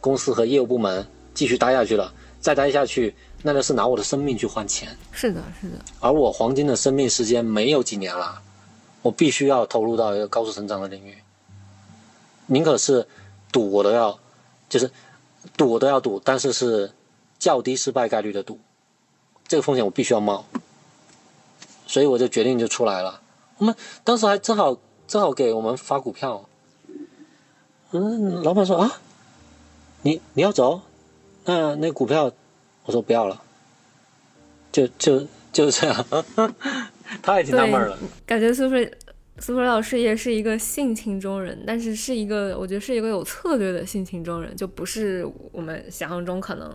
[0.00, 4.96] 公司和业务部门继续待下去了，再待下去那就是拿我的生命去换钱。
[5.12, 5.74] 是的，是的。
[6.00, 8.40] 而我黄金的生命时间没有几年了，
[9.02, 11.16] 我必须要投入到一个高速成长的领域，
[12.46, 13.06] 宁可是
[13.50, 14.18] 赌我都要，
[14.68, 14.90] 就是
[15.56, 16.92] 赌我都要赌，但是是
[17.40, 18.60] 较低失败概率的赌，
[19.52, 20.46] 这个风险我必须要冒，
[21.86, 23.20] 所以我就决定就出来了。
[23.58, 24.78] 我们当时还正好。
[25.04, 26.48] 正好给我们发股票，
[27.90, 28.90] 嗯，老板说啊，
[30.00, 30.80] 你你要走，
[31.44, 32.32] 那那股票，
[32.84, 33.42] 我说不要了，
[34.70, 36.06] 就就就是这样，
[37.20, 37.98] 他也挺纳闷了。
[38.24, 38.90] 感觉苏菲
[39.38, 46.74] 苏菲老师也是一个性情中人，但是是一个我觉得是一个有策略的性情中人，就不是我们想象中可能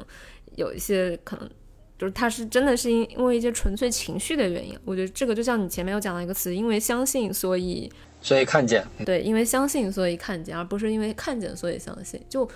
[0.57, 1.49] 有一些可能。
[1.97, 7.91] 就是他是真的是因因为一些纯粹情绪的原因，我觉得这个就像你前面有讲到一个词，因为相信所以
[8.21, 12.21] 所以看见，对，因为相信所以看见，而不是因为看见所以相信。
[12.29, 12.47] 就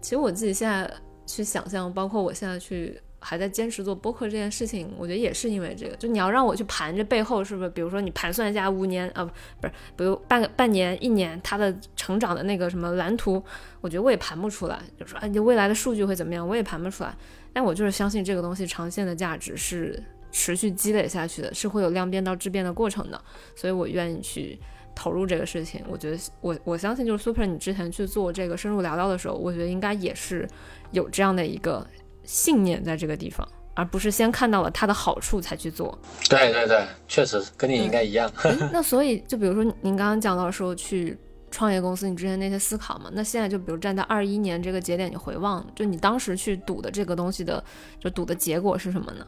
[0.00, 0.90] 其实我自己现在
[1.26, 5.96] 去想象，包括我现在去还在坚持做播客这件事情，我觉得也是因为这个。
[5.96, 9.24] 就你要让我去盘这背后是不是，比如说你盘算一下五年啊，
[9.60, 13.42] 不是，比如半个半年一年它的成长的那个什么蓝图，
[13.80, 14.78] 我觉得我也盘不出来。
[14.98, 17.14] 就说啊，你未来的数据会怎么样，我也盘不出来。
[17.56, 19.98] 但我就是相信这个东西长线的价值是
[20.30, 23.18] 持续积累下去的，是会有量变到质变的过程的，
[23.54, 24.60] 所以我愿意去
[24.94, 25.82] 投入这个事情。
[25.88, 30.46] 我觉得我我相信就是 Super，你之前去做这个深入聊聊的时候，我觉得应该也是
[30.90, 31.86] 有这样的一个
[32.24, 33.48] 信念在这个地方。
[33.72, 35.98] 而不是先看到了它的好处才去做。
[36.28, 38.30] 对对对，确实跟你应该一样。
[38.70, 41.16] 那所以就比如说您刚刚讲到说去
[41.56, 47.64] 创业公司，你之前那些思考嘛，那现在就比如站在二一年这个节点，你回望，就你当时去赌的这个东西的，
[47.98, 49.26] 就赌的结果是什么呢？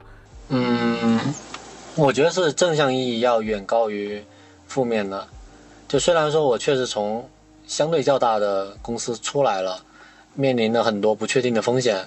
[0.50, 1.18] 嗯，
[1.94, 4.22] 我觉得是正向意义要远高于
[4.66, 5.26] 负面的。
[5.88, 7.26] 就虽然说我确实从
[7.66, 9.82] 相对较大的公司出来了，
[10.34, 12.06] 面临了很多不确定的风险。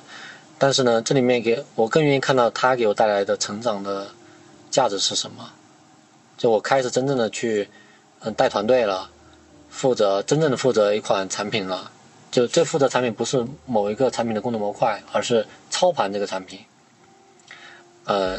[0.60, 4.08] 但是呢，这里面给我更愿意看到它给我带来的成长的
[4.70, 5.50] 价值是什么。
[6.38, 7.68] 就我开始真正的去
[8.20, 9.10] 嗯带团队了，
[9.72, 11.92] 负责真正的负责一款产品了。
[12.30, 16.60] 就这负责产品不是某一个产品的功能模块，而是操盘这个产品。
[18.06, 18.38] 呃，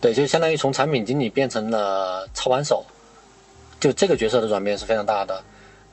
[0.00, 2.84] 对，就相当于从产品经理变成了操盘手，
[3.80, 5.42] 就这个角色的转变是非常大的。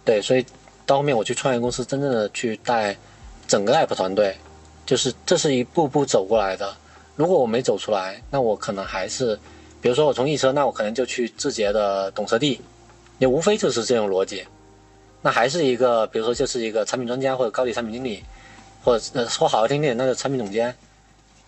[0.06, 0.46] 对，所以
[0.86, 2.96] 到后面我去创业公司，真正的去带
[3.48, 4.38] 整个 app 团队。
[4.86, 6.74] 就是这是一步步走过来的。
[7.18, 9.38] 如果我没走出来，那我可能还是，
[9.82, 12.62] 比如说我从易车，那我可能就去字节的懂车帝，
[13.20, 14.46] 也无非就是这种逻辑。
[15.28, 18.24] 那还是一个，比如说就是一个产品专家或者高级产品经理，
[18.82, 20.74] 或者呃说好听点，那就产品总监，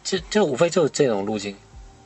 [0.04, 1.56] 就就无非就是这种路径。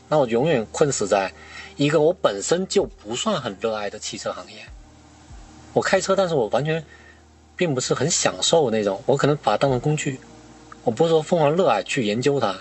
[0.08, 1.34] 那我永远困死在
[1.76, 4.60] 一个我本身就不算很热爱的汽车行业。
[5.74, 6.86] 我开车，但是我完全
[7.56, 10.20] 并不是很享受那种，我可能把它当成工具。
[10.84, 12.56] 我不是说疯狂热爱去研究它，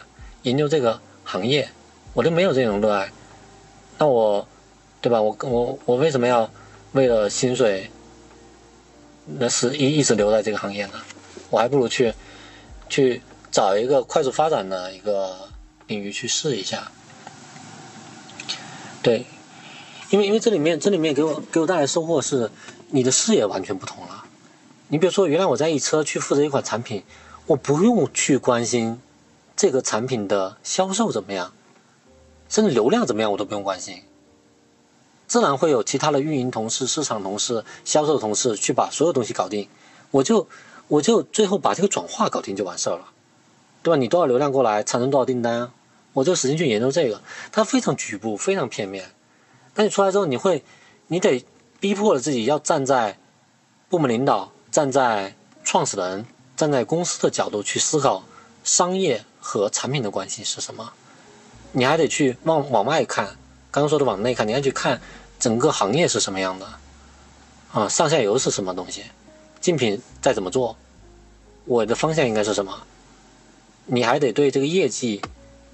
[0.44, 1.68] 研究这个行业，
[2.14, 3.12] 我就没有这种热爱。
[3.98, 4.48] 那我，
[5.02, 5.20] 对吧？
[5.20, 6.51] 我我我为什么要
[6.93, 7.90] 为了薪水，
[9.27, 10.94] 那是一一直留在这个行业呢？
[11.51, 12.12] 我还不如去
[12.89, 13.20] 去
[13.51, 15.36] 找一个快速发展的一个
[15.86, 16.90] 领域去试一下。
[19.03, 19.27] 对，
[20.11, 22.51] 因为因为这里面这里面给我给我带来收获是，
[22.90, 24.24] 你的视野完全不同了。
[24.89, 27.03] 你比如说，原来我在一车去负责一款产品。
[27.44, 29.01] 我不用去关心
[29.57, 31.53] 这个产品的销售怎么样，
[32.49, 34.01] 甚至流量怎么样，我都不用关心。
[35.32, 39.66] 自然会有其他的运营同事、市场同事、销售同事去把所有东西搞定，
[40.10, 40.46] 我就
[40.88, 43.06] 我就最后把这个转化搞定就完事儿了，
[43.82, 43.96] 对吧？
[43.96, 45.70] 你多少流量过来，产生多少订单，
[46.12, 47.22] 我就使劲去研究这个。
[47.50, 49.10] 它非常局部，非常片面。
[49.72, 50.62] 但你出来之后，你会，
[51.06, 51.42] 你得
[51.80, 53.18] 逼迫了自己要站在
[53.88, 55.34] 部门领导，站在
[55.64, 56.26] 创始人。
[56.54, 58.22] 站在公司的角度去思考
[58.62, 60.92] 商业和产品的关系是什么，
[61.72, 63.24] 你还得去往往外看，
[63.70, 65.00] 刚刚说的往内看，你要去看
[65.43, 66.66] 整个行业是什么样的，
[67.73, 69.02] 啊，上下游是什么东西，
[69.60, 70.77] 竞品在怎么做，
[71.64, 72.73] 我的方向应该是什么，
[73.86, 75.20] 你还得对这个业绩、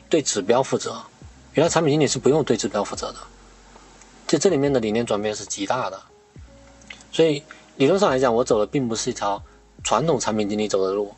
[0.09, 0.97] 对指标负责。
[1.53, 3.19] 原来产品经理是不用对指标负责的，
[4.27, 6.01] 就这里面的理念转变是极大的，
[7.13, 7.43] 所以
[7.77, 9.43] 理论上来讲，我走的并不是一条。
[9.85, 11.15] 传统产品经理走的路，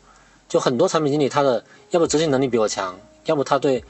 [0.47, 2.95] 就很多产品经理他的要不执行能力比我强，
[3.25, 3.83] 要不他对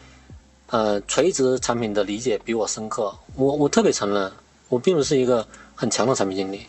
[0.67, 3.13] 呃垂直产品的理解比我深刻。
[3.35, 4.31] 我我特别承认，
[4.71, 5.45] 我并不是一个
[5.75, 6.65] 很强的产品经理，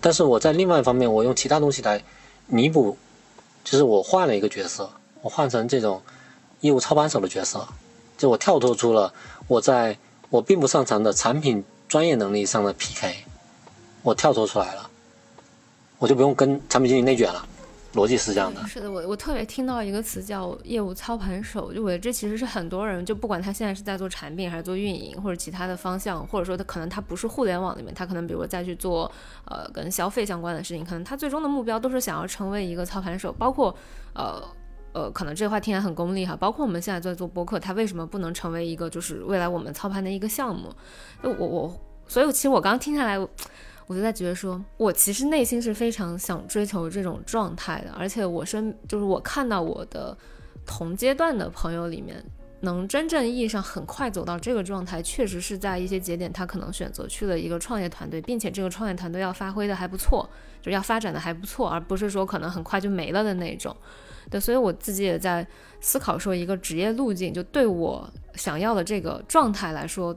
[0.00, 2.02] 但是我在另外一方面，我用其他东西来
[2.46, 2.96] 弥补，
[3.62, 4.90] 就是我换了一个角色，
[5.20, 6.00] 我换成这种
[6.60, 7.68] 业务操盘手的角色，
[8.16, 9.12] 就我跳脱出了
[9.46, 9.98] 我在
[10.30, 13.14] 我并不擅长的产品专业能力上的 PK，
[14.02, 14.88] 我跳脱出来了。
[15.98, 17.46] 我就不用跟产品经理内卷了，
[17.94, 18.66] 逻辑是这样的。
[18.66, 29.10] 是的，我我特别听到一个词叫业务操盘手，就我这其实是很多人，就不管他现在是在做产品还是做运营或者其他的方向，或者说他可能他不是互联网里面，他可能比如再去做
[29.44, 33.30] 呃跟消费相关的事情，可能他最终的目标都是想要成为一个操盘手。
[33.32, 33.74] 包括
[34.14, 34.42] 呃
[34.94, 40.70] 呃，可能这话听起来很功利哈，包括我们现在在做播客，他为什么不能成为一个就是未来我们操盘的一个项目？
[41.22, 43.18] 我我，所以其实我刚刚听下来。
[43.92, 50.16] 我就在觉得说，我其实内心是非常想追求这种状态的，而且我身就是我看到我的
[50.64, 52.24] 同阶段的朋友里面，
[52.60, 60.26] 能真正意义上很快走到这个状态，确实是在一些节点，他可能选择去了一个创业团队，并且这个创业团队要发挥的还不错，
[60.62, 63.76] 就要发展的还不错，而不是说可能很快就没了的那种。
[64.30, 65.46] 对，所以我自己也在
[65.82, 70.16] 思考说，一个职业路径，就对我想要的这个状态来说。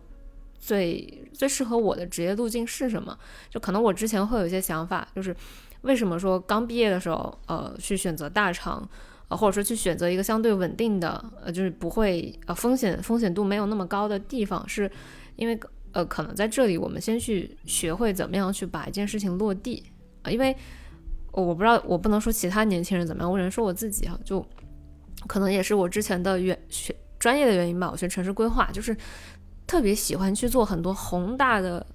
[0.66, 3.16] 最最适合我的职业路径是什么？
[3.52, 5.36] 就可能我之前会有一些想法，就是
[5.82, 8.90] 为什么说刚毕业的时候，呃，去选择大厂，
[9.28, 14.90] 呃，或者说去选择一个相对稳定的，呃，就是不会呃风险风险度没有那么高的地方，是
[15.36, 15.60] 因为
[15.92, 19.84] 呃，可能在这里我们先去学会怎么样去把一件事情落地
[20.24, 20.56] 啊，因为
[21.32, 24.44] 我不知道我不能说其他年轻人怎么样，我只能说我自己哈，就
[25.28, 28.98] 可能也是我之前的原学专业的原因吧，我学城市规划就是。
[29.68, 31.86] 特别喜欢去做很多宏大的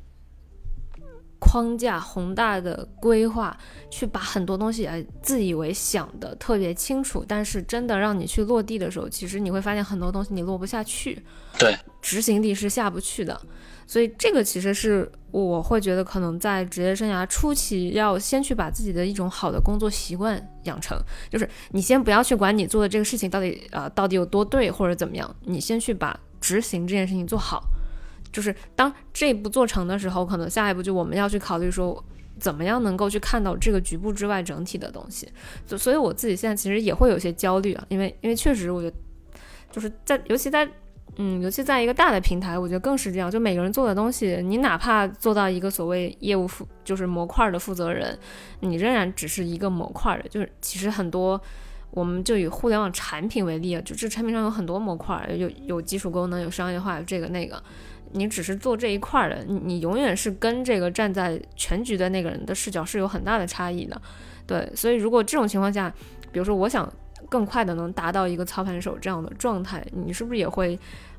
[1.39, 3.57] 框架、宏大的规划，
[3.91, 11.23] 去把很多东西啊自以为想的特别清楚，但是真的让你去落地的时候，其实你会发现很多东西你落不下去，
[11.59, 13.41] 对，执行力是下不去的。
[13.87, 20.97] 所以这个其实是我会觉得，可能在职业生涯初期，要先去把自己的一种好的工作习惯养成。
[21.29, 26.17] 就是你先不要去管你做的这个事情到底啊到底有多对或者怎么样，你先去把
[26.51, 27.63] 执行这件事情做好。
[28.33, 32.05] 就是当这一步做成的时候，可能下一步就我们要去考虑说，
[32.41, 35.29] 怎么样能够去看到这个局部之外整体的东西。
[35.65, 38.97] 所所以我自己现在其实也会有些焦虑啊，因为因为确实我觉得
[39.71, 40.69] 就是在尤其在。
[41.17, 43.29] 嗯，尤其在一个大的平台，我觉得更是这样。
[43.29, 48.17] 就每个人做的东西，你哪怕做到一个所谓业务负，就是模块的负责人，
[48.61, 50.29] 你仍然只是一个模块的。
[50.29, 51.39] 就是其实很多，
[51.91, 57.63] 我们就以互联网产品为例啊，就这产品上有很多模块，有有基础功能，有商业化，有这个那个。
[58.13, 64.01] 你只是做这一块的，你你永远是跟这个站在全局的那个人的视角是有很大的差异的。
[64.47, 65.93] 对，所以如果这种情况下，
[66.33, 66.91] 比如说我想。
[67.29, 70.77] 更快的能达到一个操盘手这样的状态，你是不是也会，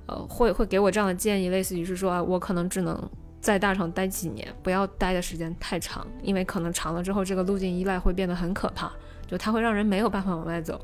[0.08, 1.48] 呃，会会给我这样的建议？
[1.48, 8.92] 类似于是说啊，我可能只能在大厂待几年，不要待的时间太长，因为可能长了之后，这个路径依赖会变得很可怕，
[9.32, 10.78] 就它会让人没有办法往外走。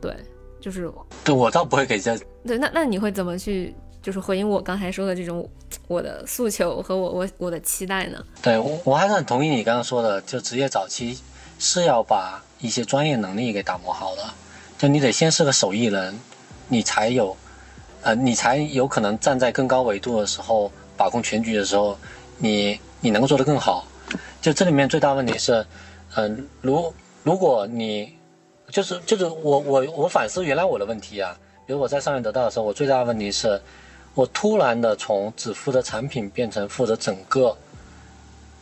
[0.00, 0.16] 对，
[0.58, 0.90] 就是，
[1.22, 2.16] 对我倒不会给这。
[2.46, 5.46] 对，那那你会怎么去，就是回应我刚才说的这种
[5.86, 8.24] 我的诉求和我我我的期待呢？
[8.40, 11.18] 对我我还是很同意你刚刚说的，就职业早期
[11.58, 14.22] 是要把一些专业能力给打磨好的。
[14.78, 16.18] 就你得先是个手艺人，
[16.68, 17.36] 你才有，
[18.02, 21.98] 呃，你才有可能站在更高维度的时候把控全局的时候，
[22.38, 23.86] 你你能够做得更好。
[24.40, 25.66] 就这里面最大问题是，
[26.14, 26.92] 嗯，如
[27.26, 28.16] 如果你
[28.70, 31.36] 就是就是我我我反思原来我的问题啊，
[31.66, 33.60] 比如我在上面得到的时候，我最大的问题是，
[34.14, 37.56] 我突然的从只负责产品变成负责整个，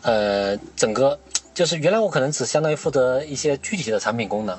[0.00, 1.18] 呃，整个
[1.52, 4.58] 就是原来我可能只相当于负责一些具体的产品功能。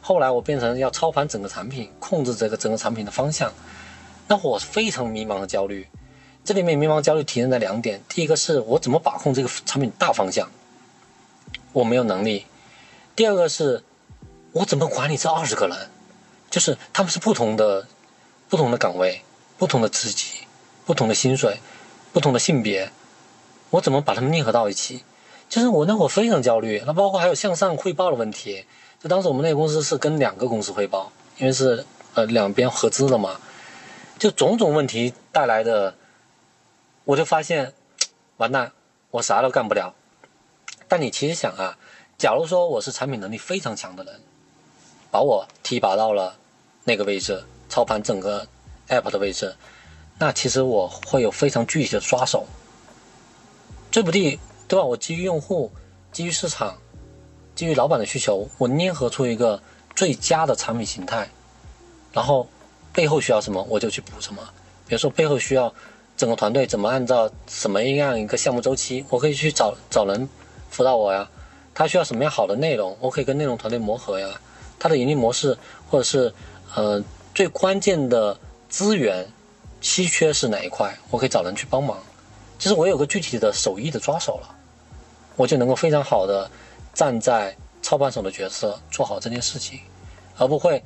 [0.00, 3.52] 后来我变成要操盘整个产品，控制这个整个产品的方向，
[4.26, 5.86] 那我非常迷茫和焦虑。
[6.46, 10.48] 这里面迷茫焦虑体现在两点：第一个是我怎么把控这个产品大方向，
[11.74, 12.46] 我没有能力；
[13.16, 13.82] 第二个是
[14.52, 15.90] 我怎么管理这二十个人，
[16.50, 17.86] 就是他们是不同的、
[18.48, 19.22] 不同的岗位、
[19.56, 20.46] 不同的职级、
[20.84, 21.60] 不同的薪水、
[22.12, 22.90] 不同的性别，
[23.70, 25.04] 我怎么把他们捏合到一起？
[25.48, 26.82] 就是我那会非常焦虑。
[26.86, 28.64] 那包括还有向上汇报的问题。
[29.00, 31.84] 就当时我们那个公司是跟两个公司汇报，因为是
[32.14, 33.38] 呃两边合资的嘛，
[34.18, 35.94] 就种种问题带来的，
[37.04, 37.74] 我就发现
[38.38, 38.72] 完蛋，
[39.10, 39.94] 我啥都干不了。
[40.88, 41.76] 但你其实想啊，
[42.18, 44.20] 假如说我是产品能力非常强的人，
[45.10, 46.36] 把我提拔到了
[46.84, 48.46] 那个位置，操盘整个
[48.88, 49.54] app 的位置，
[50.18, 52.46] 那其实我会有非常具体的抓手。
[53.90, 54.84] 这不地对吧？
[54.84, 55.70] 我基于用户，
[56.12, 56.76] 基于市场。
[57.54, 59.62] 基于老板的需求，我捏合出一个
[59.94, 61.30] 最佳的产品形态，
[62.12, 62.48] 然后
[62.92, 64.42] 背后需要什么我就去补什么。
[64.88, 65.72] 比如说背后需要
[66.16, 70.28] 整个团队怎么按照什么样一个项目周期，我可以去找找人
[70.68, 71.30] 辅导我呀。
[71.74, 74.28] 他需要什么样好的内容，我可以跟内容团队磨合呀。
[74.78, 75.56] 他的盈利模式
[75.90, 76.32] 或者是
[76.74, 77.02] 呃
[77.34, 78.38] 最关键的
[78.68, 79.26] 资源
[79.80, 81.98] 稀缺是哪一块，我可以找人去帮忙。
[82.58, 84.54] 就是我有个具体的手艺的抓手了，
[85.36, 86.50] 我就能够非常好的。
[86.94, 89.80] 站在操盘手的角色做好这件事情，
[90.38, 90.80] 而不会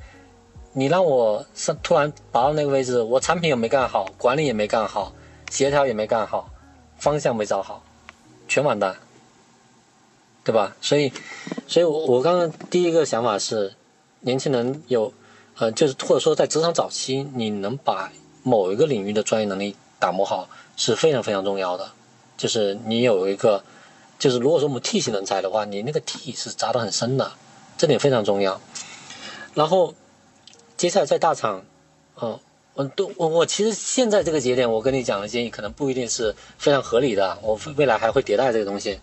[0.73, 5.13] 你让我上突然拔到那个位置，我产品也没干好，管理也没干好，
[5.51, 6.49] 协调也没干好，
[6.97, 7.83] 方向没找好，
[8.47, 8.95] 全完蛋，
[10.49, 10.75] 对吧？
[10.81, 11.13] 所以，
[11.67, 13.71] 所以我我刚刚第一个想法是，
[14.21, 15.13] 年轻人有
[15.59, 18.11] 呃，就是或者说在职场早期，你能把
[18.41, 21.91] 某一个领域的专业能力打磨好是非常非常重要的，
[22.35, 23.63] 就是你有一个。
[24.17, 27.31] 就是如果说我们 T 型人才的话，你那个 T 是扎得很深的，
[27.77, 28.59] 这点非常重要。
[29.53, 29.93] 然后
[30.75, 31.63] 接下来在大厂，
[32.21, 32.37] 嗯，
[32.73, 38.99] 我都我我其实现在这个节点，我跟你讲的建议可能不一定是非常合理的，我未来还会迭代这个东西。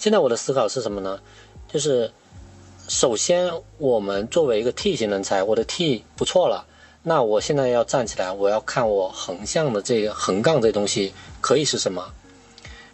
[0.00, 1.20] 现在我的思考是什么呢？
[1.68, 2.10] 就是
[2.88, 6.66] 首先我们作为一个 T 型人才，我的 T 不错了，
[7.02, 11.12] 那我现在要站起来，我要看我横向的这个横杠这东西
[11.42, 12.12] 可以是什么，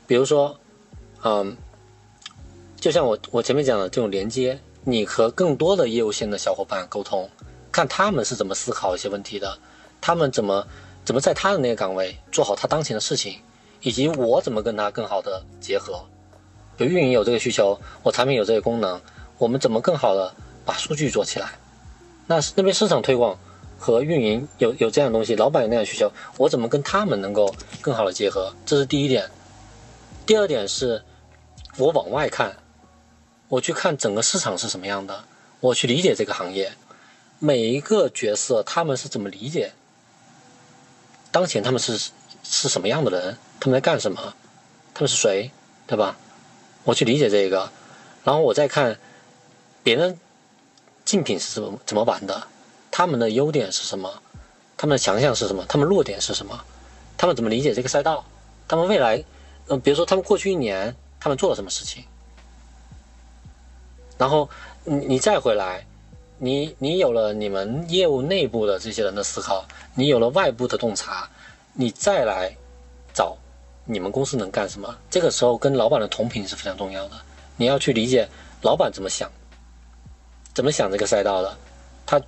[0.06, 0.58] 比如说。
[1.22, 1.56] 嗯，
[2.78, 7.28] 就像我我前面讲的这种连接，你和更多的业务线的小伙伴沟通，
[7.72, 9.58] 看他们是怎么思考一些问题的，
[10.00, 10.64] 他们怎么
[11.04, 13.40] 怎么在他的那个岗位做好他当前的事情，
[13.80, 16.04] 以及我怎么跟他更好的结合。
[16.76, 19.00] 比如运营有这个需求，我产品有这个功能，
[19.38, 20.34] 我们怎么更好的
[20.64, 21.50] 把数据做起来？
[22.26, 23.38] 那那边市场推广
[23.78, 28.52] 和运营有有这样的东西，老板有那样的需求，我怎么跟他们能够更好的结合？
[28.66, 29.30] 这是第一点。
[30.26, 31.04] 第二点是，
[31.76, 32.56] 我往外看，
[33.48, 35.24] 我去看整个市场是什么样的，
[35.60, 36.72] 我去理解这个行业，
[37.38, 39.72] 每一个角色他们是怎么理解，
[41.30, 42.10] 当前他们是
[42.42, 44.34] 是什么样的人，他们在干什么，
[44.92, 45.52] 他们是谁，
[45.86, 46.16] 对吧？
[46.86, 47.68] 我去理解这个，
[48.24, 48.98] 然后我再看
[49.82, 50.18] 别人
[51.04, 52.46] 竞品是怎么怎么玩的，
[52.90, 54.22] 他们的优点是什么，
[54.78, 56.58] 他们的强项是什么，他们弱点是什么，
[57.18, 58.24] 他们怎么理解这个赛道，
[58.66, 59.22] 他们未来，
[59.68, 60.96] 嗯，比如说他们过去一年。
[61.18, 62.04] 他们做了什么事情？
[64.16, 64.48] 然后
[64.84, 65.84] 你你再回来，
[66.38, 69.64] 你你有了你们业务内部的这些人的思考，
[69.94, 71.28] 你有了外部的洞察，
[71.72, 72.54] 你再来
[73.12, 73.36] 找
[73.86, 74.94] 你们公司能干什么？
[75.08, 77.16] 这个时候跟老板的同频是非常重要的。
[77.56, 78.28] 你要去理解
[78.62, 79.30] 老板怎么想，
[80.52, 81.56] 怎么想这个赛道的，
[82.04, 82.20] 他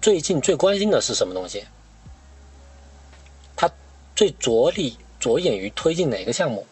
[0.00, 1.64] 最近最关心的是什么东西？
[3.54, 3.70] 他
[4.16, 6.66] 最着力着眼于推进哪个项目？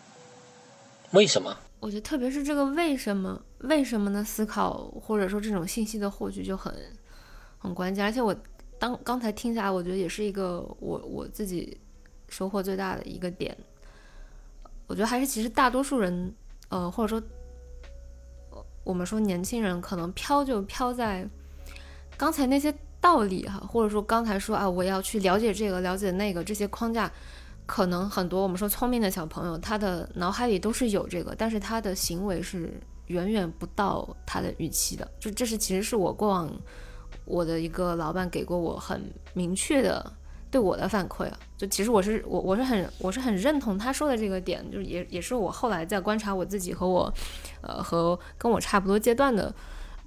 [1.12, 1.56] 为什么？
[1.78, 6.74] 我觉得特别是这个为什么为什么的思考，或者说这种信息的获取就很
[7.59, 8.02] 很关键。
[8.02, 8.34] 而且我
[8.78, 11.76] 当刚才听下来，我觉得也是一个我我自己
[12.28, 13.54] 收获最大的一个点。
[14.93, 16.35] 我觉得还是其实大多数人，
[16.69, 17.27] 呃，或者说
[18.85, 21.27] 我们说年轻人可能飘就飘在
[22.19, 27.10] 刚才那些道理哈，或者说刚才说啊，我要去了解这个了解那个这些框架。
[27.64, 35.10] 可能很多我们说聪明的小朋友，他的脑海里都是有这个，但是他的行为是远远不到他的预期的。
[35.19, 36.52] 就这是其实是我过往
[37.24, 40.12] 我的一个老板给过我很明确的
[40.53, 41.37] 对我的反馈啊。
[41.57, 47.12] 就其实我是我我是很我是很认同他说的这个点，就是也也是我后来在观察我自己和我
[47.62, 49.53] 呃和跟我差不多阶段的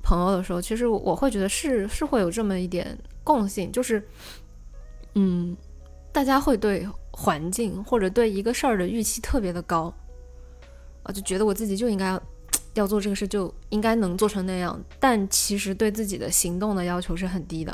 [0.01, 4.01] 朋友的时候，其实我会觉得是是会有这么一点共性，就是
[5.15, 5.57] 嗯，
[6.13, 6.87] 大家会对。
[7.17, 9.83] 环境或者对一个事儿的预期特别的高，
[11.01, 12.19] 啊，就觉得我自己就应该
[12.73, 14.77] 要做这个事，就应该能做成那样。
[14.99, 17.73] 但其实对自己的行动的要求是很低的，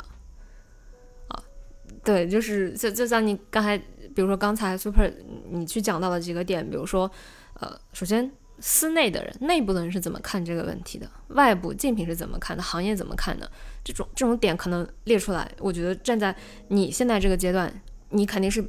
[2.04, 5.12] 对，就是就就像你刚才，比如说刚才 Super
[5.50, 7.10] 你去讲到了几个点，比如说，
[7.54, 13.50] 呃，首先司内的人、内部的人是怎么看这个问题的，外部竞品是怎么看的，行业怎么看的，
[13.84, 16.34] 这种这种点可能列出来，我觉得站在
[16.68, 17.72] 你现在这个阶段，
[18.10, 18.64] 你肯定是。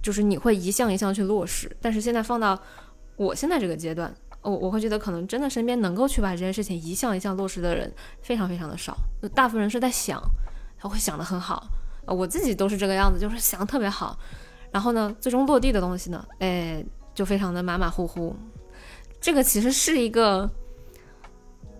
[0.00, 2.60] 就是你会一项一项去落实，但是现在放到
[3.16, 4.12] 我现在这个阶段，
[4.42, 7.92] 我我会觉得可能真的身边能够去把这件事情一项一项落实的人
[8.22, 8.96] 非常非常的少，
[9.34, 10.22] 大部分人是在想，
[10.78, 11.66] 他会想的很好，
[12.12, 14.18] 我自己都是这个样子，就是想的特别好，
[14.70, 18.34] 然后呢，最终落地的东西呢，哎，就非常的马马虎虎。
[19.20, 20.50] 这个其实是一个，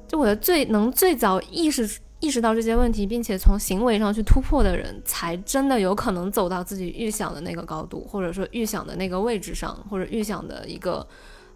[0.06, 2.00] 就我的最能最早意识。
[2.20, 11.06] 意识到这些问题，并且从行为上去突破的人，才真的有可能走到自己预想的那个高度，或者说预想的那个位置上，或者预想的一个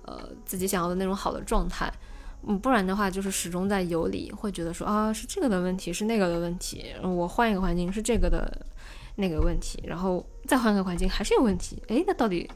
[0.03, 1.93] 呃自己想要的那种好的状态。
[2.47, 6.93] 嗯，不然的话，就是始终在游离，会觉得说啊是这个的问题，是那个的问题。
[7.03, 8.67] 我换一个环境是这个的
[9.17, 11.83] 那个问题，然后再换个环境还是有问题。
[11.89, 12.51] 诶，那到底？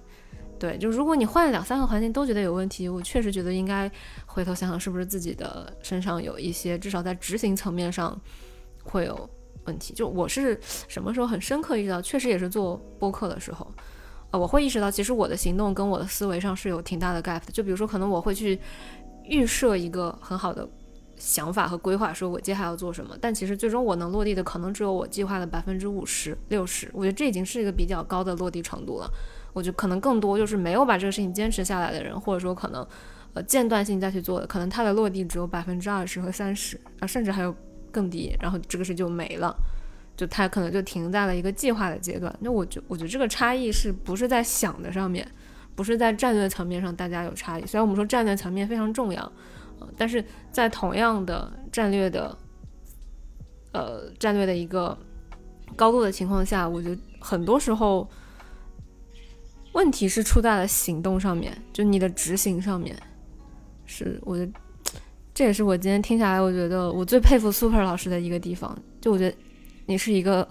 [0.58, 3.90] 对，就如果你换了两三个环境都觉得有问题，我确实觉得应该
[4.24, 8.18] 回头想想是不是自己的身上有一些，至少在执行层面上
[8.82, 9.28] 会有
[9.66, 9.92] 问题。
[9.92, 10.58] 就我是
[10.88, 13.70] 什么时候很深刻意识到，确实也是做播客的时候，
[14.30, 17.52] 啊，我会意识到其实我的行动跟我的思维上是有挺大的 gap 的。
[17.52, 18.58] 就比如说，可能我会去
[19.28, 20.68] 预设一个很好的
[21.16, 26.90] 想法和规划，说我接下来要做什么，但其实最终我能落地的可能只有我计划的百分之五十六十。
[26.92, 29.10] 我觉得这已经是一个比较高的落地程度了。
[29.52, 32.86] 我觉得可能更多就是没有把这个事情坚持下来的人，或者说可能，
[33.32, 37.54] 呃，间断性再去做的，可能他的落地只有百分之二十和三十啊，甚至还有
[37.90, 39.56] 更低，然后这个事就没了，
[40.14, 42.30] 就他可能就停在了一个计划的阶段。
[42.40, 45.26] 那我觉我觉得这个差异是不是在想的上面，
[45.76, 47.64] 不是在战略层面上大家有差异。
[47.64, 49.22] 虽然我们说战略层面非常重要，
[49.78, 52.36] 呃，但是在同样的战略的，
[53.72, 54.98] 呃，战略的一个
[55.76, 58.08] 高度的情况下，我觉得很多时候。
[59.72, 62.96] 问题是出在了行动上面，就你的执行上面，
[63.84, 64.50] 是我觉得
[65.34, 68.74] 这也是我今天听下来，我觉得我最佩服 Super 老师的一个地方。
[69.02, 69.36] 就我觉得
[69.84, 70.48] 你是一个，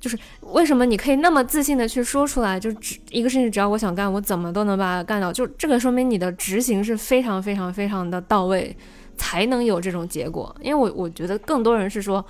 [0.00, 5.32] 就是为什么你可以那么自信的去说出来，就只一个事情，只要我想干，我怎么都能把它干到。
[5.32, 8.76] 就这个说明你的执行是非常非常非常的到位，
[9.16, 10.54] 才能有这种结果。
[10.60, 12.24] 因为我我觉得更多人是说，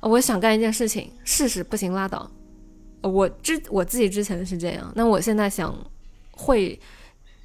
[0.00, 2.30] 我想干一件事情，试试不行拉倒。
[3.00, 5.74] 我之我自己之前是这样，那我现在想
[6.32, 6.78] 会，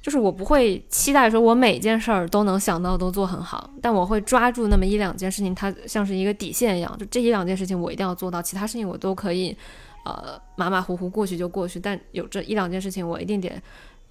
[0.04, 9.56] 就是我不会期待说我每件事儿都能想到都做很好，但我会抓住那么一两件事情，它像是一个底线一样，就这一两件事情我一定要做到，其他事情我都可以，
[10.04, 13.50] 呃，马马虎虎过去就过去，但有这一两件事情我一定得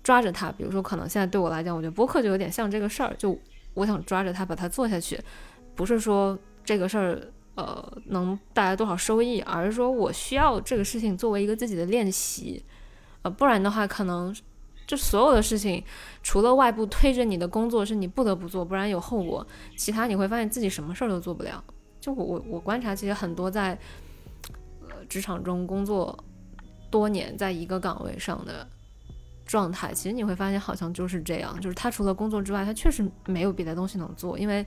[0.01, 0.51] 抓着它。
[0.53, 3.37] 比如说，可能现在对我来讲，我觉得播客就有点像这个事儿，就
[3.75, 5.19] 我想抓着它把它做下去，
[5.75, 7.21] 不是说这个事儿
[7.53, 12.65] 呃能带来多少收益，而是说我需要这个事情作为一个自己的练习，
[13.21, 14.35] 呃，不然的话，可能
[14.85, 15.83] 就所有的事情，
[16.21, 19.45] 除了外部推着你的工作是你不得不做，不然有后果，
[19.77, 21.63] 其他你会发现自己什么事儿都做不了。
[22.01, 23.77] 就我我我观察，其实很多在
[24.81, 26.17] 呃职场中工作
[26.91, 28.67] 多年，在一个岗位上的
[29.45, 34.65] 状态，其实你会发现好像就是这样，就是他除了工作之外，他确实没有别的东西能做，因为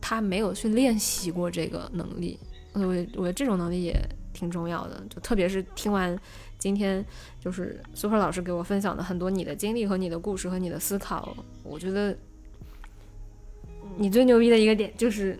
[0.00, 2.38] 他没有去练习过这个能力。
[2.74, 3.94] 我我觉得这种能力也
[4.32, 6.18] 挺重要的，就特别是听完
[6.62, 7.04] 今天
[7.40, 12.16] 就是 Super 老师给我分享的很多你的经历和你的故事和你的思考，我觉得
[13.96, 15.36] 你最牛逼的一个点就是。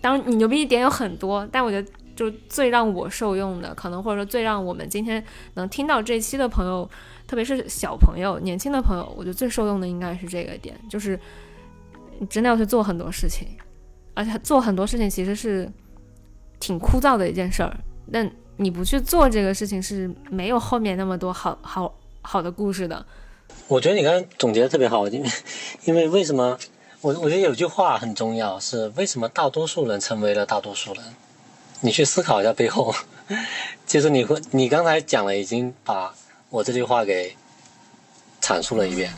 [0.00, 5.24] 当，你牛逼点有很多，但我觉得就最让我受用的，可能或者说最让我们今天
[5.54, 6.90] 能听到这期的朋友，
[7.24, 11.16] 特别是小朋友、年轻的朋友，我觉得最受用的应该是这个点，就是
[12.18, 13.46] 你真的要去做很多事情，
[14.14, 15.70] 而且做很多事情其实是
[16.58, 17.72] 挺枯燥的一件事儿，
[18.10, 23.04] 但你不去做这个事情是没有后面那么多好好好的故事的。
[23.68, 25.30] 我觉得你刚刚总结的特别好，因为
[25.84, 26.58] 因为为什么？
[27.00, 31.02] 我我觉得有句话很重要，是为什么大多数人成为了大多数人？
[31.80, 32.94] 你去思考一下背后。
[33.84, 36.14] 其 实你会，你刚才讲了，已经把
[36.48, 37.36] 我这句话给
[38.40, 39.12] 阐述了一遍。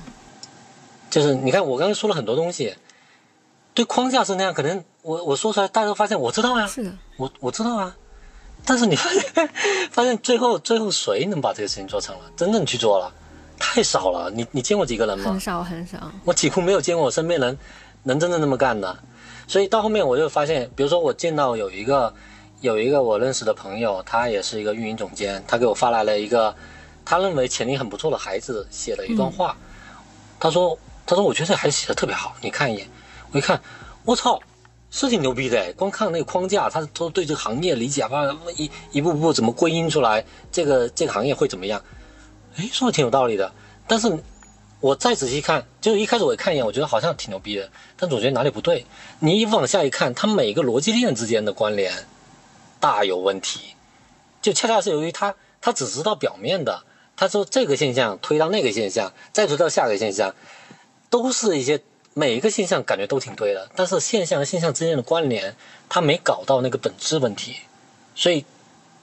[1.10, 2.74] 就是你看，我刚才说了很多东西，
[3.74, 7.94] 对框架是那样，可能我我说出来，大家都发现我知道呀，是的，我我知道啊。
[8.66, 9.50] 但是你发现，
[9.90, 13.12] 发现最后最后谁能把这个事情做成了，真正去做了？
[13.58, 15.30] 太少了，你你见过几个人吗？
[15.30, 17.56] 很少很少，我几乎没有见过我身边人
[18.02, 18.96] 能真正那么干的。
[19.46, 22.12] 所以到后面我就发现，比如说我见到有一个
[22.60, 26.54] 有一个我认识的朋友，他也是一个运营总监，他给我发来了一个
[27.04, 29.56] 他认为潜力很不错的孩子写的一段话。
[30.40, 32.88] 他说他说我觉得这孩子写的特别好，你看一眼。
[33.30, 33.60] 我一看，
[34.04, 34.40] 我操，
[34.96, 35.72] 是挺牛逼的。
[35.72, 41.82] 光看那个框架，他都对这个行业理解，把一一步步怎么归因出来，这个这个行业会怎么样。
[42.56, 43.52] 哎，说的挺有道理的，
[43.88, 44.16] 但是
[44.78, 48.86] 我再仔细看，就一开始我看一眼，我觉得好像挺牛逼的，但总觉得哪里不对。
[49.18, 51.92] 你一往下一看，它每个逻辑链之间的关联
[52.78, 53.74] 大有问题，
[54.40, 56.84] 就恰恰是由于他他只知道表面的，
[57.16, 60.36] 他说这个现象推到那个现象，再推到下个现象，
[61.10, 61.82] 都是一些
[62.16, 65.56] 每一个现象感觉都挺对的，但是现象和现象之间的关联，
[65.88, 67.56] 他没搞到那个本质问题，
[68.14, 68.44] 所以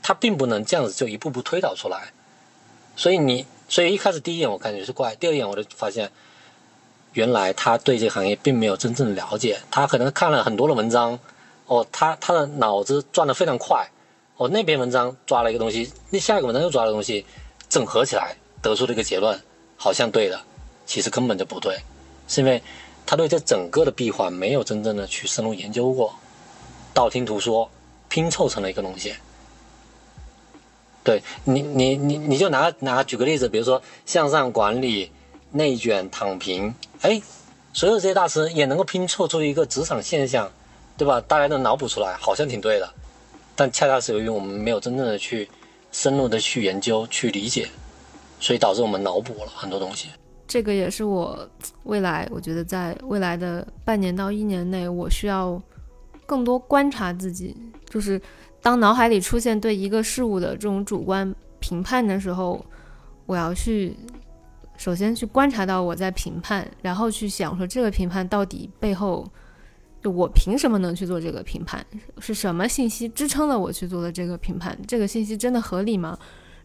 [0.01, 2.13] 他并不能这样子就一步步推导出来。
[2.95, 6.09] 所以你，所以一开始第一眼我感觉是怪，第二眼我就发现，
[7.13, 11.19] 原来他对这个行业并没有真正了解，他可能看了很多的文章，
[11.65, 13.89] 哦，他他的脑子转得非常快，
[14.38, 17.25] 哦，那篇文章抓了一个东西，那下一个文章又抓了东西，
[17.67, 19.38] 整合起来得出了一个结论，
[19.75, 20.41] 好像对的，
[20.85, 21.79] 其实根本就不对，
[22.27, 22.61] 是因为
[23.06, 26.14] 他对这整个的闭环没有真正的去深入研究过，
[26.94, 27.69] 道听途说，
[28.07, 29.14] 拼凑成了一个东西。
[31.03, 35.11] 对你，你你你就拿拿举个例子，比如说向上管理、
[35.52, 37.22] 内卷、躺平，哎，
[37.73, 40.52] 所有这些大师也能够拼凑出一个职场现象，
[40.98, 41.19] 对吧？
[41.22, 42.88] 大家都脑补出来，好像挺对的，
[43.56, 45.49] 但恰恰是由于我们没有真正的去
[45.91, 47.68] 深入的去研究、去理解，
[48.40, 50.10] 所以导致我们脑补了很多东西。
[50.52, 51.48] 这个也是我
[51.84, 55.61] 未来，我觉得在未来的半年到一年内，我需要
[56.26, 57.56] 更多观察自己，
[57.90, 58.22] 就是。
[58.64, 62.64] 当脑海里出现对一个事物的这种主观评判的时候，
[63.26, 63.98] 我要去
[64.78, 69.28] 首先去观察到我在评判，然后去想说这个评判到底背后，
[70.03, 71.84] 就我凭什么能去做这个评判？
[72.19, 74.78] 是什么信息支撑了我去做的这个评判？
[74.88, 76.15] 这个信息真的合理吗？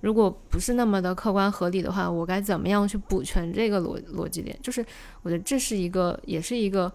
[0.01, 4.56] 如果不是那么的客观合理的话，我该怎么样去补全这个逻逻辑点？
[4.62, 4.85] 就是
[5.23, 6.93] 我觉得这是一个，也是一个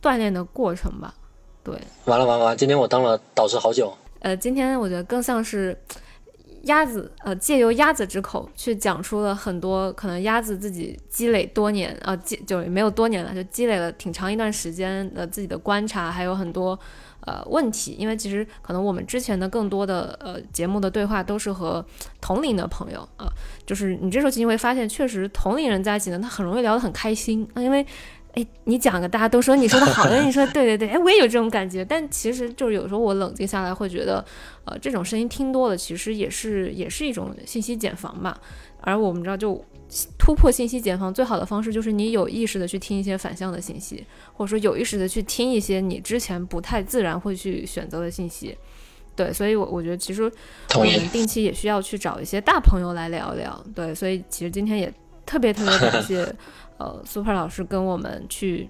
[0.00, 1.14] 锻炼的过程吧。
[1.62, 1.74] 对，
[2.04, 3.92] 完了完了完，今天我当了导师好久。
[4.20, 5.76] 呃，今天我觉得更像是
[6.62, 16.78] 鸭子，呃，借由鸭子之口去讲出了很多可能鸭子自己积累多年，啊，积就没有多年了，就积累了挺长一段时间的自己的观察，还有很多
[17.26, 17.96] 呃问题。
[17.98, 21.84] 因为其实可能我们之前的更多的呃节目的对话都是和
[22.20, 23.26] 同龄的朋友啊，
[23.66, 27.84] 就是你这时候其实会发现，确实同龄人在一起呢，他很容易聊得很开心啊，因为。
[28.36, 31.84] 哎，你讲个，大家都说你说的好，你说对对对，哎，我也有这种感觉。
[31.84, 34.24] 但其实就是有时候我冷静下来会觉得，
[34.64, 38.36] 呃，这种声音听多了，其实也是也是一种信息茧房嘛。
[38.80, 39.64] 而我们知道，就
[40.18, 48.56] 突破信息茧房最好的方式就是你有意识的去听一些反向的信息，或者说有意识的去听一些你之前不太自然会去选择的信息。
[49.16, 50.22] 对，所以，我我觉得其实
[50.74, 53.64] 我们定期也需要去找一些大朋友来聊聊。
[53.74, 54.92] 对，所以其实今天也。
[55.26, 56.22] 特别特别感谢
[56.76, 58.68] 呃 Super 老师跟我们去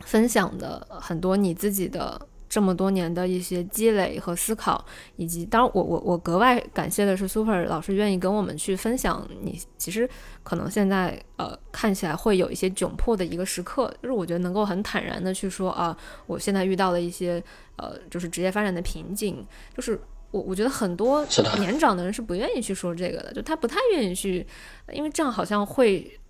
[0.00, 2.20] 分享的很多你自己的。
[2.52, 4.84] 这么多年的一些积累和思考，
[5.16, 9.26] 以及当然，我我我格外感谢的是 Super 老师愿意跟我们去分享。
[9.40, 10.06] 你其实
[10.42, 15.96] 可能现在呃看起来会有一些窘迫的一个时刻，就是我觉得能够很坦然的去说啊，
[16.26, 17.42] 我现在遇到了一些
[17.76, 19.98] 呃就是职业发展的瓶颈，就是
[20.30, 21.26] 我我觉得很多
[21.58, 24.46] 年长的人是不愿意去说这个的，就他不太愿意去，
[24.92, 26.20] 因为这样好像会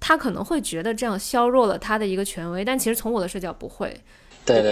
[0.00, 3.96] 他可能会觉得这样削弱了他的一个权威，但其实从我的视角不会。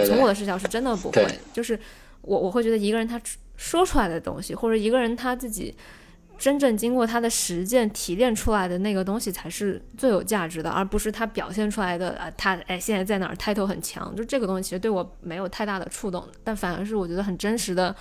[0.05, 1.79] 从我的视角是真的不会，就是
[2.21, 3.19] 我我会觉得一个人他
[3.55, 5.75] 说出来的东西，或者一个人他自己
[6.37, 17.95] 真正经过他的实践提炼出来的那个东西才是最有价值的，而不是他表现出来的啊，他哎现在在哪儿，title 很强，就这个东西其实对我没有太大的触动，但反而是我觉得很真实的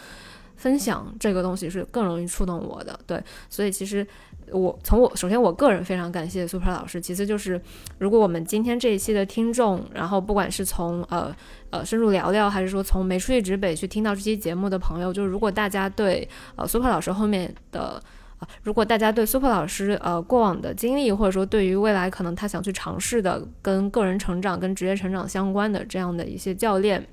[0.57, 4.07] 分享这个东西是更容易触动我的，对，所以其实。
[4.53, 7.61] 我从我首先我个人非常感谢 Super 老师，其次就是
[7.99, 11.35] 如果我们今天这一期的听众，然后不管是从呃
[11.71, 18.01] 呃深入聊聊，还是说从没出去指北去听到这期节目的朋友，就是如果大家对呃 Super 老师后面的
[18.39, 27.07] 啊，如果大家对 Super 老师呃过往的经历，或者说对于未来可能他想去尝试的跟个人成长、跟职业成长相关的这样的一些教练。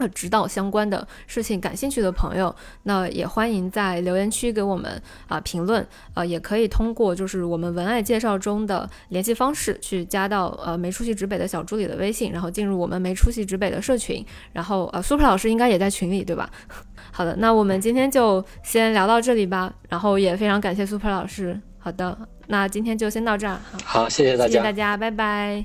[0.00, 2.54] 呃，指导相关的事情感兴趣的朋友，
[2.84, 14.24] 那也欢迎在留言区给我们啊评论，呃，也可以通过就是我们文案介绍中的联系方式去加到呃没出息指北的小助理的微信，然后进入我们没出息指北的社群，
[14.54, 16.50] 然后呃，Super 老师应该也在群里对吧？
[17.12, 21.60] 好的，那我们今天就先聊到这里吧，然后也非常感谢 Super 老师。
[21.78, 22.16] 好的，
[22.46, 23.58] 那今天就先到这儿。
[23.84, 25.64] 好，谢谢大家，谢谢大家，拜拜，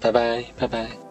[0.00, 1.09] 拜拜，拜拜。